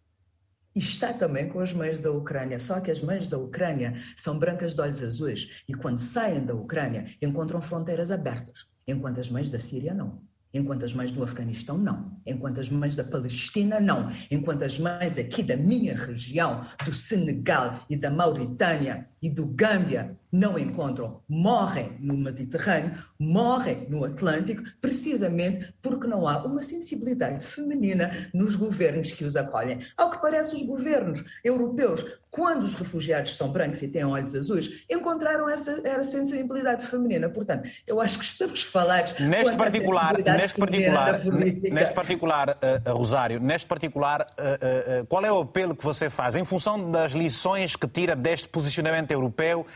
e 0.75 0.79
está 0.79 1.13
também 1.13 1.49
com 1.49 1.59
as 1.59 1.73
mães 1.73 1.99
da 1.99 2.13
Ucrânia, 2.13 2.59
só 2.59 2.81
que 2.81 2.91
as 2.91 3.01
mães 3.01 3.27
da 3.27 3.37
Ucrânia 3.37 3.95
são 4.17 4.39
brancas 4.39 4.75
de 4.75 4.81
olhos 4.81 5.03
azuis 5.03 5.65
e 5.69 5.75
quando 5.75 5.99
saem 5.99 6.45
da 6.45 6.55
Ucrânia 6.55 7.07
encontram 7.21 7.61
fronteiras 7.61 8.13
abertas, 8.13 8.70
enquanto 8.91 9.21
as 9.21 9.31
mães 9.31 9.49
da 9.49 9.59
Síria 9.59 9.95
não. 9.95 10.21
Enquanto 10.53 10.85
as 10.85 10.93
mães 10.93 11.13
do 11.13 11.23
Afeganistão, 11.23 11.79
não. 11.79 12.21
Enquanto 12.27 12.59
as 12.59 12.69
mães 12.69 12.97
da 12.97 13.05
Palestina, 13.05 13.79
não. 13.79 14.11
Enquanto 14.31 14.65
as 14.65 14.79
mães 14.79 15.17
aqui 15.17 15.45
da 15.45 15.57
minha 15.57 15.97
região, 15.97 16.63
do 16.85 16.93
Senegal 16.93 17.87
e 17.89 17.97
da 17.97 18.11
Mauritânia 18.11 19.09
e 19.23 19.31
do 19.31 19.47
Gâmbia, 19.47 20.19
não 20.33 20.59
encontram, 20.59 21.21
morrem 21.29 21.97
no 22.01 22.17
Mediterrâneo, 22.17 22.95
morrem 23.19 23.87
no 23.89 24.05
Atlântico, 24.05 24.63
precisamente 24.81 25.75
porque 25.83 26.07
não 26.07 26.27
há 26.27 26.45
uma 26.45 26.63
sensibilidade 26.63 27.47
feminina 27.47 28.11
nos 28.33 28.57
governos 28.57 29.13
que 29.13 29.25
os 29.25 29.37
acolhem. 29.37 29.81
Ao 29.97 30.11
que 30.11 30.21
parece, 30.21 30.55
os 30.55 30.63
governos 30.63 31.25
europeus, 31.45 32.05
quando 32.31 32.63
os 32.63 32.75
refugiados 32.75 33.37
são 33.37 33.51
brancos 33.51 33.83
e 33.83 33.89
têm 33.89 34.05
olhos 34.05 34.35
azuis, 34.35 34.85
encontraram 34.89 35.49
essa, 35.49 35.81
essa 35.85 36.05
sensibilidade 36.05 36.87
feminina. 36.87 37.29
Portanto, 37.29 37.69
eu 37.87 38.01
acho 38.01 38.19
que 38.19 38.25
estamos 38.25 38.63
falar 38.63 39.05
neste 39.19 39.57
particular, 39.57 40.17
neste 40.17 40.59
particular, 40.59 41.25
neste 41.25 41.95
particular, 41.95 42.51
uh, 42.51 42.93
Rosário, 42.93 43.41
neste 43.41 43.67
particular, 43.67 44.23
uh, 44.23 45.03
uh, 45.03 45.07
qual 45.07 45.25
é 45.25 45.33
o 45.33 45.41
apelo 45.41 45.75
que 45.75 45.85
você 45.85 46.09
faz 46.09 46.37
em 46.37 46.45
função 46.45 46.91
das 46.91 47.13
lições 47.13 47.75
que 47.75 47.89
tira 47.89 48.15
deste 48.15 48.49
posicionamento 48.49 49.11
europeu? 49.11 49.67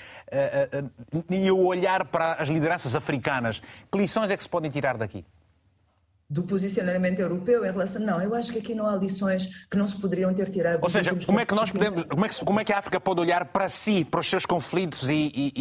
E 1.31 1.51
o 1.51 1.67
olhar 1.67 2.05
para 2.07 2.35
as 2.35 2.49
lideranças 2.49 2.95
africanas. 2.95 3.63
Que 3.91 3.99
lições 3.99 4.31
é 4.31 4.37
que 4.37 4.43
se 4.43 4.49
podem 4.49 4.71
tirar 4.71 4.97
daqui? 4.97 5.25
do 6.29 6.43
posicionamento 6.43 7.21
europeu 7.21 7.65
em 7.65 7.71
relação. 7.71 8.03
Não, 8.03 8.21
eu 8.21 8.35
acho 8.35 8.53
que 8.53 8.59
aqui 8.59 8.75
não 8.75 8.89
há 8.89 8.97
lições 8.97 9.67
que 9.71 9.77
não 9.77 9.87
se 9.87 10.01
poderiam 10.01 10.33
ter 10.35 10.49
tirado. 10.49 10.83
Ou 10.83 10.89
seja, 10.89 11.17
como 11.27 11.39
é 11.39 11.47
que 11.47 11.55
nós 11.55 11.71
podemos. 11.71 12.03
Como 12.05 12.25
é 12.25 12.29
que, 12.29 12.45
como 12.45 12.61
é 12.61 12.65
que 12.65 12.73
a 12.73 12.79
África 12.79 12.99
pode 12.99 13.21
olhar 13.21 13.45
para 13.47 13.69
si, 13.69 14.05
para 14.05 14.21
os 14.21 14.29
seus 14.29 14.47
conflitos? 14.47 15.09
E, 15.09 15.31
e, 15.35 15.53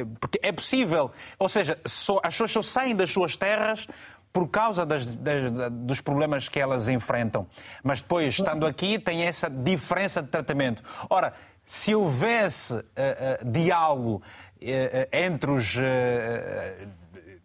e 0.00 0.04
porque 0.20 0.38
é 0.42 0.52
possível. 0.52 1.10
Ou 1.38 1.48
seja, 1.48 1.78
só, 1.86 2.20
as 2.22 2.34
pessoas 2.34 2.50
só 2.50 2.62
saem 2.62 2.94
das 2.94 3.10
suas 3.10 3.36
terras 3.36 3.86
por 4.32 4.48
causa 4.48 4.86
das, 4.86 5.06
das, 5.06 5.50
dos 5.72 6.00
problemas 6.00 6.48
que 6.48 6.60
elas 6.60 6.88
enfrentam. 6.88 7.46
Mas 7.82 8.00
depois, 8.00 8.34
estando 8.34 8.66
aqui, 8.66 8.98
tem 8.98 9.22
essa 9.22 9.48
diferença 9.48 10.22
de 10.22 10.28
tratamento. 10.28 10.82
Ora, 11.08 11.32
se 11.70 11.94
houvesse 11.94 12.74
uh, 12.74 12.80
uh, 12.80 13.48
diálogo 13.48 14.16
uh, 14.16 15.16
entre 15.16 15.52
os 15.52 15.76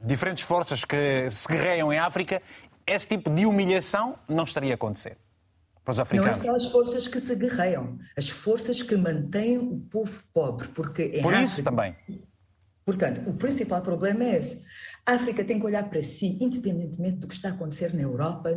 diferentes 0.02 0.44
forças 0.44 0.84
que 0.84 1.30
se 1.30 1.48
guerreiam 1.48 1.94
em 1.94 2.00
África, 2.00 2.42
esse 2.88 3.08
tipo 3.08 3.30
de 3.30 3.46
humilhação 3.46 4.18
não 4.28 4.44
estaria 4.44 4.74
a 4.74 4.76
acontecer. 4.76 5.16
Para 5.84 5.92
os 5.92 6.00
africanos. 6.00 6.44
Não 6.44 6.56
é 6.56 6.60
só 6.60 6.66
as 6.66 6.72
forças 6.72 7.08
que 7.08 7.20
se 7.20 7.36
guerreiam, 7.36 8.00
as 8.18 8.28
forças 8.28 8.82
que 8.82 8.96
mantêm 8.98 9.60
o 9.60 9.80
povo 9.92 10.24
pobre, 10.34 10.70
porque 10.70 11.20
Por 11.22 11.32
África, 11.32 11.44
isso 11.44 11.62
também. 11.62 11.96
Portanto, 12.84 13.22
o 13.28 13.34
principal 13.36 13.84
problema 13.84 14.24
é 14.24 14.38
esse. 14.38 14.66
A 15.08 15.14
África 15.14 15.46
tem 15.46 15.60
que 15.60 15.66
olhar 15.68 15.88
para 15.88 16.02
si, 16.02 16.36
independentemente 16.42 17.18
do 17.18 17.28
que 17.28 17.36
está 17.36 17.50
a 17.50 17.52
acontecer 17.52 17.94
na 17.94 18.02
Europa, 18.02 18.50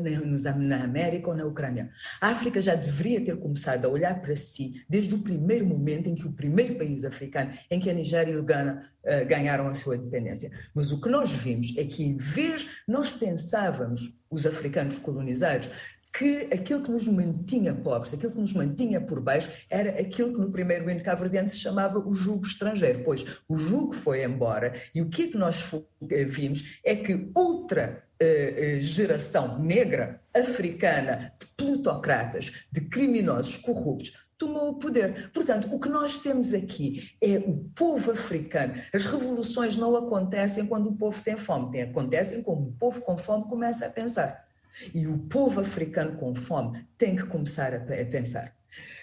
na 0.57 0.83
América 0.83 1.29
ou 1.29 1.37
na 1.37 1.45
Ucrânia. 1.45 1.91
A 2.23 2.29
África 2.29 2.59
já 2.59 2.75
deveria 2.75 3.23
ter 3.23 3.37
começado 3.37 3.85
a 3.85 3.89
olhar 3.89 4.19
para 4.23 4.35
si 4.35 4.83
desde 4.89 5.15
o 5.15 5.19
primeiro 5.19 5.67
momento 5.67 6.09
em 6.09 6.15
que 6.15 6.27
o 6.27 6.33
primeiro 6.33 6.77
país 6.77 7.05
africano, 7.05 7.51
em 7.71 7.79
que 7.79 7.91
a 7.91 7.93
Nigéria 7.93 8.33
e 8.33 8.37
o 8.39 8.43
Ghana 8.43 8.83
uh, 9.05 9.27
ganharam 9.27 9.69
a 9.69 9.75
sua 9.75 9.97
independência. 9.97 10.51
Mas 10.75 10.91
o 10.91 10.99
que 10.99 11.11
nós 11.11 11.31
vimos 11.31 11.75
é 11.77 11.85
que, 11.85 12.03
em 12.03 12.17
vez, 12.17 12.83
nós 12.89 13.13
pensávamos, 13.13 14.15
os 14.31 14.47
africanos 14.47 14.99
colonizados, 14.99 15.71
que 16.13 16.49
aquilo 16.53 16.83
que 16.83 16.91
nos 16.91 17.07
mantinha 17.07 17.75
pobres, 17.75 18.15
aquilo 18.15 18.33
que 18.33 18.41
nos 18.41 18.53
mantinha 18.53 19.01
por 19.01 19.21
baixo, 19.21 19.49
era 19.71 19.91
aquilo 20.01 20.33
que 20.33 20.41
no 20.41 20.51
primeiro 20.51 20.91
hino 20.91 21.03
cabo 21.03 21.25
se 21.49 21.59
chamava 21.59 21.99
o 21.99 22.15
jugo 22.15 22.47
estrangeiro. 22.47 23.03
Pois 23.05 23.25
o 23.49 23.57
jugo 23.57 23.93
foi 23.93 24.25
embora 24.25 24.73
e 24.95 25.03
o 25.03 25.09
que, 25.09 25.25
é 25.25 25.27
que 25.29 25.37
nós 25.37 25.73
eh, 26.11 26.25
vimos 26.25 26.81
é 26.85 26.97
que 26.97 27.31
outra 27.35 28.05
uh, 28.23 28.81
geração 28.81 29.59
negra, 29.59 30.21
africana, 30.35 31.33
de 31.39 31.47
plutocratas, 31.57 32.67
de 32.71 32.83
criminosos 32.83 33.57
corruptos, 33.57 34.29
tomou 34.37 34.71
o 34.71 34.79
poder. 34.79 35.31
Portanto, 35.33 35.69
o 35.73 35.81
que 35.81 35.89
nós 35.89 36.21
temos 36.21 36.55
aqui 36.55 37.11
é 37.21 37.39
o 37.39 37.69
povo 37.75 38.13
africano. 38.13 38.75
As 38.95 39.05
revoluções 39.05 39.77
não 39.77 39.97
acontecem 39.97 40.67
quando 40.67 40.89
o 40.89 40.97
povo 40.97 41.21
tem 41.23 41.37
fome, 41.37 41.83
acontecem 41.83 42.43
quando 42.43 42.69
o 42.69 42.73
povo 42.73 43.01
com 43.01 43.19
fome 43.19 43.49
começa 43.49 43.87
a 43.87 43.91
pensar. 43.91 44.48
E 44.95 45.07
o 45.07 45.19
povo 45.19 45.61
africano 45.61 46.17
com 46.17 46.35
fome 46.35 46.87
tem 46.97 47.17
que 47.17 47.25
começar 47.25 47.75
a, 47.75 47.81
pensar. 47.81 48.55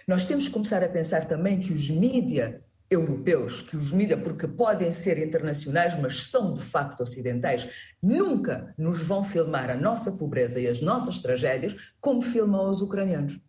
Nós 0.07 0.27
temos 0.27 0.47
que 0.47 0.53
começar 0.53 0.83
a 0.83 0.89
pensar 0.89 1.25
também 1.25 1.59
que 1.59 1.73
os 1.73 1.89
mídias 1.89 2.55
europeus, 2.89 3.61
que 3.61 3.75
os 3.75 3.91
mídias, 3.91 4.21
porque 4.21 4.47
podem 4.47 4.91
ser 4.91 5.17
internacionais, 5.17 5.99
mas 5.99 6.23
são 6.27 6.53
de 6.53 6.63
facto 6.63 7.01
ocidentais, 7.01 7.93
nunca 8.01 8.73
nos 8.77 9.01
vão 9.01 9.23
filmar 9.23 9.69
a 9.69 9.75
nossa 9.75 10.11
pobreza 10.13 10.59
e 10.59 10.67
as 10.67 10.81
nossas 10.81 11.19
tragédias 11.19 11.75
como 11.99 12.21
filmam 12.21 12.69
os 12.69 12.81
ucranianos. 12.81 13.39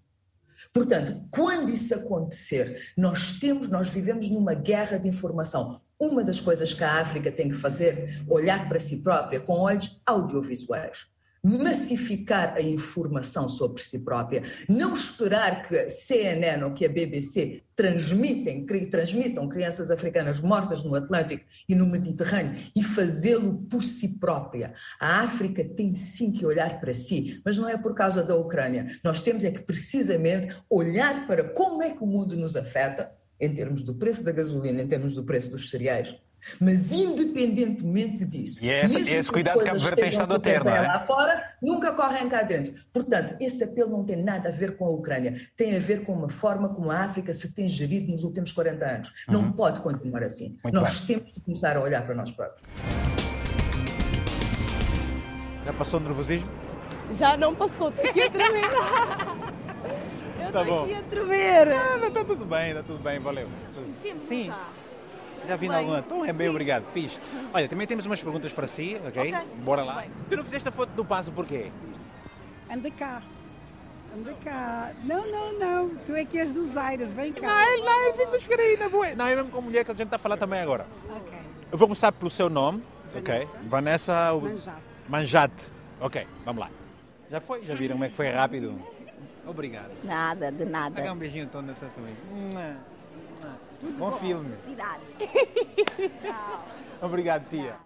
Portanto, 0.73 1.27
quando 1.31 1.70
isso 1.70 1.94
acontecer, 1.94 2.94
nós 2.97 3.32
temos, 3.32 3.69
nós 3.69 3.90
vivemos 3.90 4.28
numa 4.31 4.55
guerra 4.55 4.97
de 4.97 5.07
informação. 5.07 5.81
Uma 5.98 6.24
das 6.24 6.40
coisas 6.40 6.73
que 6.73 6.82
a 6.82 6.94
África 6.94 7.31
tem 7.31 7.51
que 7.51 7.55
fazer, 7.55 8.24
olhar 8.27 8.66
para 8.66 8.78
si 8.78 8.98
própria 8.98 9.39
com 9.39 9.59
olhos 9.61 10.01
audiovisuais 10.07 11.07
massificar 11.47 12.55
a 12.56 12.60
informação 12.60 13.48
sobre 13.48 13.81
si 13.81 14.01
própria, 14.01 14.43
não 14.68 14.94
esperar 14.94 15.62
que 15.68 15.78
a 15.78 15.89
CNN 15.89 16.64
ou 16.64 16.73
que 16.73 16.85
a 16.85 16.89
BBC 16.89 17.62
transmitem, 17.77 18.66
transmitam 18.90 19.48
crianças 19.48 19.90
africanas 19.90 20.40
mortas 20.40 20.82
no 20.82 20.94
Atlântico 20.97 21.44
e 21.68 21.74
no 21.74 21.86
Mediterrâneo 21.86 22.60
e 22.74 22.82
fazê-lo 22.82 23.59
por 23.70 23.85
si 23.85 24.18
própria. 24.18 24.74
A 24.98 25.20
África 25.20 25.64
tem 25.64 25.94
sim 25.94 26.32
que 26.32 26.44
olhar 26.44 26.81
para 26.81 26.93
si, 26.93 27.40
mas 27.44 27.56
não 27.56 27.68
é 27.68 27.78
por 27.78 27.94
causa 27.94 28.24
da 28.24 28.35
Ucrânia. 28.35 28.89
Nós 29.05 29.20
temos 29.20 29.44
é 29.44 29.51
que 29.52 29.60
precisamente 29.60 30.48
olhar 30.68 31.28
para 31.28 31.44
como 31.51 31.82
é 31.82 31.93
que 31.93 32.02
o 32.02 32.06
mundo 32.06 32.36
nos 32.36 32.56
afeta, 32.56 33.12
em 33.39 33.55
termos 33.55 33.82
do 33.82 33.94
preço 33.94 34.24
da 34.24 34.32
gasolina, 34.32 34.82
em 34.82 34.89
termos 34.89 35.14
do 35.14 35.23
preço 35.23 35.51
dos 35.51 35.70
cereais, 35.70 36.16
mas 36.60 36.93
independentemente 36.93 38.24
disso, 38.24 38.64
e 38.64 38.70
é 38.70 38.85
esse, 38.85 38.94
mesmo 38.94 39.14
esse 39.14 39.31
cuidado 39.31 39.59
que 39.59 39.64
Cabo 39.64 39.81
Verde 39.81 39.97
tem 39.97 40.09
estado 40.09 40.35
a 40.35 40.39
ter, 40.39 40.64
não 40.64 40.74
é? 40.74 40.81
lá 40.86 41.01
fora, 41.01 41.43
nunca 41.62 41.93
correm 41.93 42.28
cá 42.28 42.43
dentro. 42.43 42.74
Portanto, 42.93 43.36
esse 43.40 43.64
apelo 43.64 43.90
não 43.90 44.05
tem 44.05 44.16
nada 44.16 44.48
a 44.48 44.52
ver 44.52 44.77
com 44.77 44.86
a 44.86 44.90
Ucrânia, 44.90 45.35
tem 45.56 45.77
a 45.77 45.81
ver 45.81 46.05
com 46.05 46.12
uma 46.12 46.28
forma 46.28 46.68
como 46.68 46.90
a 46.90 47.01
África 47.01 47.32
se 47.32 47.52
tem 47.52 47.68
gerido 47.68 48.10
nos 48.12 48.24
últimos 48.24 48.52
40 48.52 48.86
anos. 48.86 49.09
Uhum. 49.28 49.35
Não 49.35 49.52
pode 49.52 49.81
continuar 49.81 50.23
assim. 50.23 50.59
Muito 50.62 50.74
nós 50.74 51.01
bem. 51.01 51.18
temos 51.18 51.32
que 51.32 51.40
começar 51.40 51.77
a 51.77 51.81
olhar 51.81 52.05
para 52.05 52.14
nós 52.14 52.31
próprios. 52.31 52.62
Já 55.64 55.73
passou 55.73 56.01
o 56.01 56.02
nervosismo? 56.02 56.48
Já 57.12 57.36
não 57.36 57.55
passou, 57.55 57.89
estou 57.90 58.05
aqui 58.05 58.23
a 58.23 58.31
tremer. 58.31 58.64
Eu 60.47 60.52
tá 60.52 60.60
estou 60.62 60.85
aqui 60.85 60.94
a 60.94 61.02
tremer. 61.02 61.68
Ah, 61.68 62.06
está 62.06 62.24
tudo 62.24 62.44
bem, 62.44 62.68
está 62.68 62.82
tudo 62.82 63.02
bem, 63.02 63.18
valeu. 63.18 63.48
Sim, 63.93 64.20
Sim. 64.20 64.44
Já. 64.47 64.68
Já 65.47 65.56
vi 65.56 65.68
alguma. 65.68 65.98
Então 65.98 66.24
é 66.24 66.32
bem, 66.32 66.47
Sim. 66.47 66.51
obrigado. 66.51 66.85
Fiz. 66.93 67.18
Olha, 67.52 67.68
também 67.68 67.86
temos 67.86 68.06
umas 68.06 68.23
perguntas 68.23 68.52
para 68.52 68.66
si, 68.66 69.01
ok? 69.06 69.35
okay. 69.35 69.35
Bora 69.62 69.82
lá. 69.82 69.94
Bem. 70.01 70.10
Tu 70.28 70.36
não 70.36 70.44
fizeste 70.44 70.68
a 70.68 70.73
foto 70.73 70.90
do 70.90 71.05
passo 71.05 71.32
porquê? 71.32 71.70
Anda 72.70 72.90
cá. 72.90 73.23
Anda 74.16 74.35
cá. 74.44 74.93
Não, 75.05 75.31
não, 75.31 75.59
não. 75.59 75.97
Tu 76.06 76.14
é 76.14 76.24
que 76.24 76.39
és 76.39 76.52
do 76.52 76.64
Zaire. 76.73 77.05
Vem 77.05 77.32
cá. 77.32 77.47
Não, 77.47 77.85
não, 77.85 78.16
vim 78.16 78.27
buscar 78.31 78.59
aí 78.59 78.77
na 78.77 78.89
boa. 78.89 79.14
Não, 79.14 79.27
é 79.27 79.36
mesmo 79.36 79.51
com 79.51 79.59
a 79.59 79.62
mulher 79.62 79.85
que 79.85 79.90
a 79.90 79.94
gente 79.94 80.05
está 80.05 80.16
a 80.16 80.18
falar 80.18 80.36
também 80.36 80.60
agora. 80.60 80.86
Ok. 81.09 81.39
Eu 81.70 81.78
vou 81.78 81.89
começar 81.89 82.12
pelo 82.12 82.31
seu 82.31 82.48
nome. 82.48 82.82
Vanessa. 83.12 83.32
Ok. 83.32 83.48
Vanessa. 83.68 84.32
Manjate. 84.35 84.73
Manjate. 85.09 85.73
Ok, 86.01 86.27
vamos 86.44 86.60
lá. 86.60 86.70
Já 87.31 87.40
foi? 87.40 87.64
Já 87.64 87.74
viram 87.74 87.94
como 87.94 88.05
é 88.05 88.09
que 88.09 88.14
foi 88.14 88.28
rápido? 88.28 88.78
Obrigado. 89.47 89.90
Nada, 90.05 90.51
de 90.51 90.64
nada. 90.64 91.02
Dá 91.02 91.12
um 91.12 91.16
beijinho 91.16 91.44
então 91.44 91.62
nessas 91.62 91.94
também. 91.94 92.14
Bom, 93.82 94.11
bom 94.11 94.12
filme. 94.19 94.55
Cidade. 94.57 95.01
Tchau. 96.23 96.65
Obrigado, 97.03 97.48
tia. 97.48 97.77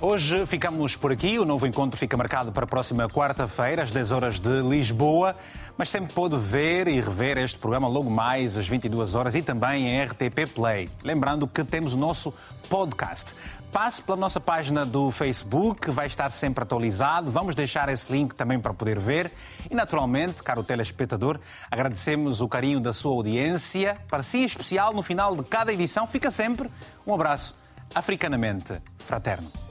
Hoje 0.00 0.46
ficamos 0.46 0.94
por 0.94 1.10
aqui. 1.10 1.40
O 1.40 1.44
novo 1.44 1.66
encontro 1.66 1.98
fica 1.98 2.16
marcado 2.16 2.52
para 2.52 2.62
a 2.62 2.68
próxima 2.68 3.08
quarta-feira, 3.08 3.82
às 3.82 3.90
10 3.90 4.12
horas 4.12 4.38
de 4.38 4.60
Lisboa. 4.62 5.34
Mas 5.76 5.90
sempre 5.90 6.12
pode 6.12 6.36
ver 6.36 6.86
e 6.86 7.00
rever 7.00 7.36
este 7.38 7.58
programa 7.58 7.88
logo 7.88 8.08
mais 8.08 8.56
às 8.56 8.68
22 8.68 9.16
horas 9.16 9.34
e 9.34 9.42
também 9.42 9.88
em 9.88 10.04
RTP 10.04 10.52
Play. 10.54 10.88
Lembrando 11.02 11.48
que 11.48 11.64
temos 11.64 11.94
o 11.94 11.96
nosso 11.96 12.32
podcast. 12.68 13.34
Passe 13.72 14.00
pela 14.00 14.16
nossa 14.16 14.40
página 14.40 14.84
do 14.86 15.10
Facebook, 15.10 15.90
vai 15.90 16.06
estar 16.06 16.30
sempre 16.30 16.62
atualizado. 16.62 17.30
Vamos 17.30 17.54
deixar 17.54 17.88
esse 17.90 18.10
link 18.10 18.34
também 18.34 18.58
para 18.58 18.72
poder 18.72 18.98
ver. 18.98 19.30
E, 19.70 19.74
naturalmente, 19.74 20.42
caro 20.42 20.64
telespectador, 20.64 21.38
agradecemos 21.70 22.40
o 22.40 22.48
carinho 22.48 22.80
da 22.80 22.94
sua 22.94 23.12
audiência. 23.12 23.98
Para 24.08 24.22
si, 24.22 24.42
especial, 24.42 24.94
no 24.94 25.02
final 25.02 25.36
de 25.36 25.44
cada 25.44 25.72
edição, 25.72 26.06
fica 26.06 26.30
sempre 26.30 26.70
um 27.06 27.14
abraço 27.14 27.54
africanamente 27.94 28.80
fraterno. 28.98 29.67